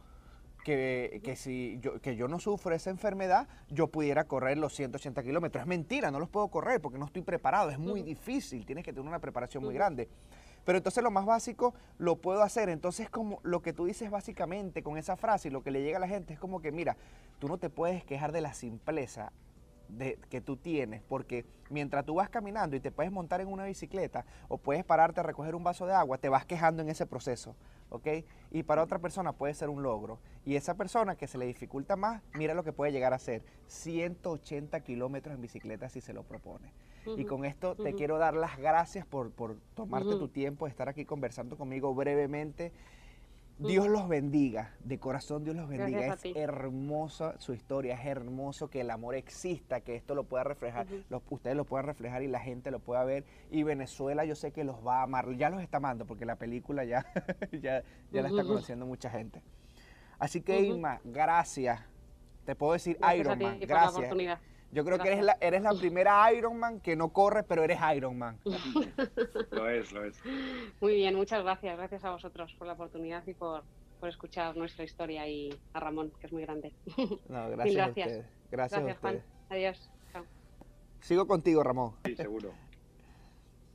que, 0.64 1.20
que, 1.22 1.36
si 1.36 1.78
yo, 1.80 2.00
que 2.00 2.16
yo 2.16 2.28
no 2.28 2.38
sufro 2.38 2.74
esa 2.74 2.90
enfermedad, 2.90 3.48
yo 3.68 3.88
pudiera 3.88 4.24
correr 4.24 4.58
los 4.58 4.74
180 4.74 5.22
kilómetros. 5.22 5.62
Es 5.62 5.68
mentira, 5.68 6.10
no 6.10 6.18
los 6.18 6.28
puedo 6.28 6.48
correr 6.48 6.80
porque 6.80 6.98
no 6.98 7.06
estoy 7.06 7.22
preparado, 7.22 7.70
es 7.70 7.78
muy 7.78 8.02
difícil, 8.02 8.64
tienes 8.66 8.84
que 8.84 8.92
tener 8.92 9.08
una 9.08 9.20
preparación 9.20 9.64
muy 9.64 9.74
grande. 9.74 10.08
Pero 10.64 10.78
entonces 10.78 11.02
lo 11.02 11.10
más 11.10 11.24
básico 11.24 11.74
lo 11.98 12.16
puedo 12.16 12.42
hacer. 12.42 12.68
Entonces 12.68 13.08
como 13.08 13.40
lo 13.42 13.62
que 13.62 13.72
tú 13.72 13.86
dices 13.86 14.10
básicamente 14.10 14.82
con 14.82 14.98
esa 14.98 15.16
frase 15.16 15.48
y 15.48 15.50
lo 15.50 15.62
que 15.62 15.70
le 15.70 15.82
llega 15.82 15.96
a 15.96 16.00
la 16.00 16.08
gente 16.08 16.34
es 16.34 16.38
como 16.38 16.60
que, 16.60 16.72
mira, 16.72 16.96
tú 17.38 17.48
no 17.48 17.58
te 17.58 17.70
puedes 17.70 18.04
quejar 18.04 18.32
de 18.32 18.40
la 18.40 18.52
simpleza 18.52 19.32
de, 19.90 20.18
que 20.28 20.40
tú 20.40 20.56
tienes, 20.56 21.02
porque 21.02 21.44
mientras 21.68 22.04
tú 22.04 22.14
vas 22.14 22.28
caminando 22.28 22.76
y 22.76 22.80
te 22.80 22.90
puedes 22.90 23.12
montar 23.12 23.40
en 23.40 23.48
una 23.48 23.64
bicicleta 23.64 24.24
o 24.48 24.58
puedes 24.58 24.84
pararte 24.84 25.20
a 25.20 25.22
recoger 25.22 25.54
un 25.54 25.64
vaso 25.64 25.86
de 25.86 25.94
agua, 25.94 26.18
te 26.18 26.28
vas 26.28 26.44
quejando 26.44 26.82
en 26.82 26.88
ese 26.88 27.06
proceso, 27.06 27.54
¿ok? 27.90 28.08
Y 28.50 28.62
para 28.62 28.82
otra 28.82 28.98
persona 28.98 29.32
puede 29.32 29.54
ser 29.54 29.68
un 29.68 29.82
logro. 29.82 30.18
Y 30.44 30.56
esa 30.56 30.74
persona 30.74 31.16
que 31.16 31.26
se 31.26 31.38
le 31.38 31.46
dificulta 31.46 31.96
más, 31.96 32.22
mira 32.34 32.54
lo 32.54 32.64
que 32.64 32.72
puede 32.72 32.92
llegar 32.92 33.12
a 33.12 33.18
ser 33.18 33.42
180 33.66 34.80
kilómetros 34.80 35.34
en 35.34 35.40
bicicleta 35.40 35.88
si 35.88 36.00
se 36.00 36.12
lo 36.12 36.22
propone. 36.22 36.72
y 37.16 37.24
con 37.24 37.46
esto 37.46 37.76
te 37.76 37.94
quiero 37.94 38.18
dar 38.18 38.34
las 38.34 38.58
gracias 38.58 39.06
por, 39.06 39.30
por 39.30 39.56
tomarte 39.74 40.10
tu 40.10 40.28
tiempo, 40.28 40.66
de 40.66 40.70
estar 40.70 40.88
aquí 40.88 41.04
conversando 41.04 41.56
conmigo 41.56 41.94
brevemente. 41.94 42.72
Dios 43.68 43.88
los 43.88 44.08
bendiga, 44.08 44.74
de 44.84 44.98
corazón 44.98 45.44
Dios 45.44 45.56
los 45.56 45.68
bendiga. 45.68 46.14
Es 46.14 46.36
hermosa 46.36 47.38
su 47.38 47.52
historia, 47.52 47.94
es 47.94 48.06
hermoso 48.06 48.68
que 48.68 48.80
el 48.80 48.90
amor 48.90 49.14
exista, 49.14 49.80
que 49.80 49.96
esto 49.96 50.14
lo 50.14 50.24
pueda 50.24 50.44
reflejar, 50.44 50.86
ustedes 51.28 51.56
lo 51.56 51.64
puedan 51.64 51.86
reflejar 51.86 52.22
y 52.22 52.28
la 52.28 52.40
gente 52.40 52.70
lo 52.70 52.80
pueda 52.80 53.04
ver. 53.04 53.24
Y 53.50 53.62
Venezuela 53.62 54.24
yo 54.24 54.34
sé 54.34 54.52
que 54.52 54.64
los 54.64 54.86
va 54.86 55.00
a 55.00 55.02
amar, 55.02 55.30
ya 55.36 55.50
los 55.50 55.62
está 55.62 55.76
amando 55.76 56.06
porque 56.06 56.24
la 56.24 56.36
película 56.36 56.84
ya, 56.84 57.06
ya, 57.52 57.82
ya 58.10 58.22
la 58.22 58.28
está 58.28 58.44
conociendo 58.44 58.86
mucha 58.86 59.10
gente. 59.10 59.42
Así 60.18 60.40
que 60.40 60.60
Inma, 60.60 61.00
gracias. 61.04 61.80
Te 62.44 62.54
puedo 62.54 62.72
decir 62.72 62.98
Iron 63.16 63.38
Man, 63.38 63.58
gracias. 63.60 64.10
Yo 64.72 64.84
creo 64.84 64.98
que 64.98 65.08
eres 65.08 65.24
la, 65.24 65.36
eres 65.40 65.62
la 65.62 65.74
primera 65.74 66.32
Ironman 66.32 66.80
que 66.80 66.94
no 66.94 67.08
corre, 67.08 67.42
pero 67.42 67.64
eres 67.64 67.78
Ironman. 67.96 68.38
lo 69.50 69.68
es, 69.68 69.90
lo 69.90 70.04
es. 70.04 70.22
Muy 70.80 70.94
bien, 70.94 71.16
muchas 71.16 71.42
gracias. 71.42 71.76
Gracias 71.76 72.04
a 72.04 72.10
vosotros 72.10 72.54
por 72.54 72.68
la 72.68 72.74
oportunidad 72.74 73.26
y 73.26 73.34
por, 73.34 73.64
por 73.98 74.08
escuchar 74.08 74.56
nuestra 74.56 74.84
historia 74.84 75.26
y 75.26 75.50
a 75.72 75.80
Ramón, 75.80 76.12
que 76.20 76.26
es 76.28 76.32
muy 76.32 76.42
grande. 76.42 76.72
No, 77.28 77.50
gracias, 77.50 77.74
gracias. 77.74 77.80
A 77.80 77.88
ustedes. 77.88 78.26
Gracias, 78.50 78.80
gracias 78.80 78.98
Juan. 78.98 79.22
Adiós. 79.48 79.90
Chao. 80.12 80.24
Sigo 81.00 81.26
contigo, 81.26 81.64
Ramón. 81.64 81.96
Sí, 82.04 82.14
seguro. 82.14 82.54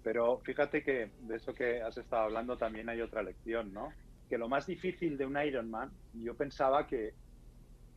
Pero 0.01 0.37
fíjate 0.39 0.81
que 0.81 1.11
de 1.21 1.35
eso 1.35 1.53
que 1.53 1.81
has 1.81 1.97
estado 1.97 2.23
hablando 2.23 2.57
también 2.57 2.87
hay 2.87 3.01
otra 3.01 3.21
lección, 3.21 3.73
¿no? 3.73 3.91
Que 4.29 4.37
lo 4.37 4.47
más 4.47 4.65
difícil 4.65 5.17
de 5.17 5.25
un 5.25 5.37
Ironman, 5.37 5.91
yo 6.13 6.35
pensaba 6.35 6.87
que, 6.87 7.13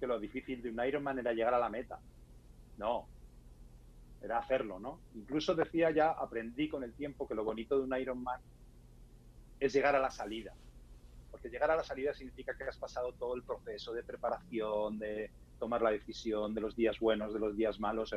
que 0.00 0.06
lo 0.08 0.18
difícil 0.18 0.62
de 0.62 0.70
un 0.70 0.84
Ironman 0.84 1.20
era 1.20 1.32
llegar 1.32 1.54
a 1.54 1.60
la 1.60 1.68
meta 1.68 2.00
no, 2.78 3.06
era 4.22 4.38
hacerlo, 4.38 4.78
¿no? 4.78 5.00
Incluso 5.14 5.54
decía 5.54 5.90
ya, 5.90 6.10
aprendí 6.10 6.68
con 6.68 6.82
el 6.82 6.92
tiempo 6.94 7.28
que 7.28 7.34
lo 7.34 7.44
bonito 7.44 7.76
de 7.76 7.84
un 7.84 7.96
Ironman 7.96 8.40
es 9.60 9.72
llegar 9.72 9.94
a 9.94 10.00
la 10.00 10.10
salida. 10.10 10.54
Porque 11.30 11.50
llegar 11.50 11.70
a 11.70 11.76
la 11.76 11.84
salida 11.84 12.14
significa 12.14 12.56
que 12.56 12.64
has 12.64 12.78
pasado 12.78 13.12
todo 13.12 13.34
el 13.34 13.42
proceso 13.42 13.92
de 13.92 14.02
preparación, 14.02 14.98
de 14.98 15.30
tomar 15.58 15.82
la 15.82 15.90
decisión, 15.90 16.54
de 16.54 16.60
los 16.60 16.74
días 16.74 16.98
buenos, 16.98 17.32
de 17.32 17.40
los 17.40 17.56
días 17.56 17.78
malos. 17.78 18.14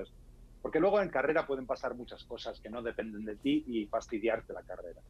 Porque 0.62 0.80
luego 0.80 1.02
en 1.02 1.10
carrera 1.10 1.46
pueden 1.46 1.66
pasar 1.66 1.96
muchas 1.96 2.24
cosas 2.24 2.60
que 2.60 2.70
no 2.70 2.82
dependen 2.82 3.26
de 3.26 3.36
ti 3.36 3.64
y 3.68 3.86
fastidiarte 3.88 4.54
la 4.54 4.64
carrera. 4.64 5.02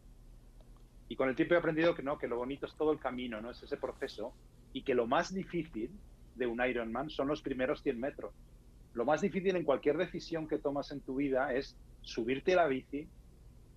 Y 1.07 1.15
con 1.15 1.29
el 1.29 1.35
tiempo 1.35 1.55
he 1.55 1.57
aprendido 1.57 1.93
que 1.93 2.03
no, 2.03 2.17
que 2.17 2.27
lo 2.27 2.37
bonito 2.37 2.65
es 2.65 2.75
todo 2.75 2.91
el 2.91 2.99
camino, 2.99 3.41
no 3.41 3.51
es 3.51 3.61
ese 3.61 3.77
proceso, 3.77 4.33
y 4.73 4.83
que 4.83 4.95
lo 4.95 5.07
más 5.07 5.33
difícil 5.33 5.91
de 6.35 6.47
un 6.47 6.65
Ironman 6.65 7.09
son 7.09 7.27
los 7.27 7.41
primeros 7.41 7.81
100 7.83 7.99
metros 7.99 8.33
lo 8.93 9.05
más 9.05 9.21
difícil 9.21 9.55
en 9.55 9.63
cualquier 9.63 9.97
decisión 9.97 10.47
que 10.47 10.57
tomas 10.57 10.91
en 10.91 11.01
tu 11.01 11.15
vida 11.15 11.53
es 11.53 11.75
subirte 12.01 12.53
a 12.53 12.57
la 12.57 12.67
bici 12.67 13.07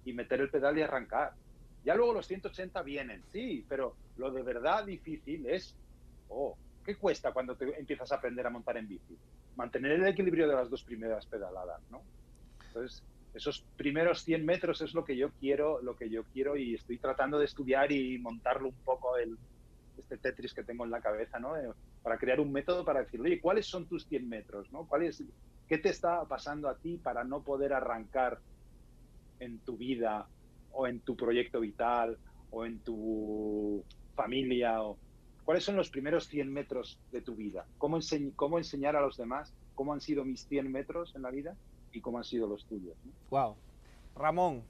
y 0.05 0.13
meter 0.13 0.41
el 0.41 0.51
pedal 0.51 0.77
y 0.79 0.83
arrancar. 0.83 1.33
Ya 1.85 1.95
luego 1.95 2.15
los 2.15 2.27
180 2.27 2.83
vienen, 2.83 3.23
sí, 3.33 3.65
pero 3.69 3.95
lo 4.17 4.31
de 4.33 4.43
verdad 4.43 4.85
difícil 4.85 5.47
es, 5.47 5.77
oh, 6.29 6.57
¿qué 6.85 6.97
cuesta 6.97 7.33
cuando 7.33 7.57
te 7.57 7.79
empiezas 7.79 8.11
a 8.11 8.17
aprender 8.17 8.47
a 8.47 8.51
montar 8.51 8.77
en 8.77 8.89
bici? 8.89 9.17
Mantener 9.57 9.93
el 9.93 10.07
equilibrio 10.07 10.49
de 10.49 10.55
las 10.55 10.71
dos 10.71 10.83
primeras 10.83 11.27
pedaladas, 11.27 11.81
¿no? 11.91 12.03
Entonces, 12.67 13.05
esos 13.35 13.65
primeros 13.77 14.23
100 14.23 14.45
metros 14.45 14.81
es 14.81 14.95
lo 14.95 15.05
que 15.05 15.17
yo 15.17 15.31
quiero, 15.41 15.83
lo 15.83 15.97
que 15.97 16.09
yo 16.09 16.25
quiero 16.33 16.57
y 16.57 16.75
estoy 16.75 16.99
tratando 16.99 17.39
de 17.39 17.45
estudiar 17.45 17.93
y 17.93 18.19
montarlo 18.19 18.69
un 18.69 18.85
poco 18.85 19.17
el, 19.17 19.37
este 19.99 20.19
Tetris 20.19 20.55
que 20.55 20.65
tengo 20.65 20.85
en 20.85 20.91
la 20.91 21.01
cabeza, 21.01 21.39
¿no? 21.39 21.55
Para 22.05 22.19
crear 22.19 22.39
un 22.39 22.53
método 22.53 22.85
para 22.85 23.01
decir, 23.01 23.19
oye, 23.19 23.41
¿cuáles 23.41 23.67
son 23.67 23.87
tus 23.87 24.05
100 24.07 24.29
metros? 24.29 24.71
¿no? 24.71 24.87
¿Cuál 24.87 25.05
es, 25.05 25.25
¿Qué 25.67 25.79
te 25.79 25.89
está 25.89 26.23
pasando 26.27 26.69
a 26.69 26.77
ti 26.77 26.99
para 26.99 27.25
no 27.25 27.43
poder 27.43 27.73
arrancar 27.73 28.41
en 29.41 29.59
tu 29.61 29.79
vida 29.79 30.29
o 30.71 30.87
en 30.87 31.01
tu 31.01 31.17
proyecto 31.17 31.61
vital 31.61 32.19
o 32.51 32.67
en 32.67 32.81
tu 32.81 33.83
familia? 34.15 34.83
O, 34.83 34.99
¿Cuáles 35.47 35.65
son 35.65 35.77
los 35.77 35.89
primeros 35.89 36.29
100 36.29 36.53
metros 36.53 37.01
de 37.11 37.23
tu 37.23 37.35
vida? 37.37 37.67
¿Cómo, 37.79 37.99
¿Cómo 38.37 38.59
enseñar 38.59 38.97
a 38.97 39.01
los 39.01 39.17
demás 39.17 39.55
cómo 39.75 39.95
han 39.95 40.03
sido 40.03 40.27
mis 40.27 40.47
100 40.47 40.71
metros 40.71 41.17
en 41.17 41.23
la 41.23 41.31
vida 41.31 41.57
y 41.91 42.03
cómo 42.03 42.19
han 42.19 42.25
sido 42.25 42.47
los 42.47 42.67
tuyos? 42.67 42.99
Wow. 43.31 43.57
Ramón, 44.15 44.63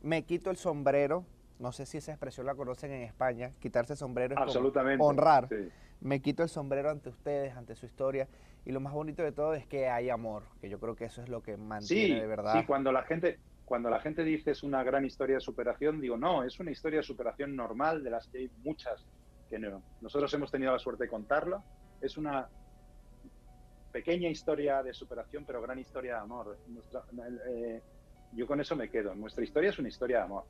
me 0.00 0.24
quito 0.24 0.50
el 0.50 0.56
sombrero. 0.56 1.26
No 1.58 1.72
sé 1.72 1.84
si 1.84 1.98
esa 1.98 2.12
expresión 2.12 2.46
la 2.46 2.54
conocen 2.54 2.90
en 2.92 3.02
España. 3.02 3.52
Quitarse 3.60 3.92
el 3.92 3.98
sombrero 3.98 4.34
es 4.34 4.40
Absolutamente. 4.40 5.04
honrar. 5.04 5.48
Sí. 5.50 5.68
Me 6.00 6.20
quito 6.20 6.42
el 6.42 6.48
sombrero 6.48 6.90
ante 6.90 7.08
ustedes, 7.08 7.56
ante 7.56 7.74
su 7.74 7.86
historia. 7.86 8.28
Y 8.64 8.72
lo 8.72 8.80
más 8.80 8.92
bonito 8.92 9.22
de 9.22 9.32
todo 9.32 9.54
es 9.54 9.66
que 9.66 9.88
hay 9.88 10.10
amor, 10.10 10.42
que 10.60 10.68
yo 10.68 10.78
creo 10.78 10.94
que 10.94 11.06
eso 11.06 11.22
es 11.22 11.28
lo 11.28 11.42
que 11.42 11.56
mantiene 11.56 12.06
Sí, 12.06 12.20
de 12.20 12.26
verdad. 12.26 12.60
sí, 12.60 12.66
cuando 12.66 12.92
la 12.92 13.02
gente 13.02 13.38
cuando 13.64 13.90
la 13.90 14.00
gente 14.00 14.24
dice 14.24 14.52
es 14.52 14.62
una 14.62 14.82
gran 14.82 15.04
historia 15.04 15.34
de 15.34 15.40
superación, 15.42 16.00
digo, 16.00 16.16
no, 16.16 16.42
es 16.42 16.58
una 16.58 16.70
historia 16.70 17.00
de 17.00 17.02
superación 17.02 17.54
normal 17.54 18.02
de 18.02 18.08
las 18.08 18.26
que 18.28 18.38
hay 18.38 18.50
muchas 18.64 19.04
que 19.50 19.58
no. 19.58 19.82
Nosotros 20.00 20.32
hemos 20.32 20.50
tenido 20.50 20.72
la 20.72 20.78
suerte 20.78 21.04
de 21.04 21.10
contarla. 21.10 21.62
Es 22.00 22.16
una 22.16 22.48
pequeña 23.92 24.30
historia 24.30 24.82
de 24.82 24.94
superación, 24.94 25.44
pero 25.46 25.60
gran 25.60 25.78
historia 25.78 26.14
de 26.14 26.20
amor. 26.20 26.56
Nuestra- 26.68 27.04
eh, 27.50 27.82
yo 28.32 28.46
con 28.46 28.58
eso 28.58 28.74
me 28.74 28.88
quedo. 28.88 29.14
Nuestra 29.14 29.44
historia 29.44 29.68
es 29.68 29.78
una 29.78 29.88
historia 29.88 30.18
de 30.18 30.22
amor. 30.24 30.44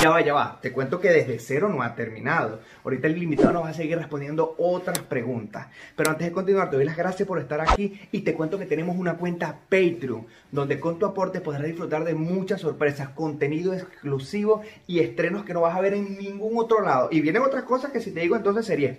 Ya 0.00 0.10
va, 0.10 0.20
ya 0.20 0.32
va. 0.32 0.60
Te 0.62 0.72
cuento 0.72 1.00
que 1.00 1.10
desde 1.10 1.40
cero 1.40 1.68
no 1.68 1.82
ha 1.82 1.96
terminado. 1.96 2.60
Ahorita 2.84 3.08
el 3.08 3.20
invitado 3.20 3.52
nos 3.52 3.64
va 3.64 3.70
a 3.70 3.74
seguir 3.74 3.98
respondiendo 3.98 4.54
otras 4.56 5.00
preguntas. 5.00 5.66
Pero 5.96 6.10
antes 6.10 6.28
de 6.28 6.32
continuar, 6.32 6.70
te 6.70 6.76
doy 6.76 6.84
las 6.84 6.96
gracias 6.96 7.26
por 7.26 7.40
estar 7.40 7.60
aquí 7.60 8.00
y 8.12 8.20
te 8.20 8.32
cuento 8.32 8.60
que 8.60 8.66
tenemos 8.66 8.96
una 8.96 9.16
cuenta 9.16 9.58
Patreon, 9.68 10.24
donde 10.52 10.78
con 10.78 11.00
tu 11.00 11.06
aporte 11.06 11.40
podrás 11.40 11.64
disfrutar 11.64 12.04
de 12.04 12.14
muchas 12.14 12.60
sorpresas, 12.60 13.08
contenido 13.08 13.74
exclusivo 13.74 14.62
y 14.86 15.00
estrenos 15.00 15.44
que 15.44 15.52
no 15.52 15.62
vas 15.62 15.76
a 15.76 15.80
ver 15.80 15.94
en 15.94 16.16
ningún 16.16 16.56
otro 16.58 16.80
lado. 16.80 17.08
Y 17.10 17.20
vienen 17.20 17.42
otras 17.42 17.64
cosas 17.64 17.90
que 17.90 18.00
si 18.00 18.12
te 18.12 18.20
digo 18.20 18.36
entonces 18.36 18.66
sería... 18.66 18.96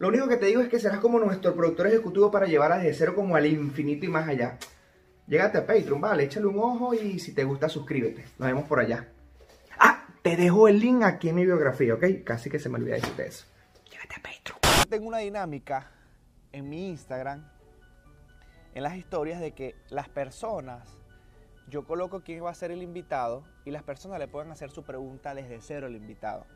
Lo 0.00 0.08
único 0.08 0.26
que 0.26 0.36
te 0.36 0.46
digo 0.46 0.60
es 0.60 0.68
que 0.68 0.80
serás 0.80 0.98
como 0.98 1.20
nuestro 1.20 1.54
productor 1.54 1.86
ejecutivo 1.86 2.32
para 2.32 2.46
llevar 2.46 2.72
a 2.72 2.78
desde 2.78 2.94
cero 2.94 3.14
como 3.14 3.36
al 3.36 3.46
infinito 3.46 4.04
y 4.04 4.08
más 4.08 4.28
allá. 4.28 4.58
Llégate 5.28 5.58
a 5.58 5.66
Patreon, 5.66 6.00
vale, 6.00 6.24
échale 6.24 6.46
un 6.46 6.58
ojo 6.58 6.94
y 6.94 7.20
si 7.20 7.32
te 7.32 7.44
gusta 7.44 7.68
suscríbete. 7.68 8.24
Nos 8.38 8.48
vemos 8.48 8.64
por 8.64 8.80
allá. 8.80 9.13
Te 10.24 10.38
dejo 10.38 10.68
el 10.68 10.80
link 10.80 11.02
aquí 11.02 11.28
en 11.28 11.34
mi 11.34 11.44
biografía, 11.44 11.92
¿ok? 11.92 12.02
Casi 12.24 12.48
que 12.48 12.58
se 12.58 12.70
me 12.70 12.78
olvida 12.78 12.94
decirte 12.94 13.26
eso. 13.26 13.44
Llégate 13.90 14.14
a 14.14 14.22
Patreon. 14.22 14.88
Tengo 14.88 15.08
una 15.08 15.18
dinámica 15.18 15.90
en 16.50 16.66
mi 16.66 16.88
Instagram, 16.88 17.46
en 18.72 18.82
las 18.82 18.96
historias, 18.96 19.38
de 19.38 19.52
que 19.52 19.76
las 19.90 20.08
personas, 20.08 20.96
yo 21.68 21.84
coloco 21.84 22.22
quién 22.22 22.42
va 22.42 22.48
a 22.48 22.54
ser 22.54 22.70
el 22.70 22.82
invitado 22.82 23.44
y 23.66 23.70
las 23.70 23.82
personas 23.82 24.18
le 24.18 24.26
pueden 24.26 24.50
hacer 24.50 24.70
su 24.70 24.82
pregunta 24.82 25.34
desde 25.34 25.60
cero 25.60 25.88
al 25.88 25.94
invitado. 25.94 26.46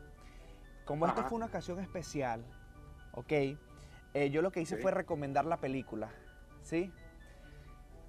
Como 0.83 1.05
Ajá. 1.05 1.25
fue 1.25 1.35
una 1.35 1.45
ocasión 1.45 1.79
especial, 1.79 2.43
¿ok? 3.11 3.31
Eh, 4.15 4.31
yo 4.31 4.41
lo 4.41 4.51
que 4.51 4.61
hice 4.61 4.77
fue 4.77 4.89
recomendar 4.89 5.45
la 5.45 5.57
película, 5.57 6.09
¿sí? 6.63 6.91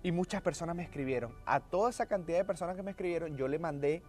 Y 0.03 0.11
muchas 0.11 0.41
personas 0.41 0.75
me 0.75 0.85
escribieron. 0.85 1.35
A 1.45 1.61
toda 1.61 1.91
esa 1.91 2.07
cantidad 2.07 2.39
de 2.39 2.47
personas 2.47 2.77
que 2.77 2.83
me 2.83 2.93
escribieron, 2.93 3.37
yo 3.37 3.47
le 3.47 3.59
mandé 3.59 4.03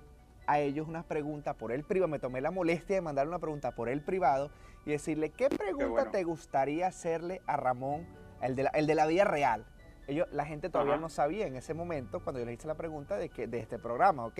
a 0.51 0.59
ellos 0.59 0.87
unas 0.87 1.05
preguntas 1.05 1.55
por 1.55 1.71
el 1.71 1.83
privado. 1.83 2.07
Me 2.09 2.19
tomé 2.19 2.41
la 2.41 2.51
molestia 2.51 2.95
de 2.95 3.01
mandar 3.01 3.27
una 3.27 3.39
pregunta 3.39 3.71
por 3.71 3.89
el 3.89 4.01
privado 4.01 4.49
y 4.85 4.91
decirle, 4.91 5.29
¿qué 5.29 5.49
pregunta 5.49 5.87
bueno. 5.87 6.11
te 6.11 6.23
gustaría 6.23 6.87
hacerle 6.87 7.41
a 7.47 7.55
Ramón, 7.57 8.05
el 8.41 8.55
de 8.55 8.63
la, 8.63 8.69
el 8.71 8.87
de 8.87 8.95
la 8.95 9.05
vida 9.07 9.23
real? 9.23 9.65
Ellos, 10.07 10.27
la 10.31 10.45
gente 10.45 10.69
todavía 10.69 10.93
Ajá. 10.95 11.01
no 11.01 11.09
sabía 11.09 11.47
en 11.47 11.55
ese 11.55 11.73
momento, 11.73 12.19
cuando 12.19 12.39
yo 12.39 12.45
le 12.45 12.53
hice 12.53 12.67
la 12.67 12.75
pregunta 12.75 13.15
de, 13.17 13.29
que, 13.29 13.47
de 13.47 13.59
este 13.59 13.79
programa, 13.79 14.25
¿ok? 14.25 14.39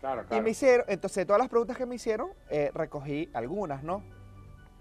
Claro, 0.00 0.22
Y 0.22 0.26
claro. 0.26 0.42
me 0.42 0.50
hicieron, 0.50 0.86
entonces 0.88 1.24
todas 1.26 1.38
las 1.38 1.48
preguntas 1.48 1.76
que 1.76 1.86
me 1.86 1.94
hicieron, 1.94 2.30
eh, 2.50 2.70
recogí 2.74 3.30
algunas, 3.34 3.84
¿no? 3.84 4.02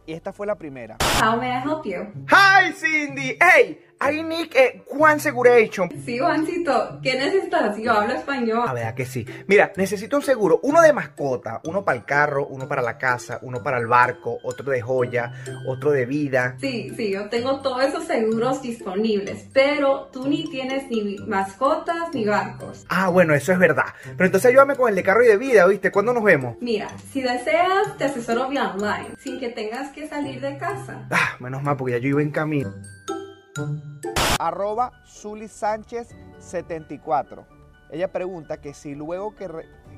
Y 0.07 0.13
esta 0.13 0.33
fue 0.33 0.47
la 0.47 0.55
primera. 0.55 0.97
How 1.21 1.37
may 1.37 1.49
I 1.51 1.61
help 1.63 1.85
you? 1.85 2.11
Hi, 2.31 2.71
Cindy. 2.73 3.37
Hey, 3.39 3.85
I 4.03 4.23
need 4.23 4.49
eh, 4.55 4.83
one 4.89 5.19
seguration. 5.19 5.87
Sí, 6.03 6.17
Juancito, 6.17 6.99
¿qué 7.03 7.13
necesitas? 7.13 7.77
Yo 7.77 7.91
hablo 7.91 8.13
español. 8.15 8.67
A 8.67 8.73
ver, 8.73 8.95
que 8.95 9.05
sí. 9.05 9.25
Mira, 9.45 9.71
necesito 9.75 10.15
un 10.15 10.23
seguro, 10.23 10.59
uno 10.63 10.81
de 10.81 10.91
mascota, 10.91 11.61
uno 11.65 11.85
para 11.85 11.99
el 11.99 12.05
carro, 12.05 12.47
uno 12.47 12.67
para 12.67 12.81
la 12.81 12.97
casa, 12.97 13.37
uno 13.43 13.61
para 13.61 13.77
el 13.77 13.85
barco, 13.85 14.39
otro 14.43 14.71
de 14.71 14.81
joya, 14.81 15.31
otro 15.67 15.91
de 15.91 16.07
vida. 16.07 16.57
Sí, 16.59 16.91
sí, 16.95 17.11
yo 17.11 17.29
tengo 17.29 17.61
todos 17.61 17.83
esos 17.83 18.05
seguros 18.05 18.63
disponibles, 18.63 19.47
pero 19.53 20.09
tú 20.11 20.27
ni 20.27 20.49
tienes 20.49 20.89
ni 20.89 21.17
mascotas 21.27 22.11
ni 22.13 22.25
barcos. 22.25 22.85
Ah, 22.89 23.09
bueno, 23.09 23.35
eso 23.35 23.51
es 23.51 23.59
verdad. 23.59 23.93
Pero 24.03 24.25
entonces 24.25 24.49
ayúdame 24.49 24.75
con 24.75 24.89
el 24.89 24.95
de 24.95 25.03
carro 25.03 25.23
y 25.23 25.27
de 25.27 25.37
vida, 25.37 25.67
¿viste? 25.67 25.91
¿Cuándo 25.91 26.11
nos 26.11 26.23
vemos? 26.23 26.55
Mira, 26.59 26.87
si 27.11 27.21
deseas, 27.21 27.97
te 27.99 28.05
asesoro 28.05 28.49
vía 28.49 28.71
online, 28.73 29.15
sin 29.19 29.39
que 29.39 29.49
tengas 29.49 29.91
que 29.91 30.07
salir 30.07 30.41
de 30.41 30.57
casa. 30.57 31.07
Ah, 31.11 31.35
menos 31.39 31.61
mal, 31.61 31.77
porque 31.77 31.93
ya 31.93 31.97
yo 31.99 32.09
iba 32.09 32.21
en 32.23 32.31
camino. 32.31 32.73
Arroba 34.41 34.91
Zuli 35.05 35.47
Sánchez 35.47 36.15
74. 36.39 37.45
Ella 37.91 38.11
pregunta 38.11 38.59
que 38.59 38.73
si 38.73 38.95
luego 38.95 39.35
que, 39.35 39.47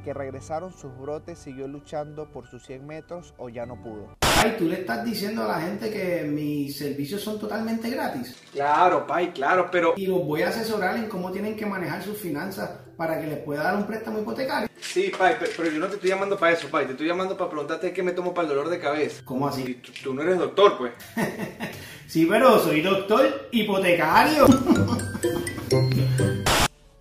que 0.03 0.13
regresaron 0.13 0.73
sus 0.73 0.95
brotes 0.97 1.39
siguió 1.39 1.67
luchando 1.67 2.29
por 2.29 2.47
sus 2.47 2.65
100 2.65 2.85
metros 2.85 3.33
o 3.37 3.47
ya 3.49 3.65
no 3.65 3.81
pudo. 3.81 4.09
Ay, 4.43 4.55
tú 4.57 4.65
le 4.65 4.75
estás 4.81 5.03
diciendo 5.05 5.43
a 5.43 5.47
la 5.47 5.61
gente 5.61 5.89
que 5.91 6.23
mis 6.23 6.77
servicios 6.77 7.21
son 7.21 7.39
totalmente 7.39 7.89
gratis 7.89 8.35
Claro, 8.51 9.05
Pai, 9.07 9.31
claro, 9.33 9.69
pero... 9.71 9.93
y 9.97 10.05
los 10.07 10.23
voy 10.25 10.41
a 10.43 10.49
asesorar 10.49 10.97
en 10.97 11.07
cómo 11.07 11.31
tienen 11.31 11.55
que 11.55 11.65
manejar 11.65 12.03
sus 12.03 12.17
finanzas 12.17 12.69
para 12.97 13.19
que 13.19 13.27
les 13.27 13.39
pueda 13.39 13.63
dar 13.63 13.75
un 13.75 13.87
préstamo 13.87 14.19
hipotecario. 14.19 14.69
Sí, 14.79 15.11
Pai, 15.17 15.39
pe- 15.39 15.49
pero 15.57 15.71
yo 15.71 15.79
no 15.79 15.87
te 15.87 15.95
estoy 15.95 16.09
llamando 16.11 16.37
para 16.37 16.53
eso, 16.53 16.67
Pai. 16.69 16.85
Te 16.85 16.91
estoy 16.91 17.07
llamando 17.07 17.35
para 17.35 17.49
preguntarte 17.49 17.91
qué 17.91 18.03
me 18.03 18.11
tomo 18.11 18.33
para 18.33 18.47
el 18.47 18.53
dolor 18.55 18.69
de 18.69 18.79
cabeza. 18.79 19.21
¿Cómo 19.25 19.47
Y 19.47 19.49
así? 19.49 19.73
tú, 19.75 19.91
tú 20.03 20.13
no 20.13 20.21
eres 20.21 20.37
doctor, 20.37 20.77
pues. 20.77 20.91
Sí, 22.07 22.27
pero 22.29 22.59
soy 22.59 22.81
doctor 22.81 23.47
hipotecario. 23.51 24.45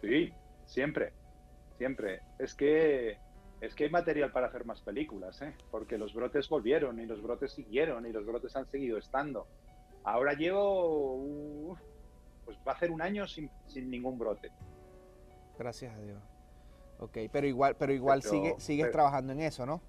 Sí, 0.00 0.32
siempre, 0.66 1.12
siempre. 1.76 2.20
Es 2.38 2.54
que 2.54 3.18
es 3.62 3.74
que 3.76 3.84
hay 3.84 3.90
material 3.90 4.32
para 4.32 4.48
hacer 4.48 4.64
más 4.66 4.80
películas, 4.82 5.40
¿eh? 5.40 5.54
Porque 5.70 5.96
los 5.96 6.12
brotes 6.12 6.48
volvieron 6.48 6.98
y 7.00 7.06
los 7.06 7.22
brotes 7.22 7.52
siguieron 7.52 8.04
y 8.06 8.12
los 8.12 8.26
brotes 8.26 8.54
han 8.56 8.66
seguido 8.66 8.98
estando. 8.98 9.46
Ahora 10.02 10.32
llevo, 10.34 11.78
pues 12.44 12.58
va 12.66 12.72
a 12.72 12.74
hacer 12.74 12.90
un 12.90 13.00
año 13.00 13.26
sin, 13.28 13.48
sin 13.68 13.88
ningún 13.88 14.18
brote. 14.18 14.50
Gracias 15.58 15.94
a 15.94 16.00
Dios. 16.00 16.18
Ok, 16.98 17.18
pero 17.32 17.46
igual, 17.46 17.76
pero 17.78 17.92
igual 17.92 18.18
Pero- 18.20 18.30
sigue, 18.32 18.54
sigues 18.58 18.84
pero- 18.86 18.92
trabajando 18.94 19.32
en 19.32 19.40
eso, 19.42 19.64
¿no? 19.64 19.80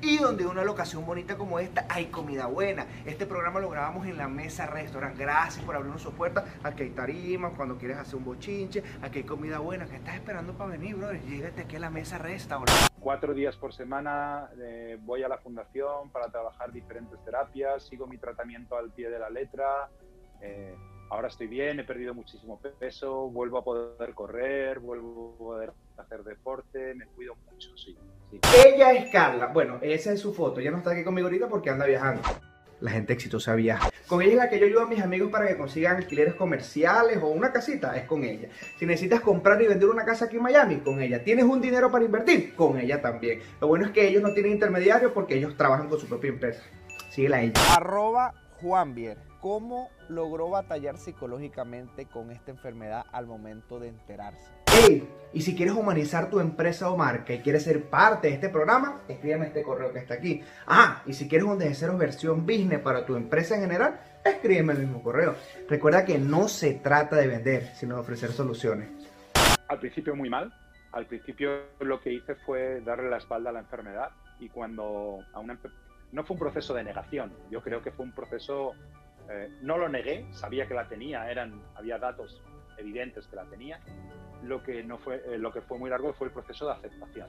Y 0.00 0.18
donde 0.18 0.46
una 0.46 0.64
locación 0.64 1.06
bonita 1.06 1.36
como 1.36 1.58
esta 1.58 1.86
hay 1.88 2.06
comida 2.06 2.46
buena. 2.46 2.86
Este 3.06 3.26
programa 3.26 3.60
lo 3.60 3.70
grabamos 3.70 4.06
en 4.06 4.16
la 4.16 4.28
Mesa 4.28 4.66
Restaurant. 4.66 5.16
Gracias 5.18 5.64
por 5.64 5.74
abrirnos 5.74 6.02
sus 6.02 6.12
puertas. 6.12 6.44
Aquí 6.62 6.82
hay 6.82 6.90
tarimas, 6.90 7.52
cuando 7.56 7.78
quieres 7.78 7.96
hacer 7.96 8.16
un 8.16 8.24
bochinche. 8.24 8.82
Aquí 9.02 9.20
hay 9.20 9.24
comida 9.24 9.58
buena. 9.60 9.86
¿Qué 9.86 9.96
estás 9.96 10.14
esperando 10.14 10.52
para 10.52 10.70
venir, 10.70 10.96
brother? 10.96 11.20
Llégate 11.22 11.62
aquí 11.62 11.76
a 11.76 11.80
la 11.80 11.90
Mesa 11.90 12.18
Restaurant. 12.18 12.70
Cuatro 13.00 13.32
días 13.34 13.56
por 13.56 13.72
semana 13.72 14.48
eh, 14.58 14.98
voy 15.02 15.22
a 15.22 15.28
la 15.28 15.38
fundación 15.38 16.10
para 16.10 16.28
trabajar 16.28 16.72
diferentes 16.72 17.22
terapias, 17.24 17.82
sigo 17.82 18.06
mi 18.06 18.16
tratamiento 18.18 18.76
al 18.76 18.90
pie 18.90 19.10
de 19.10 19.18
la 19.18 19.30
letra. 19.30 19.90
eh, 20.40 20.74
ahora 21.10 21.28
estoy 21.28 21.46
bien, 21.46 21.80
he 21.80 21.84
perdido 21.84 22.14
muchísimo 22.14 22.60
peso, 22.78 23.28
vuelvo 23.30 23.58
a 23.58 23.64
poder 23.64 24.14
correr, 24.14 24.80
vuelvo 24.80 25.34
a 25.34 25.38
poder 25.38 25.72
hacer 25.96 26.24
deporte, 26.24 26.94
me 26.94 27.06
cuido 27.06 27.34
mucho, 27.50 27.76
sí. 27.76 27.96
sí. 28.30 28.40
Ella 28.66 28.92
es 28.92 29.10
Carla. 29.10 29.46
Bueno, 29.46 29.78
esa 29.82 30.12
es 30.12 30.20
su 30.20 30.34
foto. 30.34 30.60
Ella 30.60 30.70
no 30.70 30.78
está 30.78 30.90
aquí 30.90 31.04
conmigo 31.04 31.26
ahorita 31.26 31.48
porque 31.48 31.70
anda 31.70 31.86
viajando. 31.86 32.22
La 32.80 32.90
gente 32.90 33.12
exitosa 33.12 33.54
viaja. 33.54 33.88
Con 34.06 34.20
ella 34.20 34.32
es 34.32 34.38
la 34.38 34.50
que 34.50 34.58
yo 34.58 34.66
ayudo 34.66 34.82
a 34.82 34.86
mis 34.86 35.00
amigos 35.00 35.30
para 35.30 35.48
que 35.48 35.56
consigan 35.56 35.96
alquileres 35.96 36.34
comerciales 36.34 37.18
o 37.22 37.28
una 37.28 37.52
casita, 37.52 37.96
es 37.96 38.04
con 38.04 38.24
ella. 38.24 38.48
Si 38.78 38.84
necesitas 38.84 39.20
comprar 39.20 39.62
y 39.62 39.66
vender 39.66 39.88
una 39.88 40.04
casa 40.04 40.26
aquí 40.26 40.36
en 40.36 40.42
Miami, 40.42 40.76
con 40.80 41.00
ella. 41.00 41.24
¿Tienes 41.24 41.44
un 41.44 41.60
dinero 41.60 41.90
para 41.90 42.04
invertir? 42.04 42.54
Con 42.54 42.78
ella 42.78 43.00
también. 43.00 43.40
Lo 43.60 43.68
bueno 43.68 43.86
es 43.86 43.92
que 43.92 44.06
ellos 44.06 44.22
no 44.22 44.34
tienen 44.34 44.52
intermediarios 44.52 45.12
porque 45.12 45.36
ellos 45.36 45.56
trabajan 45.56 45.88
con 45.88 45.98
su 45.98 46.06
propia 46.06 46.28
empresa. 46.28 46.62
Síguela 47.10 47.38
a 47.38 47.42
ella. 47.42 47.74
Arroba 47.74 48.34
Juanvier. 48.60 49.16
¿Cómo 49.44 49.90
logró 50.08 50.48
batallar 50.48 50.96
psicológicamente 50.96 52.06
con 52.06 52.30
esta 52.30 52.50
enfermedad 52.50 53.04
al 53.12 53.26
momento 53.26 53.78
de 53.78 53.88
enterarse? 53.88 54.50
Hey, 54.68 55.06
y 55.34 55.42
si 55.42 55.54
quieres 55.54 55.74
humanizar 55.74 56.30
tu 56.30 56.40
empresa 56.40 56.88
o 56.88 56.96
marca 56.96 57.34
y 57.34 57.40
quieres 57.40 57.64
ser 57.64 57.90
parte 57.90 58.28
de 58.28 58.34
este 58.36 58.48
programa, 58.48 59.02
escríbeme 59.06 59.48
este 59.48 59.62
correo 59.62 59.92
que 59.92 59.98
está 59.98 60.14
aquí. 60.14 60.40
Ah, 60.66 61.02
y 61.04 61.12
si 61.12 61.28
quieres 61.28 61.46
un 61.46 61.58
desde 61.58 61.74
cero 61.74 61.98
versión 61.98 62.46
business 62.46 62.80
para 62.80 63.04
tu 63.04 63.16
empresa 63.16 63.54
en 63.56 63.60
general, 63.60 64.00
escríbeme 64.24 64.72
el 64.72 64.78
mismo 64.78 65.02
correo. 65.02 65.34
Recuerda 65.68 66.06
que 66.06 66.18
no 66.18 66.48
se 66.48 66.72
trata 66.76 67.16
de 67.16 67.26
vender, 67.26 67.66
sino 67.74 67.96
de 67.96 68.00
ofrecer 68.00 68.32
soluciones. 68.32 68.88
Al 69.68 69.78
principio 69.78 70.16
muy 70.16 70.30
mal, 70.30 70.54
al 70.92 71.04
principio 71.04 71.66
lo 71.80 72.00
que 72.00 72.14
hice 72.14 72.34
fue 72.46 72.80
darle 72.80 73.10
la 73.10 73.18
espalda 73.18 73.50
a 73.50 73.52
la 73.52 73.60
enfermedad 73.60 74.08
y 74.40 74.48
cuando 74.48 75.18
a 75.34 75.40
una 75.40 75.58
no 76.14 76.24
fue 76.24 76.34
un 76.34 76.40
proceso 76.40 76.72
de 76.74 76.84
negación, 76.84 77.32
yo 77.50 77.60
creo 77.60 77.82
que 77.82 77.90
fue 77.90 78.04
un 78.04 78.12
proceso, 78.12 78.72
eh, 79.30 79.48
no 79.62 79.78
lo 79.78 79.88
negué, 79.88 80.26
sabía 80.32 80.66
que 80.66 80.74
la 80.74 80.88
tenía, 80.88 81.30
eran, 81.30 81.60
había 81.74 81.98
datos 81.98 82.42
evidentes 82.78 83.26
que 83.26 83.36
la 83.36 83.44
tenía, 83.44 83.80
lo 84.42 84.62
que, 84.62 84.82
no 84.82 84.98
fue, 84.98 85.22
eh, 85.26 85.38
lo 85.38 85.52
que 85.52 85.60
fue 85.62 85.78
muy 85.78 85.88
largo 85.90 86.12
fue 86.14 86.26
el 86.28 86.32
proceso 86.32 86.66
de 86.66 86.72
aceptación 86.72 87.28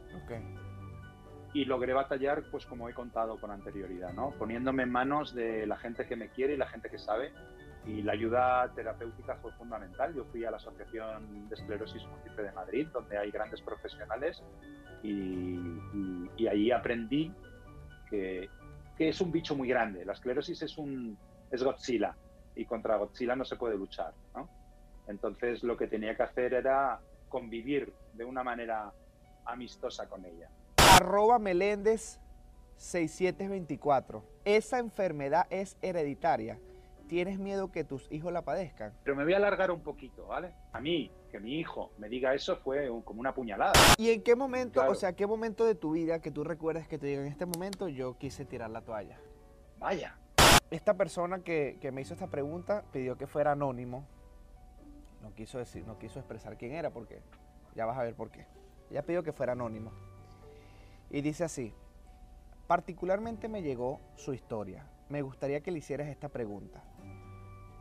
y 1.53 1.63
logré 1.65 1.93
batallar, 1.93 2.43
pues 2.51 2.65
como 2.65 2.89
he 2.89 2.93
contado 2.93 3.39
con 3.39 3.49
anterioridad, 3.51 4.11
¿no? 4.13 4.31
Poniéndome 4.31 4.83
en 4.83 4.91
manos 4.91 5.33
de 5.33 5.65
la 5.65 5.77
gente 5.77 6.05
que 6.05 6.17
me 6.17 6.27
quiere 6.29 6.55
y 6.55 6.57
la 6.57 6.67
gente 6.67 6.89
que 6.89 6.97
sabe 6.97 7.31
y 7.85 8.01
la 8.01 8.11
ayuda 8.13 8.69
terapéutica 8.75 9.35
fue 9.35 9.53
fundamental. 9.53 10.13
Yo 10.13 10.25
fui 10.25 10.43
a 10.43 10.51
la 10.51 10.57
Asociación 10.57 11.47
de 11.47 11.55
Esclerosis 11.55 12.03
Múltiple 12.07 12.43
de 12.43 12.51
Madrid, 12.51 12.87
donde 12.91 13.17
hay 13.17 13.31
grandes 13.31 13.61
profesionales, 13.61 14.43
y, 15.03 15.11
y- 15.13 16.29
y 16.35 16.47
ahí 16.47 16.71
aprendí 16.71 17.31
que, 18.09 18.49
que 18.97 19.09
es 19.09 19.21
un 19.21 19.31
bicho 19.31 19.55
muy 19.55 19.69
grande. 19.69 20.03
La 20.03 20.13
esclerosis 20.13 20.61
es, 20.63 20.77
un, 20.77 21.17
es 21.55 21.63
Godzilla, 21.63 22.15
y 22.55 22.65
contra 22.65 22.97
Godzilla 22.97 23.35
no 23.35 23.45
se 23.45 23.55
puede 23.55 23.75
luchar. 23.77 24.13
¿no? 24.35 24.47
Entonces 25.07 25.63
lo 25.63 25.75
que 25.77 25.87
tenía 25.87 26.15
que 26.15 26.23
hacer 26.23 26.53
era 26.53 26.99
convivir 27.29 27.93
de 28.13 28.23
una 28.25 28.43
manera 28.43 28.91
amistosa 29.45 30.07
con 30.07 30.23
ella. 30.25 30.49
Arroba 30.77 31.39
Meléndez 31.39 32.19
6724. 32.77 34.23
¿Esa 34.45 34.79
enfermedad 34.79 35.47
es 35.49 35.77
hereditaria? 35.81 36.59
¿Tienes 37.07 37.37
miedo 37.37 37.71
que 37.71 37.83
tus 37.83 38.11
hijos 38.11 38.33
la 38.33 38.41
padezcan? 38.41 38.91
Pero 39.03 39.15
me 39.15 39.23
voy 39.23 39.33
a 39.33 39.37
alargar 39.37 39.69
un 39.69 39.81
poquito, 39.81 40.25
¿vale? 40.27 40.53
A 40.73 40.81
mí, 40.81 41.11
que 41.31 41.39
mi 41.39 41.59
hijo 41.59 41.91
me 41.99 42.09
diga 42.09 42.33
eso 42.33 42.57
fue 42.57 42.89
un- 42.89 43.03
como 43.03 43.19
una 43.19 43.33
puñalada. 43.33 43.73
¿Y 43.97 44.09
en 44.09 44.23
qué 44.23 44.35
momento, 44.35 44.79
Claro. 44.79 44.91
o 44.91 44.95
sea, 44.95 45.13
qué 45.13 45.27
momento 45.27 45.65
de 45.65 45.75
tu 45.75 45.91
vida 45.91 46.19
que 46.19 46.31
tú 46.31 46.43
recuerdas 46.43 46.87
que 46.87 46.97
te 46.97 47.05
diga 47.05 47.21
en 47.21 47.27
este 47.27 47.45
momento 47.45 47.87
yo 47.89 48.17
quise 48.17 48.43
tirar 48.45 48.71
la 48.71 48.81
toalla? 48.81 49.19
Vaya. 49.77 50.17
Esta 50.71 50.95
persona 50.95 51.39
que, 51.39 51.77
que 51.79 51.91
me 51.91 52.01
hizo 52.01 52.13
esta 52.13 52.27
pregunta 52.27 52.83
pidió 52.91 53.17
que 53.17 53.27
fuera 53.27 53.51
anónimo. 53.51 54.05
No 55.21 55.33
quiso 55.33 55.57
decir, 55.57 55.85
no 55.85 55.97
quiso 55.97 56.19
expresar 56.19 56.57
quién 56.57 56.73
era 56.73 56.91
porque 56.91 57.21
ya 57.75 57.85
vas 57.85 57.97
a 57.97 58.03
ver 58.03 58.15
por 58.15 58.31
qué. 58.31 58.45
Ella 58.89 59.03
pidió 59.03 59.23
que 59.23 59.33
fuera 59.33 59.53
anónimo. 59.53 59.91
Y 61.09 61.21
dice 61.21 61.43
así, 61.43 61.73
particularmente 62.67 63.47
me 63.47 63.61
llegó 63.61 63.99
su 64.15 64.33
historia. 64.33 64.87
Me 65.09 65.21
gustaría 65.21 65.61
que 65.61 65.71
le 65.71 65.79
hicieras 65.79 66.07
esta 66.07 66.29
pregunta. 66.29 66.83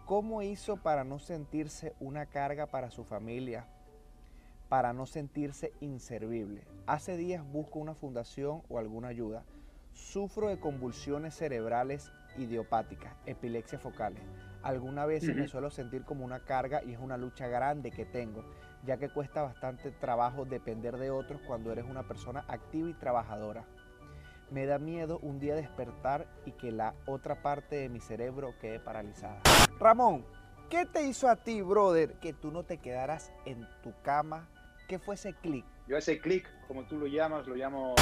¿Cómo 0.05 0.43
hizo 0.43 0.77
para 0.77 1.05
no 1.05 1.19
sentirse 1.19 1.95
una 1.99 2.27
carga 2.27 2.67
para 2.67 2.91
su 2.91 3.05
familia? 3.05 3.67
Para 4.69 4.93
no 4.93 5.07
sentirse 5.07 5.73
inservible. 5.81 6.67
Hace 6.87 7.17
días 7.17 7.43
busco 7.43 7.79
una 7.79 7.95
fundación 7.95 8.63
o 8.69 8.79
alguna 8.79 9.09
ayuda. 9.09 9.45
Sufro 9.93 10.49
de 10.49 10.61
convulsiones 10.61 11.35
cerebrales 11.35 12.13
idiopáticas, 12.37 13.15
epilepsia 13.27 13.79
focales. 13.79 14.23
Alguna 14.63 15.05
vez 15.05 15.25
me 15.25 15.43
Ujú. 15.43 15.49
suelo 15.49 15.71
sentir 15.71 16.05
como 16.05 16.25
una 16.25 16.41
carga 16.41 16.83
y 16.83 16.93
es 16.93 16.99
una 16.99 17.17
lucha 17.17 17.47
grande 17.49 17.91
que 17.91 18.07
tengo, 18.07 18.45
ya 18.85 18.97
que 18.97 19.11
cuesta 19.11 19.43
bastante 19.43 19.91
trabajo 19.91 20.45
depender 20.45 20.97
de 20.97 21.11
otros 21.11 21.41
cuando 21.47 21.71
eres 21.71 21.85
una 21.85 22.03
persona 22.09 22.45
activa 22.49 22.89
y 22.89 22.95
trabajadora. 22.95 23.65
Me 24.51 24.67
da 24.67 24.79
miedo 24.79 25.19
un 25.23 25.39
día 25.39 25.55
despertar 25.55 26.27
y 26.47 26.53
que 26.53 26.71
la 26.71 26.95
otra 27.07 27.43
parte 27.43 27.77
de 27.77 27.89
mi 27.89 28.01
cerebro 28.01 28.55
quede 28.61 28.79
paralizada. 28.81 29.41
Ramón, 29.79 30.25
¿qué 30.71 30.87
te 30.87 31.03
hizo 31.03 31.29
a 31.29 31.37
ti, 31.37 31.61
brother, 31.61 32.15
que 32.21 32.33
tú 32.33 32.51
no 32.51 32.63
te 32.63 32.79
quedaras 32.79 33.33
en 33.47 33.67
tu 33.83 33.93
cama? 34.03 34.49
¿Qué 34.89 34.99
fue 34.99 35.15
ese 35.15 35.33
clic? 35.35 35.65
Yo 35.87 35.97
ese 35.97 36.19
clic, 36.19 36.47
como 36.67 36.85
tú 36.85 36.97
lo 36.99 37.07
llamas, 37.07 37.47
lo 37.47 37.55
llamo 37.55 37.95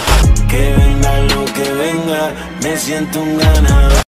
Que 0.49 0.72
venga 0.76 1.20
lo 1.22 1.45
que 1.47 1.72
venga, 1.72 2.33
me 2.62 2.76
siento 2.76 3.20
un 3.20 3.39
ganador. 3.39 3.93